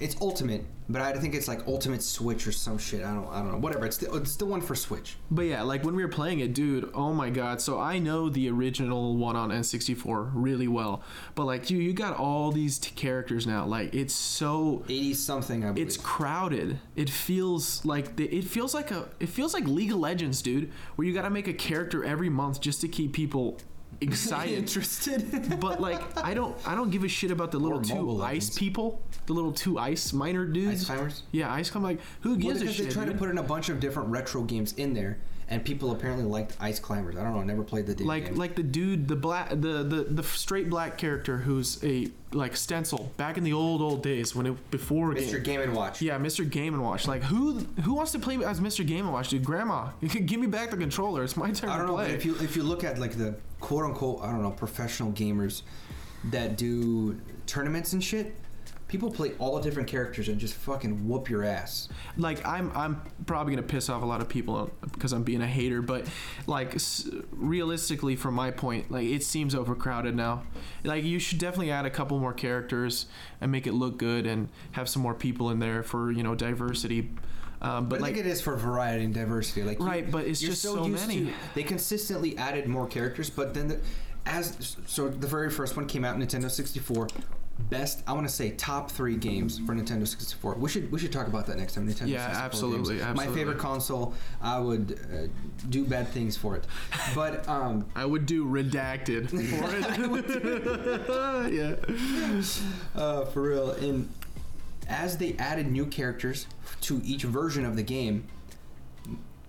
It's 0.00 0.14
Ultimate, 0.20 0.64
but 0.88 1.02
I 1.02 1.12
think 1.14 1.34
it's 1.34 1.48
like 1.48 1.66
Ultimate 1.66 2.04
Switch 2.04 2.46
or 2.46 2.52
some 2.52 2.78
shit. 2.78 3.04
I 3.04 3.12
don't. 3.12 3.26
I 3.32 3.40
don't 3.40 3.50
know. 3.50 3.58
Whatever. 3.58 3.84
It's 3.84 3.96
the, 3.96 4.14
it's 4.14 4.36
the 4.36 4.46
one 4.46 4.60
for 4.60 4.76
Switch. 4.76 5.16
But 5.28 5.46
yeah, 5.46 5.62
like 5.62 5.82
when 5.82 5.96
we 5.96 6.04
were 6.04 6.08
playing 6.08 6.38
it, 6.38 6.54
dude, 6.54 6.88
oh 6.94 7.12
my 7.12 7.30
god. 7.30 7.60
So 7.60 7.80
I 7.80 7.98
know 7.98 8.28
the 8.28 8.48
original 8.48 9.16
one 9.16 9.34
on 9.34 9.50
N64 9.50 10.30
really 10.34 10.68
well. 10.68 11.02
But 11.34 11.46
like 11.46 11.68
you 11.68 11.78
you 11.78 11.92
got 11.92 12.16
all 12.16 12.52
these 12.52 12.78
t- 12.78 12.92
characters 12.94 13.44
now. 13.44 13.66
Like 13.66 13.92
it's 13.92 14.14
so 14.14 14.84
80 14.88 15.14
something. 15.14 15.64
I 15.64 15.72
believe. 15.72 15.88
it's 15.88 15.96
crowded. 15.96 16.78
It 16.94 17.10
feels 17.10 17.84
like 17.84 18.14
the, 18.14 18.26
it 18.26 18.44
feels 18.44 18.74
like 18.74 18.92
a 18.92 19.08
it 19.18 19.30
feels 19.30 19.52
like 19.52 19.64
League 19.64 19.90
of 19.90 19.98
Legends, 19.98 20.42
dude, 20.42 20.70
where 20.94 21.08
you 21.08 21.12
got 21.12 21.22
to 21.22 21.30
make 21.30 21.48
a 21.48 21.54
character 21.54 22.04
every 22.04 22.28
month 22.28 22.60
just 22.60 22.80
to 22.82 22.88
keep 22.88 23.12
people 23.12 23.58
excited. 24.00 24.58
interested. 24.58 25.58
but 25.60 25.80
like 25.80 26.00
I 26.16 26.34
don't 26.34 26.56
I 26.66 26.74
don't 26.74 26.90
give 26.90 27.04
a 27.04 27.08
shit 27.08 27.30
about 27.30 27.50
the 27.50 27.58
little 27.58 27.80
two 27.80 27.94
Mobile 27.96 28.22
ice 28.22 28.34
Legends. 28.44 28.58
people, 28.58 29.02
the 29.26 29.32
little 29.32 29.52
two 29.52 29.78
ice 29.78 30.12
miner 30.12 30.46
dudes. 30.46 30.82
Ice 30.82 30.86
climbers. 30.86 31.22
Yeah, 31.32 31.52
ice 31.52 31.70
climb. 31.70 31.84
Like 31.84 32.00
who 32.20 32.30
Well, 32.30 32.38
gives 32.38 32.62
a 32.62 32.72
shit? 32.72 32.86
they 32.86 32.92
tried 32.92 33.06
to 33.06 33.10
dude? 33.12 33.18
put 33.18 33.30
in 33.30 33.38
a 33.38 33.42
bunch 33.42 33.68
of 33.68 33.80
different 33.80 34.08
retro 34.10 34.42
games 34.42 34.72
in 34.74 34.94
there, 34.94 35.18
and 35.50 35.64
people 35.64 35.92
apparently 35.92 36.24
liked 36.24 36.56
Ice 36.60 36.78
Climbers. 36.78 37.16
I 37.16 37.22
don't 37.22 37.34
know. 37.34 37.40
I 37.40 37.44
never 37.44 37.62
played 37.62 37.86
the 37.86 38.04
like 38.04 38.26
game. 38.26 38.36
like 38.36 38.54
the 38.54 38.62
dude 38.62 39.08
the 39.08 39.16
black 39.16 39.48
the, 39.50 39.82
the 39.82 40.06
the 40.10 40.22
straight 40.22 40.68
black 40.68 40.98
character 40.98 41.38
who's 41.38 41.82
a 41.82 42.08
like 42.32 42.54
stencil 42.56 43.10
back 43.16 43.38
in 43.38 43.44
the 43.44 43.52
old 43.54 43.80
old 43.80 44.02
days 44.02 44.34
when 44.34 44.44
it 44.46 44.70
before 44.70 45.14
Mr. 45.14 45.32
game. 45.32 45.42
Game 45.42 45.60
and 45.62 45.74
Watch. 45.74 46.02
yeah 46.02 46.18
mr 46.18 46.48
game 46.48 46.74
and 46.74 46.82
watch 46.82 47.08
like 47.08 47.22
who 47.22 47.60
who 47.84 47.94
wants 47.94 48.12
to 48.12 48.18
play 48.18 48.34
as 48.44 48.60
mr 48.60 48.86
game 48.86 49.06
and 49.06 49.14
watch 49.14 49.30
dude 49.30 49.42
grandma 49.42 49.88
you 50.02 50.08
can 50.10 50.26
give 50.26 50.38
me 50.38 50.46
back 50.46 50.70
the 50.70 50.76
controller 50.76 51.24
it's 51.24 51.38
my 51.38 51.50
turn 51.50 51.70
I 51.70 51.78
don't 51.78 51.86
know, 51.86 51.98
if 52.00 52.26
you 52.26 52.34
if 52.40 52.54
you 52.54 52.62
look 52.62 52.84
at 52.84 52.98
like 52.98 53.12
the 53.16 53.34
quote 53.60 53.84
unquote 53.84 54.20
I 54.22 54.30
don't 54.30 54.42
know 54.42 54.50
professional 54.50 55.10
gamers 55.12 55.62
that 56.30 56.58
do 56.58 57.18
tournaments 57.46 57.92
and 57.94 58.04
shit, 58.04 58.34
people 58.88 59.10
play 59.10 59.32
all 59.38 59.60
different 59.60 59.86
characters 59.86 60.28
and 60.28 60.38
just 60.40 60.54
fucking 60.54 61.06
whoop 61.06 61.28
your 61.28 61.44
ass. 61.44 61.88
like 62.16 62.44
i'm 62.46 62.72
i'm 62.74 63.00
probably 63.26 63.54
gonna 63.54 63.66
piss 63.66 63.88
off 63.88 64.02
a 64.02 64.06
lot 64.06 64.20
of 64.20 64.28
people 64.28 64.70
because 64.92 65.12
i'm 65.12 65.22
being 65.22 65.42
a 65.42 65.46
hater 65.46 65.82
but 65.82 66.06
like 66.46 66.74
s- 66.74 67.06
realistically 67.32 68.16
from 68.16 68.34
my 68.34 68.50
point 68.50 68.90
like 68.90 69.06
it 69.06 69.22
seems 69.22 69.54
overcrowded 69.54 70.14
now 70.16 70.42
like 70.84 71.04
you 71.04 71.18
should 71.18 71.38
definitely 71.38 71.70
add 71.70 71.84
a 71.86 71.90
couple 71.90 72.18
more 72.18 72.32
characters 72.32 73.06
and 73.40 73.52
make 73.52 73.66
it 73.66 73.72
look 73.72 73.98
good 73.98 74.26
and 74.26 74.48
have 74.72 74.88
some 74.88 75.02
more 75.02 75.14
people 75.14 75.50
in 75.50 75.58
there 75.58 75.82
for 75.82 76.10
you 76.10 76.22
know 76.22 76.34
diversity 76.34 77.10
um, 77.60 77.88
But 77.88 77.98
I 77.98 78.02
like 78.02 78.14
think 78.14 78.26
it 78.26 78.30
is 78.30 78.40
for 78.40 78.54
variety 78.54 79.02
and 79.04 79.12
diversity. 79.12 79.64
Like 79.64 79.80
you- 79.80 79.84
Right, 79.86 80.08
but 80.08 80.26
it's 80.28 80.40
just 80.40 80.62
so 80.62 80.86
used 80.86 81.08
many. 81.08 81.24
to- 81.24 81.32
they 81.56 81.64
consistently 81.64 82.38
added 82.38 82.68
more 82.68 82.86
characters, 82.86 83.30
but 83.30 83.52
then 83.52 83.66
the, 83.66 83.80
as 84.26 84.76
so 84.86 85.08
the 85.08 85.26
very 85.26 85.50
first 85.50 85.76
one 85.76 85.86
came 85.86 86.04
out 86.04 86.16
Nintendo 86.16 86.48
64. 86.48 87.08
Best, 87.58 88.02
I 88.06 88.12
want 88.14 88.26
to 88.26 88.32
say 88.32 88.52
top 88.52 88.90
three 88.90 89.16
games 89.16 89.58
for 89.58 89.74
Nintendo 89.74 90.06
64. 90.06 90.54
We 90.54 90.68
should 90.70 90.90
we 90.90 90.98
should 90.98 91.12
talk 91.12 91.26
about 91.26 91.46
that 91.46 91.58
next 91.58 91.74
time. 91.74 91.86
Nintendo 91.86 92.08
Yeah, 92.08 92.26
64 92.28 92.44
absolutely, 92.44 92.98
games. 92.98 93.16
My 93.16 93.26
favorite 93.26 93.58
console. 93.58 94.14
I 94.40 94.58
would 94.58 94.98
uh, 95.12 95.26
do 95.68 95.84
bad 95.84 96.08
things 96.08 96.36
for 96.36 96.56
it, 96.56 96.64
but 97.14 97.46
um, 97.48 97.84
I 97.94 98.06
would 98.06 98.24
do 98.26 98.46
redacted 98.46 99.28
for 99.28 99.68
it. 99.76 101.52
yeah. 102.96 103.00
uh, 103.00 103.24
for 103.26 103.42
real. 103.42 103.72
And 103.72 104.08
as 104.88 105.18
they 105.18 105.34
added 105.38 105.70
new 105.70 105.84
characters 105.84 106.46
to 106.82 107.02
each 107.04 107.24
version 107.24 107.66
of 107.66 107.76
the 107.76 107.82
game, 107.82 108.26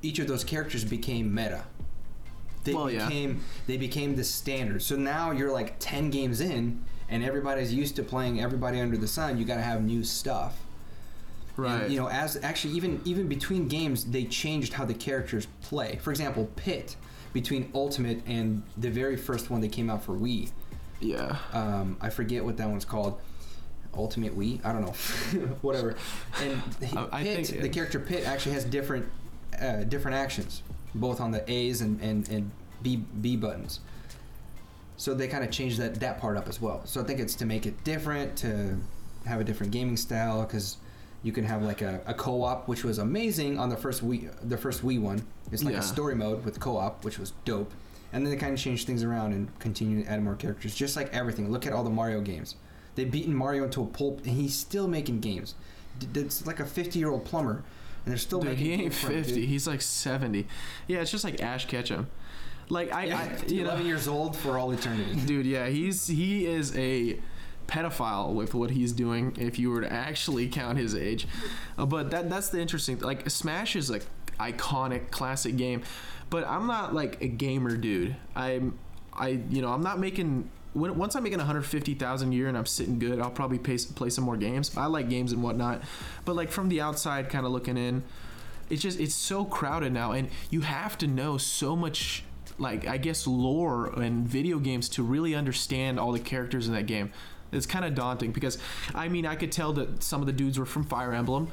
each 0.02 0.20
of 0.20 0.28
those 0.28 0.44
characters 0.44 0.84
became 0.84 1.34
meta. 1.34 1.64
They 2.66 2.74
Well, 2.74 2.92
yeah. 2.92 3.08
became 3.08 3.42
they 3.68 3.78
became 3.78 4.16
the 4.18 4.24
standard. 4.26 4.82
So 4.82 4.98
now 4.98 5.32
you're 5.32 5.52
like 5.54 5.76
ten 5.80 6.10
games 6.10 6.42
in, 6.42 6.84
and 7.10 7.24
everybody's 7.24 7.74
used 7.74 7.96
to 7.98 8.04
playing 8.04 8.42
everybody 8.42 8.80
under 8.80 8.98
the 8.98 9.08
sun. 9.08 9.38
You 9.38 9.46
got 9.46 9.56
to 9.56 9.62
have 9.62 9.84
new 9.84 10.04
stuff. 10.04 10.60
Right. 11.58 11.84
And, 11.84 11.94
you 11.94 12.00
know, 12.00 12.10
as 12.10 12.38
actually 12.44 12.74
even 12.76 13.02
even 13.06 13.28
between 13.28 13.68
games, 13.68 14.06
they 14.06 14.24
changed 14.26 14.74
how 14.74 14.86
the 14.86 14.94
characters 14.94 15.48
play. 15.62 16.00
For 16.02 16.12
example, 16.12 16.50
Pit 16.56 16.96
between 17.34 17.70
Ultimate 17.76 18.22
and 18.26 18.64
the 18.78 18.90
very 18.90 19.16
first 19.18 19.50
one 19.50 19.62
that 19.62 19.72
came 19.72 19.90
out 19.90 20.04
for 20.04 20.14
Wii. 20.14 20.50
yeah. 21.00 21.36
Um, 21.54 21.98
I 22.02 22.10
forget 22.10 22.44
what 22.46 22.58
that 22.58 22.68
one's 22.70 22.86
called. 22.86 23.20
Ultimate 23.96 24.38
Wii? 24.38 24.64
I 24.64 24.72
don't 24.72 24.82
know. 24.86 24.92
Whatever. 25.62 25.96
And 26.42 26.62
I- 26.98 27.08
I 27.12 27.24
Pit, 27.24 27.48
think- 27.48 27.62
the 27.62 27.70
character 27.70 28.00
Pit 28.00 28.26
actually 28.26 28.54
has 28.54 28.64
different 28.64 29.08
uh, 29.60 29.84
different 29.84 30.16
actions, 30.16 30.62
both 30.96 31.20
on 31.20 31.32
the 31.32 31.44
A's 31.52 31.82
and, 31.82 32.00
and, 32.02 32.30
and 32.30 32.52
B 32.84 32.98
B 32.98 33.36
buttons. 33.36 33.80
So 35.00 35.14
they 35.14 35.30
kind 35.30 35.46
of 35.46 35.50
changed 35.50 35.78
that 35.80 35.96
that 36.02 36.20
part 36.20 36.36
up 36.36 36.48
as 36.50 36.60
well. 36.62 36.82
So 36.86 37.00
I 37.00 37.06
think 37.06 37.20
it's 37.22 37.34
to 37.36 37.46
make 37.46 37.66
it 37.66 37.84
different, 37.86 38.36
to 38.40 38.78
have 39.26 39.40
a 39.40 39.44
different 39.46 39.72
gaming 39.72 39.96
style, 39.96 40.42
because 40.44 40.76
you 41.24 41.32
can 41.32 41.46
have 41.46 41.64
like 41.64 41.82
a, 41.82 42.02
a 42.06 42.14
co-op, 42.14 42.68
which 42.68 42.84
was 42.84 42.98
amazing 42.98 43.58
on 43.58 43.70
the 43.70 43.78
first 43.78 44.06
Wii 44.06 44.30
the 44.48 44.58
first 44.58 44.84
Wii 44.84 45.00
one. 45.00 45.22
It's 45.54 45.64
like 45.64 45.74
Yeah. 45.74 45.80
a 45.80 45.84
story 45.84 46.16
mode 46.16 46.44
with 46.44 46.60
co-op, 46.60 47.06
which 47.06 47.18
was 47.18 47.32
dope. 47.46 47.72
And 48.12 48.26
then 48.26 48.32
they 48.34 48.38
kind 48.38 48.54
of 48.54 48.60
changed 48.60 48.88
things 48.88 49.04
around 49.04 49.32
and 49.34 49.58
continue 49.60 50.04
to 50.04 50.10
add 50.10 50.22
more 50.22 50.36
characters, 50.36 50.76
just 50.76 50.96
like 50.98 51.14
everything. 51.14 51.50
Look 51.52 51.66
at 51.66 51.72
all 51.74 51.84
the 51.84 51.90
Mario 51.90 52.20
games. 52.22 52.56
They've 52.96 53.10
beaten 53.10 53.34
Mario 53.36 53.64
into 53.66 53.82
a 53.82 53.86
pulp, 53.86 54.18
and 54.26 54.36
he's 54.36 54.54
still 54.56 54.88
making 54.90 55.22
games. 55.22 55.56
D- 56.00 56.20
It's 56.20 56.46
like 56.46 56.60
a 56.60 56.66
50 56.66 57.00
year 57.00 57.10
old 57.10 57.24
plumber, 57.24 57.64
and 58.04 58.12
they're 58.12 58.18
still 58.18 58.40
Dude, 58.40 58.50
making. 58.52 58.66
he 58.66 58.72
ain't 58.74 58.82
games 58.82 59.00
for 59.00 59.12
him, 59.12 59.24
50. 59.24 59.40
dude. 59.42 59.50
He's 59.50 59.66
like 59.68 59.82
70. 59.82 60.46
Yeah, 60.88 61.00
it's 61.02 61.12
just 61.12 61.24
like 61.24 61.42
Ash 61.42 61.66
Ketchum. 61.68 62.08
Like 62.70 62.94
I, 62.94 63.06
Yeah, 63.06 63.18
I 63.20 63.46
you 63.48 63.62
11 63.64 63.82
know, 63.82 63.86
years 63.88 64.08
old 64.08 64.36
for 64.36 64.58
all 64.58 64.72
eternity. 64.72 65.16
dude. 65.26 65.46
Yeah, 65.46 65.68
he's 65.68 66.08
he 66.08 66.46
is 66.46 66.76
a 66.78 67.20
pedophile 67.68 68.34
with 68.34 68.54
what 68.54 68.72
he's 68.72 68.92
doing. 68.94 69.36
If 69.40 69.60
you 69.60 69.70
were 69.72 69.82
to 69.82 69.92
actually 69.92 70.48
count 70.48 70.78
his 70.78 70.96
age, 70.96 71.28
Uh, 71.78 71.86
but 71.86 72.12
that 72.12 72.30
that's 72.30 72.50
the 72.50 72.60
interesting. 72.60 73.00
Like 73.00 73.30
Smash 73.30 73.76
is 73.76 73.90
like 73.90 74.06
iconic 74.40 75.12
classic 75.12 75.56
game, 75.58 75.84
but 76.30 76.48
I'm 76.48 76.68
not 76.68 76.94
like 76.94 77.22
a 77.22 77.28
gamer 77.28 77.76
dude. 77.78 78.16
I'm 78.36 78.78
I 79.14 79.40
you 79.50 79.62
know 79.62 79.70
I'm 79.72 79.84
not 79.84 80.00
making. 80.00 80.50
When, 80.74 80.96
once 81.00 81.16
I'm 81.16 81.24
making 81.24 81.40
150,000 81.40 82.32
a 82.32 82.36
year 82.36 82.48
and 82.48 82.56
I'm 82.56 82.68
sitting 82.68 83.00
good, 83.00 83.20
I'll 83.20 83.32
probably 83.32 83.58
pay, 83.58 83.76
play 83.96 84.12
some 84.12 84.24
more 84.24 84.38
games. 84.38 84.78
I 84.78 84.86
like 84.86 85.10
games 85.10 85.32
and 85.32 85.42
whatnot, 85.42 85.82
but 86.26 86.36
like 86.36 86.52
from 86.52 86.70
the 86.70 86.80
outside, 86.80 87.28
kind 87.28 87.44
of 87.44 87.52
looking 87.52 87.76
in, 87.76 88.04
it's 88.70 88.84
just 88.84 89.00
it's 89.00 89.16
so 89.16 89.46
crowded 89.46 89.92
now 89.92 90.12
and 90.12 90.30
you 90.52 90.62
have 90.62 90.96
to 91.00 91.08
know 91.08 91.40
so 91.40 91.76
much 91.76 92.24
like 92.60 92.88
i 92.88 92.98
guess 92.98 93.26
lore 93.26 93.88
and 94.00 94.28
video 94.28 94.60
games 94.60 94.90
to 94.90 95.04
really 95.04 95.34
understand 95.36 96.00
all 96.00 96.12
the 96.12 96.20
characters 96.20 96.68
in 96.68 96.74
that 96.74 96.86
game 96.86 97.12
it's 97.52 97.66
kind 97.66 97.86
of 97.86 97.96
daunting 97.96 98.32
because 98.32 98.58
i 98.94 99.08
mean 99.08 99.26
i 99.26 99.36
could 99.36 99.52
tell 99.52 99.74
that 99.74 100.04
some 100.04 100.22
of 100.22 100.28
the 100.28 100.34
dudes 100.34 100.60
were 100.60 100.66
from 100.66 100.84
fire 100.84 101.14
emblem 101.14 101.50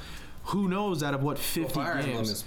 who 0.46 0.68
knows 0.68 1.02
out 1.02 1.14
of 1.14 1.22
what 1.22 1.38
50 1.38 1.72
Fire 1.72 1.94
games 1.96 2.06
Emblem 2.06 2.24
is 2.24 2.44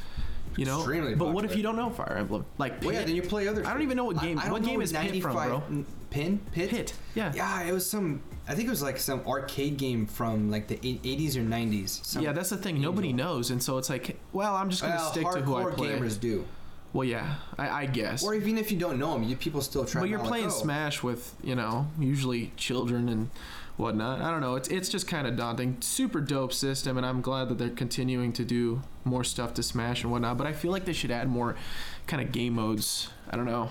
you 0.58 0.66
know 0.66 0.80
extremely 0.80 1.16
but 1.16 1.34
what 1.34 1.46
if 1.46 1.56
you 1.56 1.64
don't 1.64 1.76
know 1.76 1.90
fire 1.90 2.18
emblem 2.18 2.46
like 2.58 2.82
Well, 2.82 2.94
yeah, 2.94 3.04
then 3.04 3.16
you 3.16 3.22
play 3.22 3.48
other. 3.48 3.66
I 3.66 3.74
don't 3.74 3.82
even 3.82 3.98
know 3.98 4.06
what 4.06 4.20
game- 4.20 4.40
I, 4.40 4.48
I 4.48 4.52
what 4.52 4.64
game 4.64 4.82
is 4.82 4.92
Pit 4.92 5.22
from, 5.22 5.34
bro? 5.34 5.64
Pin 6.10 6.40
Pit 6.52 6.70
Pit, 6.70 6.94
yeah. 7.14 7.32
Yeah, 7.36 7.64
it 7.64 7.72
was 7.72 7.88
some. 7.88 8.22
I 8.48 8.56
think 8.56 8.68
it 8.68 8.72
was 8.72 8.82
like 8.82 8.98
some 8.98 9.22
arcade 9.28 9.78
game 9.78 10.08
from 10.08 10.50
like 10.50 10.68
the 10.68 10.78
80s 10.78 11.36
or 11.36 11.42
90s. 11.42 12.20
Yeah 12.20 12.34
that's 12.34 12.50
the 12.50 12.58
thing 12.58 12.82
nobody 12.82 13.14
knows 13.14 13.52
and 13.52 13.62
so 13.62 13.78
it's 13.78 13.90
like 13.90 14.18
well 14.34 14.56
i'm 14.56 14.70
just 14.70 14.82
gonna 14.82 14.96
well, 14.96 15.12
stick 15.12 15.30
to 15.32 15.42
who 15.42 15.56
i 15.56 15.64
hardcore 15.64 15.76
play 15.76 15.90
gamers 15.90 16.20
do. 16.20 16.46
Well 16.94 17.06
yeah 17.06 17.36
i, 17.58 17.84
I 17.84 17.86
guess 17.86 18.24
Or 18.24 18.34
even 18.34 18.58
if 18.58 18.72
you 18.72 18.78
don't 18.80 18.98
know 19.00 19.14
them, 19.14 19.24
you, 19.24 19.36
people 19.36 19.62
still 19.62 19.86
try. 19.86 20.02
But 20.02 20.10
Well, 20.10 20.10
you're 20.10 20.28
playing 20.28 20.46
like, 20.46 20.54
oh. 20.54 20.62
Smash 20.64 21.04
with, 21.04 21.36
you 21.44 21.56
know, 21.56 21.88
usually 22.00 22.52
children 22.58 23.10
and 23.10 23.30
whatnot. 23.78 24.22
I 24.22 24.32
don't 24.32 24.42
know. 24.42 24.56
It's 24.56 24.68
it's 24.70 24.90
just 24.90 25.08
kind 25.08 25.26
of 25.28 25.36
daunting. 25.38 25.78
Super 25.82 26.20
dope 26.20 26.52
system, 26.54 26.98
and 26.98 27.06
I'm 27.06 27.22
glad 27.22 27.50
that 27.50 27.58
they're 27.58 27.70
continuing 27.70 28.34
to 28.34 28.44
do 28.44 28.82
more 29.06 29.24
stuff 29.24 29.54
to 29.56 29.64
Smash 29.64 30.04
and 30.04 30.12
whatnot. 30.12 30.38
But 30.38 30.48
I 30.48 30.54
feel 30.54 30.72
like 30.72 30.86
they 30.86 30.94
should 30.94 31.12
add 31.12 31.30
more 31.30 31.56
kind 32.08 32.22
of 32.22 32.32
game 32.32 32.54
modes. 32.54 33.10
I 33.30 33.36
don't 33.38 33.46
know. 33.46 33.70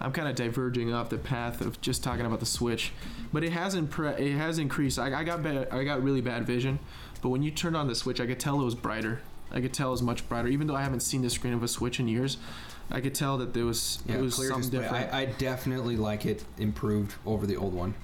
I'm 0.00 0.12
kind 0.12 0.28
of 0.28 0.34
diverging 0.34 0.92
off 0.94 1.10
the 1.10 1.18
path 1.18 1.60
of 1.60 1.80
just 1.80 2.02
talking 2.02 2.24
about 2.24 2.40
the 2.40 2.46
Switch, 2.46 2.92
but 3.32 3.44
it 3.44 3.52
has 3.52 3.74
impre- 3.76 4.18
it 4.18 4.36
has 4.36 4.58
increased. 4.58 4.98
I, 4.98 5.20
I 5.20 5.24
got 5.24 5.42
bad, 5.42 5.68
I 5.70 5.84
got 5.84 6.02
really 6.02 6.20
bad 6.22 6.46
vision, 6.46 6.78
but 7.20 7.28
when 7.28 7.42
you 7.42 7.50
turned 7.50 7.76
on 7.76 7.86
the 7.86 7.94
Switch, 7.94 8.20
I 8.20 8.26
could 8.26 8.40
tell 8.40 8.60
it 8.60 8.64
was 8.64 8.74
brighter. 8.74 9.20
I 9.52 9.60
could 9.60 9.72
tell 9.72 9.88
it 9.88 9.92
was 9.92 10.02
much 10.02 10.28
brighter, 10.28 10.48
even 10.48 10.66
though 10.66 10.74
I 10.76 10.82
haven't 10.82 11.00
seen 11.00 11.22
the 11.22 11.30
screen 11.30 11.54
of 11.54 11.62
a 11.62 11.68
Switch 11.68 12.00
in 12.00 12.08
years. 12.08 12.38
I 12.90 13.00
could 13.00 13.14
tell 13.14 13.38
that 13.38 13.54
there 13.54 13.64
was 13.64 14.02
Yeah, 14.06 14.16
it 14.16 14.20
was 14.20 14.34
something 14.34 14.70
display. 14.70 14.80
different. 14.80 15.14
I, 15.14 15.20
I 15.22 15.24
definitely 15.26 15.96
like 15.96 16.26
it 16.26 16.44
improved 16.58 17.14
over 17.24 17.46
the 17.46 17.56
old 17.56 17.72
one. 17.74 17.94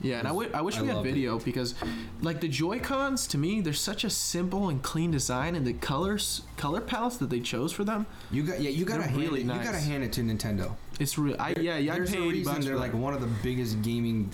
Yeah, 0.00 0.18
and 0.18 0.26
I 0.26 0.32
wish 0.32 0.48
I 0.52 0.60
we 0.82 0.88
had 0.88 0.96
loved 0.96 1.06
it. 1.06 1.10
video 1.12 1.38
because, 1.38 1.74
like 2.20 2.40
the 2.40 2.48
Joy 2.48 2.80
Cons, 2.80 3.26
to 3.28 3.38
me, 3.38 3.60
they're 3.60 3.72
such 3.72 4.02
a 4.02 4.10
simple 4.10 4.68
and 4.68 4.82
clean 4.82 5.12
design, 5.12 5.54
and 5.54 5.64
the 5.64 5.74
colors, 5.74 6.42
color 6.56 6.80
palettes 6.80 7.18
that 7.18 7.30
they 7.30 7.38
chose 7.40 7.72
for 7.72 7.84
them, 7.84 8.04
You 8.32 8.42
got 8.42 8.60
yeah, 8.60 8.70
you 8.70 8.84
They're 8.84 9.00
hand 9.00 9.16
really 9.16 9.40
it, 9.42 9.46
you 9.46 9.52
gotta 9.52 9.78
hand 9.78 10.02
it 10.02 10.12
to 10.14 10.22
Nintendo. 10.22 10.72
it's 10.98 11.16
real. 11.18 11.36
I 11.38 11.54
yeah, 11.60 11.76
yeah. 11.78 11.92
I 11.92 11.96
There's 11.96 12.10
pay 12.10 12.18
a 12.18 12.22
80 12.24 12.38
reason 12.38 12.60
they're 12.62 12.76
like 12.76 12.94
one 12.94 13.14
of 13.14 13.20
the 13.20 13.28
biggest 13.44 13.80
gaming 13.82 14.30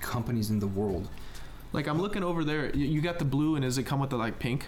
companies 0.00 0.48
in 0.50 0.58
the 0.58 0.66
world. 0.66 1.06
Like 1.74 1.86
I'm 1.86 2.00
looking 2.00 2.22
over 2.24 2.42
there. 2.42 2.74
You, 2.74 2.86
you 2.86 3.00
got 3.02 3.18
the 3.18 3.24
blue, 3.26 3.56
and 3.56 3.62
does 3.62 3.76
it 3.76 3.82
come 3.84 4.00
with 4.00 4.10
the 4.10 4.16
like 4.16 4.38
pink? 4.38 4.66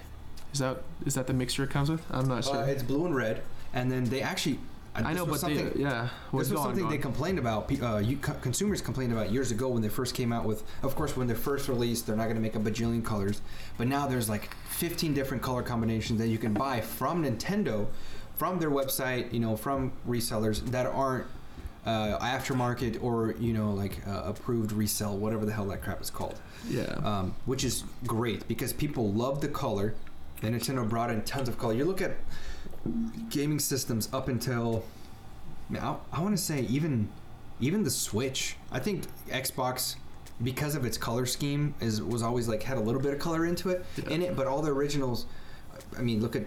Is 0.56 0.60
that 0.60 0.78
is 1.04 1.14
that 1.16 1.26
the 1.26 1.34
mixture 1.34 1.64
it 1.64 1.70
comes 1.70 1.90
with? 1.90 2.02
I'm 2.10 2.26
not 2.28 2.42
sure. 2.42 2.56
Uh, 2.56 2.64
it's 2.64 2.82
blue 2.82 3.04
and 3.04 3.14
red, 3.14 3.42
and 3.74 3.92
then 3.92 4.04
they 4.04 4.22
actually. 4.22 4.58
uh, 4.94 5.02
I 5.04 5.12
know, 5.12 5.26
but 5.26 5.32
they, 5.42 5.58
something- 5.58 5.78
yeah. 5.78 6.08
This 6.32 6.32
was 6.32 6.52
going 6.52 6.62
something 6.64 6.84
on? 6.84 6.90
they 6.90 6.96
complained 6.96 7.38
about. 7.38 7.70
Uh, 7.82 7.98
you, 7.98 8.16
co- 8.16 8.32
consumers 8.40 8.80
complained 8.80 9.12
about 9.12 9.30
years 9.30 9.50
ago 9.50 9.68
when 9.68 9.82
they 9.82 9.90
first 9.90 10.14
came 10.14 10.32
out 10.32 10.46
with. 10.46 10.62
Of 10.82 10.96
course, 10.96 11.14
when 11.14 11.26
they're 11.26 11.36
first 11.36 11.68
released, 11.68 12.06
they're 12.06 12.16
not 12.16 12.24
going 12.24 12.36
to 12.36 12.40
make 12.40 12.56
a 12.56 12.58
bajillion 12.58 13.04
colors. 13.04 13.42
But 13.76 13.86
now 13.86 14.06
there's 14.06 14.30
like 14.30 14.48
15 14.70 15.12
different 15.12 15.42
color 15.42 15.62
combinations 15.62 16.18
that 16.20 16.28
you 16.28 16.38
can 16.38 16.54
buy 16.54 16.80
from 16.80 17.22
Nintendo, 17.22 17.88
from 18.36 18.58
their 18.58 18.70
website. 18.70 19.30
You 19.34 19.40
know, 19.40 19.58
from 19.58 19.92
resellers 20.08 20.64
that 20.70 20.86
aren't 20.86 21.26
uh, 21.84 22.18
aftermarket 22.18 23.02
or 23.02 23.34
you 23.38 23.52
know 23.52 23.72
like 23.72 23.98
uh, 24.08 24.22
approved 24.24 24.72
resell, 24.72 25.18
whatever 25.18 25.44
the 25.44 25.52
hell 25.52 25.66
that 25.66 25.82
crap 25.82 26.00
is 26.00 26.08
called. 26.08 26.40
yeah. 26.70 26.84
Um, 27.04 27.34
which 27.44 27.62
is 27.64 27.84
great 28.06 28.48
because 28.48 28.72
people 28.72 29.12
love 29.12 29.42
the 29.42 29.48
color. 29.48 29.92
And 30.42 30.54
Nintendo 30.54 30.88
brought 30.88 31.10
in 31.10 31.22
tons 31.22 31.48
of 31.48 31.58
color. 31.58 31.74
You 31.74 31.84
look 31.84 32.02
at 32.02 32.12
gaming 33.30 33.58
systems 33.58 34.08
up 34.12 34.28
until 34.28 34.84
I, 35.74 35.96
I 36.12 36.20
want 36.20 36.36
to 36.36 36.42
say 36.42 36.60
even 36.62 37.08
even 37.60 37.82
the 37.84 37.90
Switch. 37.90 38.56
I 38.70 38.78
think 38.78 39.04
Xbox, 39.28 39.96
because 40.42 40.74
of 40.74 40.84
its 40.84 40.98
color 40.98 41.26
scheme, 41.26 41.74
is 41.80 42.02
was 42.02 42.22
always 42.22 42.48
like 42.48 42.62
had 42.62 42.76
a 42.76 42.80
little 42.80 43.00
bit 43.00 43.14
of 43.14 43.18
color 43.18 43.46
into 43.46 43.70
it 43.70 43.84
Yeah. 43.96 44.10
in 44.10 44.22
it. 44.22 44.36
But 44.36 44.46
all 44.46 44.60
the 44.62 44.70
originals, 44.70 45.26
I 45.98 46.02
mean, 46.02 46.20
look 46.20 46.36
at 46.36 46.44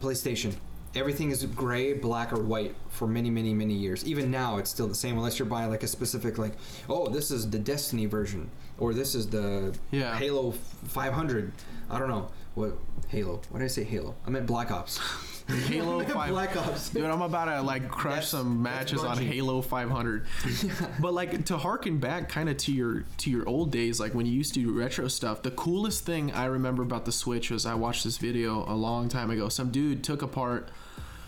PlayStation. 0.00 0.54
Everything 0.94 1.30
is 1.30 1.42
gray, 1.46 1.94
black, 1.94 2.34
or 2.34 2.42
white 2.42 2.74
for 2.90 3.06
many, 3.06 3.30
many, 3.30 3.54
many 3.54 3.72
years. 3.72 4.04
Even 4.04 4.30
now, 4.30 4.58
it's 4.58 4.68
still 4.68 4.86
the 4.88 4.94
same, 4.94 5.16
unless 5.16 5.38
you're 5.38 5.46
buying 5.48 5.70
like 5.70 5.82
a 5.82 5.86
specific, 5.86 6.36
like, 6.36 6.52
oh, 6.86 7.08
this 7.08 7.30
is 7.30 7.48
the 7.48 7.58
Destiny 7.58 8.04
version, 8.04 8.50
or 8.78 8.92
this 8.92 9.14
is 9.14 9.26
the 9.28 9.74
Yeah. 9.90 10.14
Halo 10.18 10.50
500. 10.88 11.50
I 11.88 11.98
don't 11.98 12.08
know 12.10 12.28
what 12.54 12.76
Halo. 13.08 13.40
What 13.50 13.58
did 13.60 13.64
I 13.64 13.68
say? 13.68 13.84
Halo. 13.84 14.14
I 14.26 14.30
meant 14.30 14.46
Black 14.46 14.70
Ops. 14.70 14.98
Halo 15.66 16.02
5. 16.04 16.30
Black 16.30 16.56
Ops. 16.56 16.90
Dude, 16.90 17.04
I'm 17.04 17.20
about 17.20 17.46
to 17.46 17.60
like 17.62 17.88
crush 17.90 18.14
That's- 18.14 18.28
some 18.28 18.62
matches 18.62 19.02
on 19.02 19.18
Halo 19.18 19.60
500. 19.60 20.26
yeah. 20.62 20.70
But 21.00 21.12
like 21.14 21.44
to 21.46 21.56
harken 21.58 21.98
back 21.98 22.28
kind 22.28 22.48
of 22.48 22.56
to 22.58 22.72
your 22.72 23.04
to 23.18 23.30
your 23.30 23.46
old 23.48 23.70
days, 23.72 23.98
like 24.00 24.14
when 24.14 24.24
you 24.26 24.32
used 24.32 24.54
to 24.54 24.60
do 24.62 24.72
retro 24.72 25.08
stuff. 25.08 25.42
The 25.42 25.50
coolest 25.50 26.04
thing 26.04 26.32
I 26.32 26.44
remember 26.46 26.82
about 26.82 27.04
the 27.04 27.12
Switch 27.12 27.50
was 27.50 27.66
I 27.66 27.74
watched 27.74 28.04
this 28.04 28.18
video 28.18 28.64
a 28.68 28.74
long 28.74 29.08
time 29.08 29.30
ago. 29.30 29.48
Some 29.48 29.70
dude 29.70 30.04
took 30.04 30.22
apart. 30.22 30.68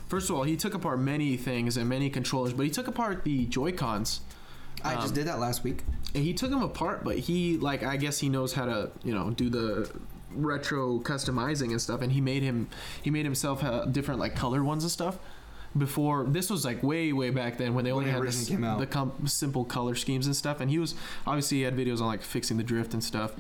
First 0.09 0.31
of 0.31 0.37
all, 0.37 0.45
he 0.45 0.57
took 0.57 0.75
apart 0.75 1.01
many 1.01 1.37
things 1.37 1.77
and 1.77 1.89
many 1.89 2.09
controllers, 2.11 2.53
but 2.53 2.65
he 2.65 2.71
took 2.71 2.87
apart 2.87 3.25
the 3.25 3.47
Joy 3.47 3.73
Cons. 3.73 4.21
I 4.85 4.95
just 4.97 5.09
Um, 5.09 5.15
did 5.15 5.27
that 5.27 5.39
last 5.41 5.65
week. 5.65 5.83
And 6.15 6.23
he 6.23 6.35
took 6.35 6.51
them 6.51 6.63
apart, 6.63 7.03
but 7.05 7.19
he 7.19 7.57
like 7.59 7.83
I 7.83 7.97
guess 7.97 8.19
he 8.21 8.29
knows 8.29 8.53
how 8.53 8.67
to 8.67 8.91
you 9.03 9.13
know 9.15 9.31
do 9.31 9.51
the 9.51 9.91
retro 10.35 10.99
customizing 11.01 11.71
and 11.71 11.81
stuff. 11.81 12.01
And 12.03 12.13
he 12.13 12.21
made 12.21 12.43
him 12.43 12.69
he 13.03 13.11
made 13.11 13.25
himself 13.25 13.61
have 13.61 13.93
different 13.93 14.21
like 14.21 14.35
colored 14.35 14.63
ones 14.65 14.85
and 14.85 14.91
stuff. 14.91 15.19
Before 15.77 16.25
this 16.25 16.51
was 16.51 16.65
like 16.65 16.83
way 16.83 17.13
way 17.13 17.31
back 17.31 17.59
then 17.59 17.75
when 17.75 17.85
they 17.85 17.91
only 17.91 18.09
it 18.09 18.13
had 18.13 18.23
this, 18.23 18.49
came 18.49 18.63
out. 18.63 18.79
the 18.79 18.87
com- 18.87 19.27
simple 19.27 19.65
color 19.65 19.95
schemes 19.97 20.27
and 20.27 20.37
stuff. 20.37 20.61
And 20.61 20.71
he 20.71 20.79
was 20.79 20.95
obviously 21.27 21.59
he 21.59 21.63
had 21.65 21.77
videos 21.77 22.01
on 22.01 22.07
like 22.07 22.23
fixing 22.23 22.59
the 22.59 22.63
drift 22.63 22.95
and 22.95 23.03
stuff, 23.03 23.33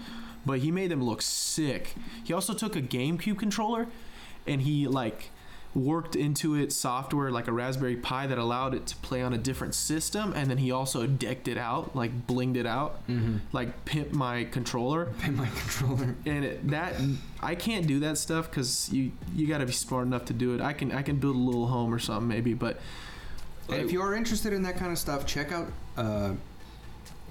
but 0.44 0.58
he 0.58 0.70
made 0.72 0.90
them 0.90 1.02
look 1.02 1.22
sick. 1.22 1.94
He 2.24 2.32
also 2.32 2.52
took 2.52 2.74
a 2.74 2.82
GameCube 2.82 3.38
controller, 3.38 3.86
and 4.46 4.62
he 4.62 4.88
like 4.88 5.30
worked 5.74 6.14
into 6.14 6.54
it 6.54 6.72
software 6.72 7.30
like 7.30 7.48
a 7.48 7.52
Raspberry 7.52 7.96
Pi 7.96 8.26
that 8.28 8.38
allowed 8.38 8.74
it 8.74 8.86
to 8.86 8.96
play 8.96 9.22
on 9.22 9.32
a 9.32 9.38
different 9.38 9.74
system, 9.74 10.32
and 10.34 10.48
then 10.48 10.58
he 10.58 10.70
also 10.70 11.06
decked 11.06 11.48
it 11.48 11.58
out, 11.58 11.96
like 11.96 12.26
blinged 12.26 12.56
it 12.56 12.66
out, 12.66 13.06
Mm-hmm. 13.08 13.38
like 13.52 13.84
pimp 13.84 14.12
my 14.12 14.44
controller. 14.44 15.06
Pay 15.20 15.30
my 15.30 15.46
controller. 15.46 16.14
And 16.26 16.44
it, 16.44 16.68
that 16.70 16.94
I 17.42 17.54
can't 17.56 17.86
do 17.86 18.00
that 18.00 18.18
stuff 18.18 18.48
because 18.50 18.90
you 18.92 19.12
you 19.34 19.46
got 19.48 19.58
to 19.58 19.66
be 19.66 19.72
smart 19.72 20.06
enough 20.06 20.24
to 20.26 20.32
do 20.32 20.54
it. 20.54 20.60
I 20.60 20.72
can 20.72 20.92
I 20.92 21.02
can 21.02 21.16
build 21.16 21.36
a 21.36 21.38
little 21.38 21.66
home 21.66 21.92
or 21.92 21.98
something 21.98 22.28
maybe, 22.28 22.54
but 22.54 22.78
And 23.68 23.80
if 23.82 23.90
you 23.92 24.00
are 24.02 24.14
interested 24.14 24.52
in 24.52 24.62
that 24.62 24.76
kind 24.76 24.92
of 24.92 24.98
stuff, 24.98 25.26
check 25.26 25.50
out 25.52 25.72
uh, 25.96 26.34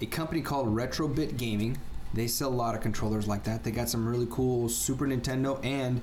a 0.02 0.06
company 0.08 0.42
called 0.42 0.68
Retrobit 0.68 1.38
Gaming. 1.38 1.78
They 2.14 2.28
sell 2.28 2.50
a 2.50 2.54
lot 2.54 2.76
of 2.76 2.82
controllers 2.82 3.28
like 3.28 3.44
that. 3.46 3.64
They 3.64 3.72
got 3.72 3.90
some 3.90 4.08
really 4.08 4.28
cool 4.30 4.68
Super 4.70 5.08
Nintendo 5.08 5.64
and 5.66 6.02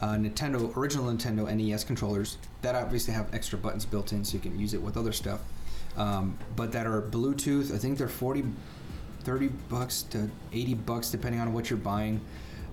uh, 0.00 0.14
Nintendo 0.14 0.74
original 0.76 1.06
Nintendo 1.06 1.52
NES 1.52 1.84
controllers 1.84 2.38
that 2.62 2.74
obviously 2.74 3.14
have 3.14 3.32
extra 3.34 3.58
buttons 3.58 3.84
built 3.84 4.12
in, 4.12 4.24
so 4.24 4.34
you 4.34 4.40
can 4.40 4.58
use 4.58 4.74
it 4.74 4.82
with 4.82 4.96
other 4.96 5.12
stuff. 5.12 5.40
Um, 5.96 6.38
but 6.54 6.72
that 6.72 6.86
are 6.86 7.02
Bluetooth. 7.02 7.74
I 7.74 7.78
think 7.78 7.98
they're 7.98 8.08
40, 8.08 8.44
30 9.24 9.48
bucks 9.68 10.02
to 10.10 10.30
80 10.52 10.74
bucks 10.74 11.10
depending 11.10 11.40
on 11.40 11.52
what 11.52 11.70
you're 11.70 11.78
buying. 11.78 12.20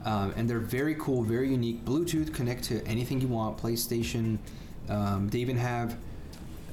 Um, 0.05 0.33
and 0.37 0.47
they're 0.47 0.59
very 0.59 0.95
cool, 0.99 1.23
very 1.23 1.49
unique. 1.49 1.83
Bluetooth 1.83 2.31
connect 2.31 2.65
to 2.65 2.85
anything 2.85 3.19
you 3.19 3.27
want. 3.27 3.57
PlayStation. 3.57 4.37
Um, 4.87 5.29
they 5.29 5.39
even 5.39 5.57
have 5.57 5.97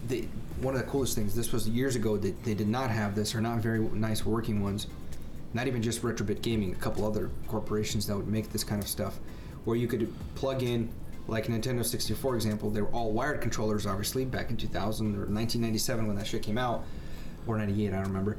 they, 0.07 0.28
one 0.61 0.74
of 0.74 0.80
the 0.80 0.86
coolest 0.86 1.14
things 1.14 1.34
this 1.34 1.53
was 1.53 1.68
years 1.68 1.96
ago 1.96 2.16
that 2.18 2.44
they 2.44 2.55
did 2.55 2.68
not 2.68 2.90
have 2.90 3.14
this 3.14 3.34
or 3.34 3.40
not 3.40 3.59
very 3.59 3.80
nice 3.80 4.26
working 4.26 4.62
ones 4.62 4.86
not 5.55 5.66
even 5.66 5.82
just 5.82 6.03
retrobit 6.03 6.42
gaming 6.42 6.72
a 6.72 6.76
couple 6.76 7.07
other 7.07 7.30
corporations 7.46 8.07
that 8.07 8.16
would 8.16 8.28
make 8.28 8.50
this 8.50 8.64
kind 8.64 8.82
of 8.82 8.88
stuff 8.88 9.18
where 9.64 9.76
you 9.76 9.86
could 9.86 10.12
plug 10.34 10.62
in 10.62 10.88
like 11.28 11.46
nintendo 11.46 11.84
64 11.84 12.34
example 12.34 12.70
they 12.70 12.82
were 12.82 12.88
all 12.88 13.12
wired 13.12 13.40
controllers 13.40 13.86
obviously 13.86 14.24
back 14.24 14.50
in 14.50 14.56
2000 14.56 15.06
or 15.06 15.26
1997 15.26 16.06
when 16.06 16.16
that 16.16 16.26
shit 16.26 16.42
came 16.42 16.58
out 16.58 16.84
or 17.46 17.56
98 17.58 17.88
i 17.88 17.96
don't 17.96 18.04
remember 18.04 18.38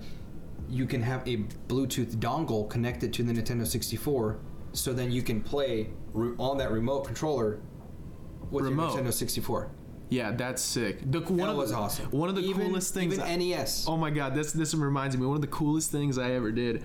you 0.70 0.86
can 0.86 1.02
have 1.02 1.26
a 1.28 1.38
bluetooth 1.68 2.16
dongle 2.18 2.70
connected 2.70 3.14
to 3.14 3.24
the 3.24 3.32
nintendo 3.34 3.66
64 3.66 4.38
so 4.74 4.92
then 4.92 5.12
you 5.12 5.22
can 5.22 5.42
play 5.42 5.90
re- 6.14 6.34
on 6.38 6.58
that 6.58 6.72
remote 6.72 7.06
controller 7.06 7.60
with 8.52 8.66
Remote. 8.66 8.94
your 8.94 9.04
nintendo 9.04 9.14
64 9.14 9.72
yeah, 10.10 10.32
that's 10.32 10.62
sick. 10.62 11.00
The 11.12 11.22
one 11.22 11.38
that 11.38 11.50
of 11.50 11.56
was 11.58 11.72
the, 11.72 11.78
awesome. 11.78 12.06
One 12.12 12.30
of 12.30 12.36
the 12.36 12.42
Even- 12.42 12.68
coolest 12.68 12.94
things. 12.94 13.18
Even 13.18 13.40
NES. 13.40 13.86
Oh 13.88 13.98
my 13.98 14.12
god, 14.12 14.36
this 14.36 14.52
this 14.52 14.76
reminds 14.76 15.18
me 15.18 15.26
one 15.26 15.36
of 15.36 15.42
the 15.42 15.48
coolest 15.48 15.92
things 15.92 16.20
I 16.20 16.34
ever 16.34 16.52
did. 16.52 16.84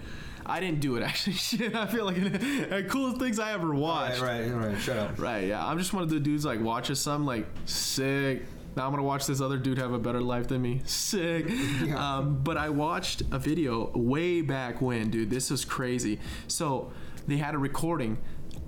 I 0.49 0.61
didn't 0.61 0.81
do 0.81 0.97
it 0.97 1.03
actually. 1.05 1.35
Shit, 1.35 1.75
I 1.75 1.87
feel 1.87 2.05
like 2.07 2.17
the 2.17 2.85
coolest 2.89 3.19
things 3.19 3.39
I 3.39 3.53
ever 3.53 3.75
watched. 3.75 4.21
Right, 4.21 4.51
right, 4.51 4.69
right. 4.73 4.81
Shut 4.81 4.97
up. 4.97 5.19
Right, 5.21 5.47
yeah. 5.49 5.65
I'm 5.65 5.79
just 5.79 5.93
one 5.93 6.03
of 6.03 6.11
the 6.11 6.19
dudes 6.21 6.45
like 6.45 6.61
watches 6.61 6.99
some 6.99 7.27
like 7.27 7.47
sick. 7.67 8.43
Now 8.77 8.87
I'm 8.87 8.91
gonna 8.93 9.03
watch 9.03 9.27
this 9.27 9.41
other 9.41 9.59
dude 9.59 9.79
have 9.79 9.93
a 9.93 9.99
better 9.99 10.21
life 10.21 10.49
than 10.49 10.63
me. 10.63 10.81
Sick. 10.85 11.47
Yeah. 11.85 12.17
Um, 12.19 12.41
but 12.43 12.57
I 12.57 12.71
watched 12.71 13.23
a 13.31 13.39
video 13.39 13.91
way 13.97 14.41
back 14.43 14.81
when, 14.81 15.11
dude. 15.11 15.31
This 15.31 15.51
was 15.51 15.65
crazy. 15.65 16.19
So 16.49 16.93
they 17.27 17.37
had 17.37 17.55
a 17.55 17.59
recording. 17.59 18.19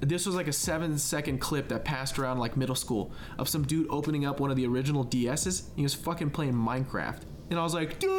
This 0.00 0.26
was 0.26 0.34
like 0.34 0.46
a 0.48 0.52
seven 0.52 0.96
second 0.98 1.38
clip 1.40 1.68
that 1.68 1.84
passed 1.84 2.18
around 2.18 2.38
like 2.38 2.56
middle 2.56 2.74
school 2.74 3.12
of 3.38 3.48
some 3.48 3.64
dude 3.64 3.86
opening 3.90 4.24
up 4.24 4.40
one 4.40 4.50
of 4.50 4.56
the 4.56 4.66
original 4.66 5.04
DSs. 5.04 5.64
He 5.76 5.82
was 5.82 5.94
fucking 5.94 6.30
playing 6.30 6.54
Minecraft. 6.54 7.22
And 7.50 7.58
I 7.58 7.62
was 7.62 7.74
like, 7.74 7.98
dude, 7.98 8.10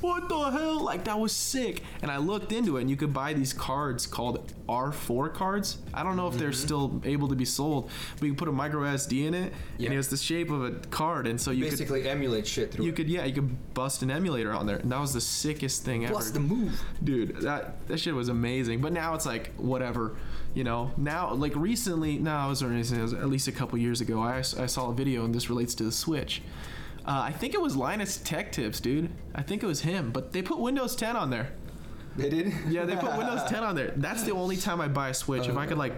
what 0.00 0.28
the 0.28 0.50
hell? 0.50 0.80
Like, 0.80 1.04
that 1.04 1.18
was 1.18 1.32
sick. 1.32 1.82
And 2.02 2.10
I 2.10 2.18
looked 2.18 2.52
into 2.52 2.76
it, 2.76 2.82
and 2.82 2.90
you 2.90 2.96
could 2.96 3.12
buy 3.12 3.32
these 3.32 3.52
cards 3.52 4.06
called 4.06 4.52
R4 4.68 5.32
cards. 5.34 5.78
I 5.92 6.02
don't 6.02 6.16
know 6.16 6.28
if 6.28 6.34
they're 6.38 6.50
mm-hmm. 6.50 6.54
still 6.66 7.00
able 7.04 7.28
to 7.28 7.34
be 7.34 7.44
sold, 7.44 7.90
but 8.18 8.26
you 8.26 8.34
put 8.34 8.48
a 8.48 8.52
micro 8.52 8.82
SD 8.82 9.26
in 9.26 9.34
it, 9.34 9.52
Yeah. 9.78 9.86
and 9.86 9.94
it 9.94 9.96
was 9.96 10.08
the 10.08 10.16
shape 10.16 10.50
of 10.50 10.64
a 10.64 10.70
card. 10.88 11.26
And 11.26 11.40
so 11.40 11.50
you 11.50 11.64
could 11.64 11.72
Basically, 11.72 12.08
emulate 12.08 12.46
shit 12.46 12.72
through 12.72 12.84
you 12.84 12.92
it. 12.92 12.96
could 12.96 13.08
yeah 13.08 13.24
you 13.24 13.32
could 13.32 13.74
bust 13.74 14.02
an 14.02 14.10
emulator 14.10 14.52
on 14.52 14.66
there 14.66 14.76
and 14.76 14.90
that 14.92 15.00
was 15.00 15.12
the 15.12 15.20
sickest 15.20 15.84
thing 15.84 16.04
ever 16.04 16.14
Plus 16.14 16.30
the 16.30 16.40
move. 16.40 16.80
dude 17.02 17.36
that 17.42 17.86
that 17.88 17.98
shit 17.98 18.14
was 18.14 18.28
amazing 18.28 18.80
but 18.80 18.92
now 18.92 19.14
it's 19.14 19.26
like 19.26 19.52
whatever 19.56 20.16
you 20.54 20.64
know 20.64 20.90
now 20.96 21.32
like 21.32 21.54
recently 21.56 22.18
no 22.18 22.46
it 22.46 22.48
was, 22.48 22.64
recently, 22.64 23.00
it 23.00 23.02
was 23.02 23.12
at 23.14 23.28
least 23.28 23.48
a 23.48 23.52
couple 23.52 23.78
years 23.78 24.00
ago 24.00 24.20
I, 24.20 24.38
I 24.38 24.66
saw 24.66 24.90
a 24.90 24.94
video 24.94 25.24
and 25.24 25.34
this 25.34 25.48
relates 25.48 25.74
to 25.76 25.84
the 25.84 25.92
switch 25.92 26.42
uh, 27.06 27.22
i 27.24 27.32
think 27.32 27.54
it 27.54 27.60
was 27.60 27.74
linus 27.76 28.16
tech 28.18 28.52
tips 28.52 28.80
dude 28.80 29.10
i 29.34 29.42
think 29.42 29.62
it 29.62 29.66
was 29.66 29.80
him 29.82 30.10
but 30.12 30.32
they 30.32 30.42
put 30.42 30.58
windows 30.58 30.94
10 30.96 31.16
on 31.16 31.30
there 31.30 31.48
They 32.16 32.28
did. 32.28 32.52
Yeah, 32.68 32.84
they 32.84 32.94
put 32.96 33.16
Windows 33.16 33.42
10 33.48 33.62
on 33.64 33.74
there. 33.74 33.92
That's 33.96 34.22
the 34.24 34.32
only 34.32 34.58
time 34.58 34.82
I 34.82 34.88
buy 34.88 35.08
a 35.08 35.14
Switch. 35.14 35.48
if 35.48 35.56
I 35.56 35.64
could 35.64 35.78
like, 35.78 35.94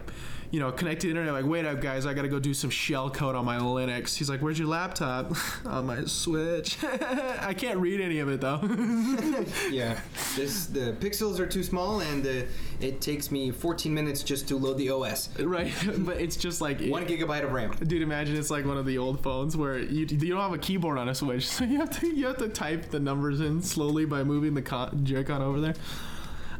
you 0.50 0.60
know, 0.60 0.70
connect 0.72 1.00
to 1.02 1.06
the 1.06 1.10
internet, 1.10 1.32
like, 1.32 1.44
wait 1.44 1.64
up, 1.64 1.80
guys, 1.80 2.06
I 2.06 2.14
gotta 2.14 2.28
go 2.28 2.38
do 2.38 2.54
some 2.54 2.70
shell 2.70 3.10
code 3.10 3.34
on 3.34 3.44
my 3.44 3.58
Linux. 3.58 4.16
He's 4.16 4.28
like, 4.30 4.40
where's 4.40 4.58
your 4.58 4.68
laptop? 4.68 5.32
on 5.66 5.86
my 5.86 6.04
Switch. 6.04 6.76
I 7.40 7.54
can't 7.54 7.78
read 7.78 8.00
any 8.00 8.20
of 8.20 8.28
it 8.28 8.40
though. 8.40 8.60
yeah. 9.70 10.00
This 10.36 10.66
the 10.66 10.96
pixels 11.00 11.38
are 11.38 11.46
too 11.46 11.62
small, 11.62 12.00
and 12.00 12.26
uh, 12.26 12.42
it 12.80 13.00
takes 13.00 13.30
me 13.30 13.50
14 13.50 13.92
minutes 13.92 14.22
just 14.22 14.48
to 14.48 14.56
load 14.56 14.78
the 14.78 14.90
OS. 14.90 15.28
right, 15.40 15.72
but 15.98 16.20
it's 16.20 16.36
just 16.36 16.60
like 16.60 16.80
One 16.86 17.06
gigabyte 17.06 17.44
of 17.44 17.52
RAM. 17.52 17.72
Dude, 17.82 18.02
imagine 18.02 18.36
it's 18.36 18.50
like 18.50 18.64
one 18.64 18.76
of 18.76 18.86
the 18.86 18.98
old 18.98 19.22
phones 19.22 19.56
where 19.56 19.78
you, 19.78 20.06
you 20.06 20.32
don't 20.32 20.40
have 20.40 20.52
a 20.52 20.58
keyboard 20.58 20.98
on 20.98 21.08
a 21.08 21.14
Switch, 21.14 21.46
so 21.46 21.64
you 21.64 21.78
have 21.78 21.90
to 22.00 22.06
you 22.08 22.26
have 22.26 22.38
to 22.38 22.48
type 22.48 22.90
the 22.90 23.00
numbers 23.00 23.40
in 23.40 23.62
slowly 23.62 24.04
by 24.04 24.22
moving 24.24 24.54
the 24.54 24.62
con- 24.62 25.04
Joy-Con 25.04 25.42
over 25.42 25.60
there. 25.60 25.74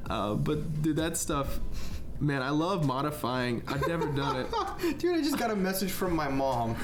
Uh, 0.09 0.35
but 0.35 0.83
dude, 0.83 0.97
that 0.97 1.17
stuff, 1.17 1.59
man, 2.21 2.43
I 2.43 2.51
love 2.51 2.87
modifying. 2.87 3.63
I've 3.67 3.87
never 3.87 4.07
done 4.07 4.37
it. 4.37 4.99
dude, 4.99 5.15
I 5.15 5.21
just 5.23 5.39
got 5.39 5.51
a 5.51 5.57
message 5.57 5.91
from 5.91 6.15
my 6.15 6.29
mom. 6.29 6.77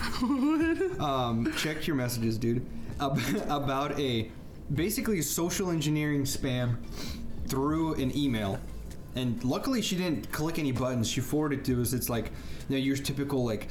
um, 1.00 1.52
check 1.56 1.86
your 1.86 1.96
messages, 1.96 2.38
dude. 2.38 2.66
About 3.00 3.98
a 3.98 4.30
basically 4.74 5.22
social 5.22 5.70
engineering 5.70 6.24
spam 6.24 6.76
through 7.46 7.94
an 7.94 8.16
email. 8.16 8.58
And 9.16 9.42
luckily, 9.42 9.82
she 9.82 9.96
didn't 9.96 10.30
click 10.30 10.58
any 10.58 10.72
buttons. 10.72 11.08
She 11.10 11.20
forwarded 11.20 11.64
to 11.64 11.80
us. 11.80 11.92
It's 11.92 12.08
like, 12.08 12.26
you 12.68 12.76
know, 12.76 12.82
your 12.82 12.96
typical 12.96 13.44
like, 13.44 13.68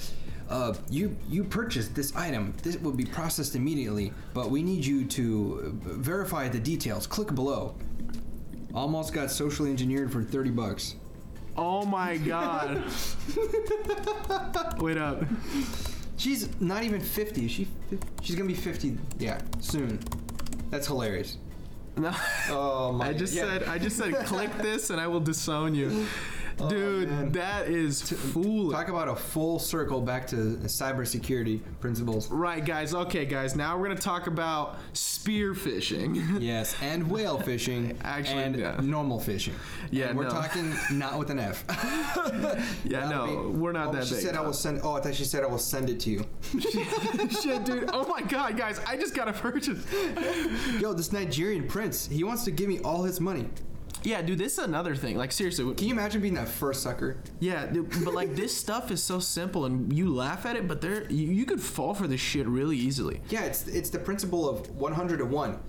uh, 0.50 0.74
you 0.90 1.16
you 1.30 1.44
purchased 1.44 1.96
this 1.96 2.14
item. 2.16 2.54
This 2.64 2.78
will 2.78 2.92
be 2.92 3.06
processed 3.06 3.56
immediately, 3.56 4.12
but 4.34 4.50
we 4.50 4.64
need 4.64 4.84
you 4.84 5.06
to 5.06 5.82
uh, 5.86 5.94
verify 5.94 6.50
the 6.50 6.60
details. 6.60 7.08
Click 7.08 7.34
below. 7.34 7.76
Almost 8.74 9.14
got 9.14 9.32
socially 9.32 9.70
engineered 9.70 10.12
for 10.12 10.24
thirty 10.24 10.50
bucks. 10.50 10.96
Oh 11.62 11.86
my 11.86 12.16
god! 12.16 12.82
Wait 14.80 14.98
up. 14.98 15.22
She's 16.16 16.48
not 16.62 16.84
even 16.84 17.02
50. 17.02 17.50
She 17.50 17.68
she's 18.22 18.38
gonna 18.38 18.48
be 18.48 18.54
50. 18.54 18.98
Yeah, 19.18 19.42
soon. 19.60 20.00
That's 20.70 20.88
hilarious. 20.88 21.36
No. 21.98 22.16
Oh 22.50 22.94
my! 22.94 23.10
I 23.10 23.14
just 23.14 23.34
yeah. 23.34 23.44
said 23.44 23.64
I 23.64 23.78
just 23.78 23.98
said 23.98 24.16
click 24.26 24.58
this 24.60 24.90
and 24.90 25.02
I 25.02 25.08
will 25.08 25.20
disown 25.20 25.76
you. 25.76 26.08
Oh, 26.62 26.70
dude, 26.70 27.08
Oh, 27.08 27.12
man. 27.12 27.32
that 27.34 27.68
is 27.68 28.02
foolish. 28.02 28.76
Talk 28.76 28.90
about 28.90 29.08
a 29.08 29.16
full 29.16 29.60
circle 29.60 30.02
back 30.02 30.28
to 30.28 30.36
cybersecurity 30.64 31.62
principles. 31.80 32.30
Right, 32.30 32.64
guys. 32.66 32.94
Okay, 32.94 33.26
guys. 33.26 33.56
Now 33.56 33.78
we're 33.78 33.88
gonna 33.88 34.00
talk 34.00 34.28
about 34.28 34.78
spear 34.94 35.54
phishing. 35.54 36.40
Yes, 36.42 36.76
and 36.82 37.10
whale 37.10 37.38
phishing, 37.40 37.96
Actually, 38.04 38.44
and 38.44 38.88
normal 38.88 39.20
fishing. 39.20 39.54
Yeah, 39.92 40.08
And 40.10 40.18
we're 40.18 40.24
no. 40.26 40.30
talking 40.32 40.74
not 40.92 41.18
with 41.20 41.30
an 41.30 41.40
F. 41.40 41.64
yeah, 42.86 43.10
no, 43.10 43.26
be- 43.52 43.58
we're 43.58 43.72
not 43.72 43.88
oh, 43.90 43.92
that 43.94 44.06
she 44.06 44.16
big. 44.16 44.24
said 44.24 44.36
I 44.36 44.42
will 44.42 44.54
send. 44.54 44.82
Oh, 44.84 44.94
I 44.94 45.02
thought 45.02 45.16
she 45.16 45.26
said 45.26 45.44
I 45.44 45.48
will 45.48 45.58
send 45.58 45.90
it 45.90 46.00
to 46.02 46.10
you. 46.10 46.26
Shit, 47.42 47.66
dude. 47.66 47.90
Oh 47.94 48.08
my 48.08 48.22
god, 48.22 48.58
guys. 48.58 48.80
I 48.88 48.98
just 48.98 49.14
got 49.16 49.28
a 49.28 49.34
purchase. 49.34 49.86
Yo, 50.80 50.94
this 50.94 51.12
Nigerian 51.12 51.68
prince, 51.68 52.08
he 52.08 52.24
wants 52.24 52.44
to 52.46 52.52
give 52.52 52.68
me 52.70 52.80
all 52.80 53.04
his 53.04 53.20
money. 53.20 53.48
Yeah, 54.04 54.22
dude. 54.22 54.38
This 54.38 54.54
is 54.54 54.60
another 54.60 54.96
thing. 54.96 55.18
Like 55.18 55.32
seriously. 55.32 55.74
Can 55.76 55.88
you 55.88 55.94
imagine 55.94 56.22
being 56.22 56.36
that 56.36 56.48
first 56.48 56.82
sucker? 56.84 57.18
Yeah, 57.40 57.66
dude, 57.66 57.90
but 58.06 58.14
like 58.14 58.36
this 58.36 58.56
stuff 58.66 58.92
is 58.92 59.04
so 59.04 59.20
simple, 59.20 59.66
and 59.66 59.92
you 59.92 60.14
laugh 60.14 60.46
at 60.46 60.56
it, 60.56 60.68
but 60.68 60.82
there 60.82 61.10
you, 61.12 61.28
you 61.28 61.46
could 61.46 61.62
fall 61.62 61.94
for 61.94 62.08
this 62.08 62.22
shit 62.22 62.48
really 62.48 62.78
easily. 62.78 63.22
Yeah, 63.30 63.44
it's 63.44 63.68
it's 63.68 63.90
the 63.90 64.00
principle 64.00 64.50
of 64.50 64.70
100 64.76 65.18
to 65.18 65.26
one. 65.26 65.60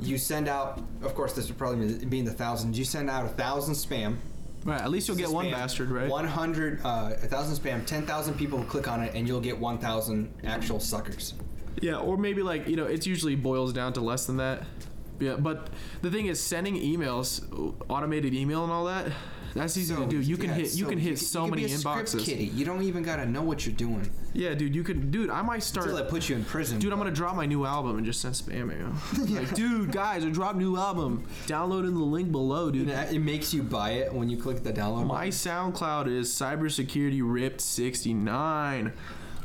You 0.00 0.18
send 0.18 0.48
out, 0.48 0.82
of 1.02 1.14
course, 1.14 1.34
this 1.34 1.46
would 1.48 1.56
probably 1.56 2.04
be 2.06 2.18
in 2.18 2.24
the 2.24 2.32
thousands. 2.32 2.78
You 2.78 2.84
send 2.84 3.08
out 3.08 3.24
a 3.24 3.28
thousand 3.28 3.74
spam. 3.74 4.16
Right. 4.64 4.80
At 4.80 4.90
least 4.90 5.06
you'll 5.08 5.16
get 5.16 5.28
one 5.28 5.46
spam, 5.46 5.52
bastard, 5.52 5.90
right? 5.90 6.08
100, 6.08 6.80
uh, 6.84 7.10
a 7.12 7.26
thousand 7.26 7.54
spam, 7.56 7.86
10,000 7.86 8.34
people 8.34 8.58
will 8.58 8.64
click 8.64 8.88
on 8.88 9.02
it, 9.02 9.14
and 9.14 9.28
you'll 9.28 9.40
get 9.40 9.58
1,000 9.58 10.32
actual 10.44 10.80
suckers. 10.80 11.34
Yeah, 11.80 11.96
or 11.96 12.16
maybe 12.16 12.42
like 12.42 12.66
you 12.66 12.76
know, 12.76 12.86
it 12.86 13.06
usually 13.06 13.36
boils 13.36 13.72
down 13.72 13.92
to 13.94 14.00
less 14.00 14.26
than 14.26 14.38
that. 14.38 14.64
Yeah, 15.20 15.36
but 15.36 15.68
the 16.02 16.10
thing 16.10 16.26
is, 16.26 16.40
sending 16.40 16.76
emails, 16.76 17.42
automated 17.88 18.34
email 18.34 18.64
and 18.64 18.72
all 18.72 18.84
that, 18.86 19.12
that's 19.54 19.76
easy 19.76 19.94
to 19.94 20.04
do. 20.06 20.18
You 20.20 20.36
can 20.36 20.50
yeah, 20.50 20.56
hit, 20.56 20.74
you 20.74 20.84
so- 20.84 20.90
can 20.90 20.98
hit 20.98 21.10
you 21.12 21.16
so 21.16 21.42
can 21.42 21.50
many 21.50 21.66
be 21.66 21.72
a 21.72 21.76
inboxes. 21.76 22.24
Kitty. 22.24 22.46
You 22.46 22.64
don't 22.64 22.82
even 22.82 23.04
gotta 23.04 23.24
know 23.24 23.42
what 23.42 23.64
you're 23.64 23.76
doing 23.76 24.10
Yeah, 24.32 24.52
dude, 24.54 24.74
you 24.74 24.82
can, 24.82 25.12
dude. 25.12 25.30
I 25.30 25.42
might 25.42 25.62
start. 25.62 25.86
until 25.86 26.02
it 26.04 26.08
puts 26.10 26.28
you 26.28 26.34
in 26.34 26.44
prison. 26.44 26.80
Dude, 26.80 26.92
I'm 26.92 26.98
gonna 26.98 27.12
drop 27.12 27.36
my 27.36 27.46
new 27.46 27.64
album 27.64 27.96
and 27.96 28.04
just 28.04 28.20
send 28.20 28.34
spam 28.34 28.66
mail. 28.66 28.92
Like, 29.40 29.54
dude, 29.54 29.92
guys, 29.92 30.24
I 30.24 30.30
dropped 30.30 30.58
new 30.58 30.76
album. 30.76 31.24
Download 31.46 31.86
in 31.86 31.94
the 31.94 32.00
link 32.00 32.32
below, 32.32 32.72
dude. 32.72 32.88
And 32.88 33.14
it 33.14 33.20
makes 33.20 33.54
you 33.54 33.62
buy 33.62 33.90
it 33.92 34.12
when 34.12 34.28
you 34.28 34.36
click 34.36 34.64
the 34.64 34.72
download. 34.72 35.06
My 35.06 35.28
SoundCloud 35.28 36.08
is 36.08 36.28
cybersecurity 36.30 37.20
ripped 37.22 37.60
69. 37.60 38.92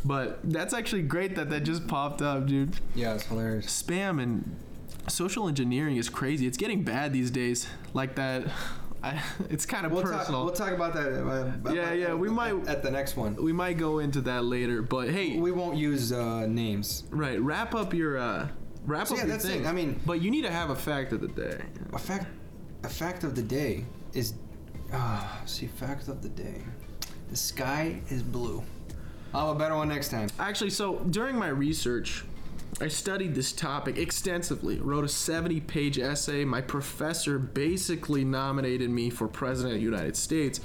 But 0.05 0.39
that's 0.43 0.73
actually 0.73 1.03
great 1.03 1.35
that 1.35 1.49
that 1.51 1.61
just 1.61 1.87
popped 1.87 2.21
up, 2.23 2.47
dude. 2.47 2.73
yeah, 2.95 3.13
it's 3.13 3.25
hilarious. 3.25 3.83
Spam 3.83 4.21
and 4.23 4.55
social 5.07 5.47
engineering 5.47 5.97
is 5.97 6.09
crazy. 6.09 6.45
It's 6.47 6.57
getting 6.57 6.83
bad 6.83 7.13
these 7.13 7.31
days. 7.31 7.67
Like 7.93 8.15
that. 8.15 8.45
I, 9.01 9.21
it's 9.49 9.65
kind 9.65 9.85
of 9.85 9.91
We'll 9.93 10.03
talk, 10.03 10.29
we'll 10.29 10.51
talk 10.51 10.71
about 10.73 10.93
that. 10.93 11.07
Uh, 11.07 11.45
Yeah, 11.73 11.81
about- 11.83 11.97
yeah, 11.99 12.13
we 12.13 12.29
might- 12.29 12.67
at 12.67 12.83
the 12.83 12.91
next 12.91 13.15
one. 13.15 13.35
we 13.35 13.53
might 13.53 13.77
go 13.77 13.99
into 13.99 14.21
that 14.21 14.43
later, 14.45 14.81
but 14.81 15.09
hey, 15.09 15.37
We 15.39 15.51
won't 15.51 15.77
use 15.77 16.11
uh, 16.11 16.45
names. 16.47 17.03
right, 17.11 17.39
wrap 17.41 17.73
up 17.75 17.93
your 17.93 18.17
uh 18.17 18.47
wrap 18.85 19.07
So 19.07 19.13
up 19.13 19.19
yeah, 19.19 19.25
your 19.27 19.31
that's 19.37 19.45
thing. 19.45 19.63
it. 19.65 19.67
I 19.67 19.71
mean- 19.71 19.99
but 20.05 20.21
you 20.21 20.29
need 20.31 20.41
to 20.43 20.51
have 20.51 20.69
a 20.69 20.75
fact 20.75 21.13
of 21.13 21.21
the 21.21 21.27
day. 21.29 21.61
A 21.93 21.99
fact, 21.99 22.27
a 22.83 22.89
fact 22.89 23.23
of 23.23 23.35
the 23.35 23.41
day 23.41 23.85
is, 24.13 24.33
ah, 24.93 25.41
see, 25.45 25.67
fact 25.67 26.07
of 26.09 26.21
the 26.21 26.29
day. 26.29 26.61
The 27.29 27.35
sky 27.37 28.01
is 28.09 28.21
blue. 28.23 28.63
I'll 29.33 29.47
have 29.47 29.55
a 29.55 29.59
better 29.59 29.75
one 29.75 29.87
next 29.89 30.09
time. 30.09 30.27
Actually, 30.39 30.71
so 30.71 30.99
during 31.11 31.37
my 31.37 31.49
research, 31.49 32.25
I 32.81 32.87
studied 32.87 33.35
this 33.35 33.51
topic 33.51 33.97
extensively, 33.97 34.79
wrote 34.79 35.03
a 35.03 35.09
70 35.09 35.59
page 35.61 35.99
essay. 35.99 36.45
My 36.45 36.61
professor 36.61 37.37
basically 37.37 38.23
nominated 38.23 38.89
me 38.89 39.09
for 39.09 39.27
President 39.27 39.75
of 39.75 39.79
the 39.79 39.85
United 39.85 40.15
States. 40.15 40.61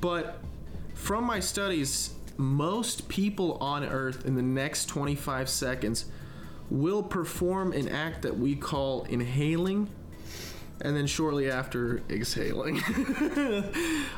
But 0.00 0.38
from 0.94 1.24
my 1.24 1.40
studies, 1.40 2.12
most 2.36 3.08
people 3.08 3.58
on 3.60 3.84
Earth 3.84 4.26
in 4.26 4.34
the 4.34 4.42
next 4.42 4.86
25 4.86 5.48
seconds 5.48 6.06
will 6.70 7.02
perform 7.02 7.72
an 7.72 7.88
act 7.88 8.22
that 8.22 8.38
we 8.38 8.54
call 8.54 9.04
inhaling 9.04 9.88
and 10.82 10.96
then 10.96 11.06
shortly 11.06 11.50
after 11.50 12.02
exhaling. 12.08 12.80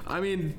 I 0.07 0.21
mean, 0.21 0.57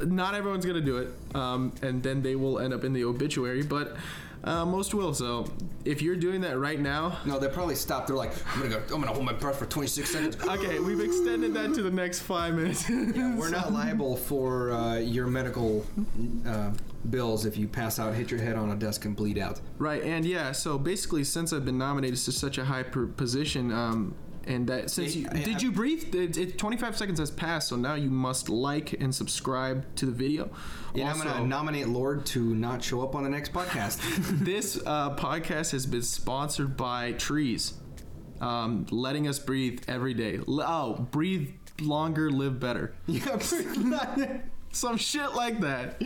not 0.00 0.34
everyone's 0.34 0.64
gonna 0.64 0.80
do 0.80 0.98
it, 0.98 1.08
um, 1.34 1.72
and 1.82 2.02
then 2.02 2.22
they 2.22 2.36
will 2.36 2.58
end 2.58 2.72
up 2.72 2.84
in 2.84 2.92
the 2.92 3.04
obituary, 3.04 3.62
but 3.62 3.96
uh, 4.44 4.64
most 4.64 4.94
will. 4.94 5.14
So 5.14 5.46
if 5.84 6.02
you're 6.02 6.16
doing 6.16 6.40
that 6.42 6.58
right 6.58 6.78
now, 6.80 7.18
No, 7.24 7.38
they 7.38 7.48
probably 7.48 7.74
stopped. 7.74 8.06
They're 8.08 8.16
like, 8.16 8.32
I'm 8.54 8.62
gonna 8.62 8.74
go. 8.74 8.94
I'm 8.94 9.00
gonna 9.00 9.12
hold 9.12 9.24
my 9.24 9.32
breath 9.32 9.58
for 9.58 9.66
26 9.66 10.10
seconds. 10.10 10.36
okay, 10.44 10.78
we've 10.78 11.00
extended 11.00 11.54
that 11.54 11.74
to 11.74 11.82
the 11.82 11.90
next 11.90 12.20
five 12.20 12.54
minutes. 12.54 12.88
Yeah, 12.88 13.36
we're 13.36 13.50
not 13.50 13.72
liable 13.80 14.16
for 14.16 14.72
uh, 14.72 14.96
your 14.98 15.26
medical 15.26 15.84
uh, 16.46 16.70
bills 17.10 17.46
if 17.46 17.56
you 17.56 17.66
pass 17.68 17.98
out, 17.98 18.14
hit 18.14 18.30
your 18.30 18.40
head 18.40 18.56
on 18.56 18.70
a 18.70 18.76
desk, 18.76 19.04
and 19.04 19.14
bleed 19.16 19.38
out. 19.38 19.60
Right, 19.78 20.02
and 20.02 20.24
yeah, 20.24 20.52
so 20.52 20.78
basically, 20.78 21.24
since 21.24 21.52
I've 21.52 21.64
been 21.64 21.78
nominated 21.78 22.18
to 22.18 22.32
such 22.32 22.58
a 22.58 22.64
high 22.64 22.82
per- 22.84 23.06
position, 23.06 23.72
um, 23.72 24.14
and 24.46 24.66
that 24.68 24.90
since 24.90 25.14
you 25.14 25.26
did 25.28 25.62
you 25.62 25.72
breathe? 25.72 26.14
It, 26.14 26.36
it, 26.36 26.58
25 26.58 26.96
seconds 26.96 27.18
has 27.18 27.30
passed, 27.30 27.68
so 27.68 27.76
now 27.76 27.94
you 27.94 28.10
must 28.10 28.48
like 28.48 28.92
and 29.00 29.14
subscribe 29.14 29.84
to 29.96 30.06
the 30.06 30.12
video. 30.12 30.50
And 30.94 31.04
I'm 31.04 31.18
gonna 31.18 31.46
nominate 31.46 31.88
Lord 31.88 32.26
to 32.26 32.54
not 32.54 32.82
show 32.82 33.02
up 33.02 33.14
on 33.14 33.24
the 33.24 33.30
next 33.30 33.52
podcast. 33.52 33.98
this 34.44 34.80
uh, 34.84 35.14
podcast 35.16 35.72
has 35.72 35.86
been 35.86 36.02
sponsored 36.02 36.76
by 36.76 37.12
trees, 37.12 37.74
um, 38.40 38.86
letting 38.90 39.28
us 39.28 39.38
breathe 39.38 39.82
every 39.88 40.14
day. 40.14 40.40
Oh, 40.46 40.94
breathe 41.10 41.50
longer, 41.80 42.30
live 42.30 42.60
better. 42.60 42.94
yeah, 43.06 43.36
breathe, 43.36 44.40
Some 44.74 44.96
shit 44.96 45.34
like 45.34 45.60
that. 45.60 45.96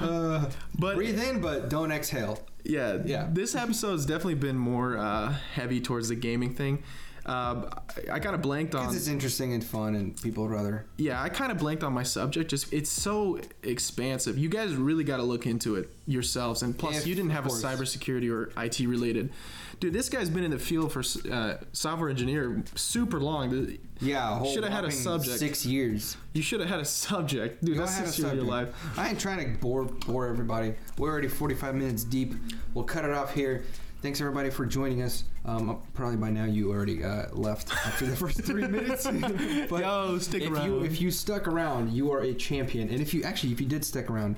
uh, 0.00 0.50
But 0.76 0.96
breathe 0.96 1.22
in, 1.22 1.40
but 1.40 1.68
don't 1.70 1.92
exhale. 1.92 2.44
yeah, 2.64 2.98
Yeah. 3.04 3.28
This 3.30 3.54
episode 3.54 3.92
has 3.92 4.06
definitely 4.06 4.34
been 4.34 4.58
more 4.58 4.98
uh, 4.98 5.32
heavy 5.54 5.80
towards 5.80 6.08
the 6.08 6.16
gaming 6.16 6.52
thing. 6.52 6.82
Uh, 7.24 7.70
I, 8.08 8.14
I 8.14 8.18
kind 8.18 8.34
of 8.34 8.42
blanked 8.42 8.74
on. 8.74 8.82
Because 8.82 8.96
it's 8.96 9.08
interesting 9.08 9.52
and 9.52 9.64
fun, 9.64 9.94
and 9.94 10.20
people 10.20 10.44
would 10.44 10.52
rather. 10.52 10.86
Yeah, 10.96 11.22
I 11.22 11.28
kind 11.28 11.52
of 11.52 11.58
blanked 11.58 11.84
on 11.84 11.92
my 11.92 12.02
subject. 12.02 12.50
Just 12.50 12.72
it's 12.72 12.90
so 12.90 13.40
expansive. 13.62 14.38
You 14.38 14.48
guys 14.48 14.74
really 14.74 15.04
got 15.04 15.18
to 15.18 15.22
look 15.22 15.46
into 15.46 15.76
it 15.76 15.90
yourselves. 16.06 16.62
And 16.62 16.76
plus, 16.76 17.06
you 17.06 17.14
didn't 17.14 17.30
have 17.30 17.46
a 17.46 17.50
cybersecurity 17.50 18.30
or 18.30 18.50
IT 18.62 18.80
related. 18.80 19.32
Dude, 19.80 19.92
this 19.92 20.08
guy's 20.08 20.30
been 20.30 20.44
in 20.44 20.52
the 20.52 20.60
field 20.60 20.92
for 20.92 21.02
uh, 21.30 21.56
software 21.72 22.08
engineer 22.08 22.62
super 22.76 23.18
long. 23.18 23.76
Yeah, 24.00 24.40
a 24.40 24.44
Shoulda 24.44 24.70
had 24.70 24.84
a 24.84 24.90
subject. 24.90 25.38
Six 25.38 25.66
years. 25.66 26.16
You 26.32 26.42
should 26.42 26.60
have 26.60 26.68
had 26.68 26.80
a 26.80 26.84
subject, 26.84 27.64
dude. 27.64 27.76
Go 27.76 27.80
That's 27.82 27.96
six 27.96 28.18
years 28.18 28.30
of 28.32 28.36
your 28.38 28.46
life. 28.46 28.68
I 28.96 29.08
ain't 29.08 29.20
trying 29.20 29.52
to 29.52 29.60
bore 29.60 29.84
bore 29.84 30.26
everybody. 30.28 30.74
We're 30.98 31.10
already 31.10 31.28
45 31.28 31.74
minutes 31.74 32.04
deep. 32.04 32.34
We'll 32.74 32.84
cut 32.84 33.04
it 33.04 33.10
off 33.10 33.34
here. 33.34 33.64
Thanks 34.02 34.20
everybody 34.20 34.50
for 34.50 34.66
joining 34.66 35.02
us. 35.02 35.24
Um, 35.44 35.80
probably 35.94 36.16
by 36.16 36.30
now 36.30 36.44
you 36.44 36.70
already 36.70 37.02
uh, 37.04 37.26
left 37.32 37.72
after 37.86 38.04
the 38.06 38.16
first 38.16 38.42
three 38.42 38.66
minutes. 38.68 39.04
but 39.70 39.80
Yo, 39.82 40.18
stick 40.18 40.42
if 40.42 40.50
around. 40.50 40.66
you 40.66 40.82
if 40.84 41.00
you 41.00 41.10
stuck 41.10 41.46
around, 41.46 41.92
you 41.92 42.12
are 42.12 42.20
a 42.20 42.34
champion. 42.34 42.88
And 42.88 43.00
if 43.00 43.14
you 43.14 43.22
actually 43.22 43.52
if 43.52 43.60
you 43.60 43.66
did 43.66 43.84
stick 43.84 44.10
around, 44.10 44.36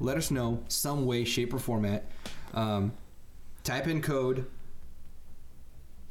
let 0.00 0.16
us 0.16 0.30
know 0.30 0.62
some 0.68 1.04
way, 1.06 1.24
shape, 1.24 1.52
or 1.52 1.58
format. 1.58 2.06
Um, 2.54 2.92
type 3.64 3.88
in 3.88 4.00
code. 4.00 4.46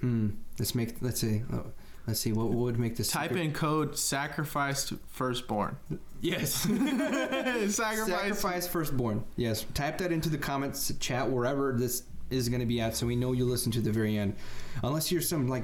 Hmm. 0.01 0.31
Let's 0.59 0.75
make. 0.75 1.01
Let's 1.01 1.21
see. 1.21 1.41
Oh, 1.51 1.65
let's 2.05 2.19
see. 2.19 2.33
What, 2.33 2.47
what 2.47 2.57
would 2.57 2.79
make 2.79 2.97
this? 2.97 3.07
Type 3.09 3.29
secret- 3.29 3.41
in 3.41 3.53
code 3.53 3.97
sacrificed 3.97 4.93
firstborn. 5.07 5.77
Yes. 6.19 6.53
sacrifice. 6.63 7.75
Sacrifice 7.75 8.67
firstborn. 8.67 9.23
Yes. 9.37 9.65
Type 9.73 9.97
that 9.99 10.11
into 10.11 10.29
the 10.29 10.37
comments 10.37 10.91
chat 10.99 11.29
wherever 11.29 11.73
this 11.73 12.03
is 12.33 12.49
going 12.49 12.59
to 12.61 12.65
be 12.65 12.81
at, 12.81 12.95
so 12.95 13.05
we 13.07 13.15
know 13.15 13.31
you 13.31 13.45
listen 13.45 13.71
to 13.73 13.81
the 13.81 13.91
very 13.91 14.17
end. 14.17 14.35
Unless 14.83 15.11
you're 15.11 15.21
some 15.21 15.47
like 15.47 15.63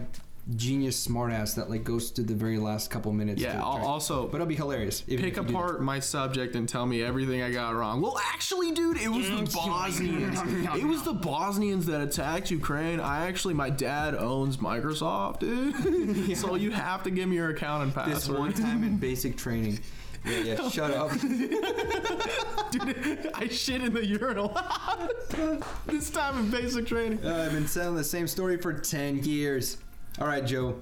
genius 0.56 1.06
smartass 1.08 1.54
that 1.56 1.70
like 1.70 1.84
goes 1.84 2.10
to 2.10 2.24
the 2.24 2.34
very 2.34 2.58
last 2.58 2.90
couple 2.90 3.12
minutes. 3.14 3.40
Yeah. 3.42 3.54
to 3.54 3.60
al- 3.60 3.76
try- 3.78 3.86
Also, 3.86 4.26
but 4.28 4.36
it'll 4.36 4.48
be 4.48 4.56
hilarious. 4.56 5.04
if- 5.08 5.20
pick 5.20 5.38
if 5.38 5.48
apart 5.50 5.82
my 5.84 6.00
subject 6.00 6.56
and 6.56 6.68
tell 6.68 6.86
me 6.88 7.04
everything 7.04 7.42
I 7.44 7.52
got 7.52 7.76
wrong. 7.76 8.02
Well, 8.02 8.18
actually, 8.34 8.72
dude, 8.72 8.98
it 8.98 9.10
was 9.10 9.28
the 9.30 9.52
Bosnians. 9.56 10.40
It 10.76 10.86
was 10.86 11.04
the 11.04 11.14
Bosnians 11.14 11.86
that 11.88 12.02
attacked 12.02 12.50
Ukraine. 12.50 13.00
I 13.00 13.28
actually, 13.28 13.54
my 13.54 13.70
dad 13.70 14.16
owns 14.16 14.58
Microsoft, 14.58 15.40
dude. 15.40 16.36
So 16.38 16.56
you 16.56 16.72
have 16.72 17.04
to 17.04 17.12
give 17.12 17.28
me 17.30 17.36
your 17.36 17.50
account 17.50 17.84
and 17.84 17.94
that. 17.94 18.08
This 18.08 18.28
one 18.30 18.54
time 18.54 18.84
in 18.84 18.98
basic 19.10 19.38
training. 19.38 19.80
Yeah, 20.26 20.38
yeah. 20.40 20.70
Shut 20.70 20.92
up. 20.92 21.12
Dude, 22.72 23.32
I 23.34 23.48
shit 23.48 23.82
in 23.82 23.94
the 23.94 24.06
urinal. 24.06 24.58
this 25.88 26.10
time 26.10 26.40
in 26.40 26.50
basic 26.52 26.86
training. 26.88 27.20
Uh, 27.26 27.46
I've 27.46 27.54
been 27.54 27.68
telling 27.68 27.96
the 27.96 28.04
same 28.04 28.28
story 28.28 28.58
for 28.58 28.74
ten 28.74 29.24
years. 29.24 29.78
All 30.20 30.28
right, 30.28 30.46
Joe. 30.46 30.82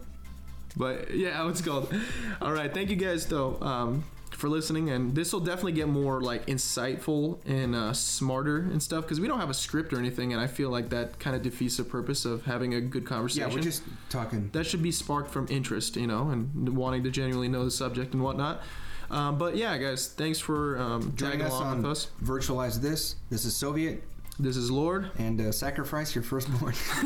But 0.76 1.16
yeah, 1.16 1.44
what's 1.44 1.62
called. 1.62 1.94
All 2.42 2.52
right, 2.52 2.74
thank 2.74 2.90
you 2.90 2.96
guys 2.96 3.26
though 3.26 3.60
um, 3.62 4.04
for 4.32 4.50
listening, 4.50 4.90
and 4.90 5.16
this 5.16 5.34
will 5.34 5.40
definitely 5.40 5.72
get 5.72 5.88
more 5.88 6.22
like 6.22 6.46
insightful 6.48 7.40
and 7.46 7.74
uh, 7.76 7.94
smarter 7.94 8.58
and 8.58 8.82
stuff 8.82 9.04
because 9.04 9.20
we 9.20 9.28
don't 9.28 9.40
have 9.40 9.50
a 9.50 9.56
script 9.56 9.94
or 9.94 9.98
anything, 9.98 10.34
and 10.34 10.42
I 10.42 10.48
feel 10.48 10.70
like 10.70 10.90
that 10.90 11.20
kind 11.20 11.36
of 11.36 11.42
defeats 11.42 11.78
the 11.78 11.84
purpose 11.84 12.26
of 12.26 12.46
having 12.46 12.76
a 12.76 12.82
good 12.82 13.06
conversation. 13.06 13.50
Yeah, 13.50 13.56
we're 13.56 13.62
just 13.62 13.84
talking. 14.10 14.50
that 14.54 14.66
should 14.66 14.84
be 14.84 14.92
sparked 14.92 15.32
from 15.32 15.48
interest, 15.50 15.96
you 15.96 16.08
know, 16.08 16.30
and 16.30 16.76
wanting 16.76 17.04
to 17.04 17.10
genuinely 17.10 17.48
know 17.48 17.64
the 17.66 17.72
subject 17.72 18.14
and 18.14 18.22
whatnot. 18.22 18.62
Um, 19.10 19.38
but 19.38 19.56
yeah, 19.56 19.78
guys, 19.78 20.08
thanks 20.08 20.40
for 20.40 20.78
um, 20.78 21.14
Joining 21.16 21.42
us 21.42 21.52
along 21.52 21.68
on 21.68 21.78
with 21.84 21.92
us. 21.92 22.08
Virtualize 22.24 22.82
This. 22.82 23.16
This 23.30 23.46
is 23.46 23.56
Soviet. 23.56 24.04
This 24.40 24.56
is 24.56 24.70
Lord. 24.70 25.10
And 25.18 25.42
uh, 25.42 25.52
sacrifice 25.52 26.14
your 26.14 26.24
firstborn. 26.24 26.76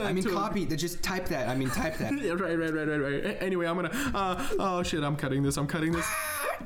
I 0.00 0.12
mean, 0.12 0.24
copy. 0.24 0.64
Just 0.64 1.02
type 1.02 1.26
that. 1.28 1.48
I 1.48 1.54
mean, 1.54 1.68
type 1.70 1.98
that. 1.98 2.12
Right, 2.40 2.58
right, 2.58 2.72
right, 2.72 2.88
right, 2.88 3.24
right. 3.24 3.36
Anyway, 3.40 3.66
I'm 3.66 3.76
gonna. 3.76 3.90
Uh, 4.14 4.48
oh 4.58 4.82
shit, 4.82 5.02
I'm 5.02 5.16
cutting 5.16 5.42
this. 5.42 5.56
I'm 5.58 5.66
cutting 5.66 5.92
this. 5.92 6.06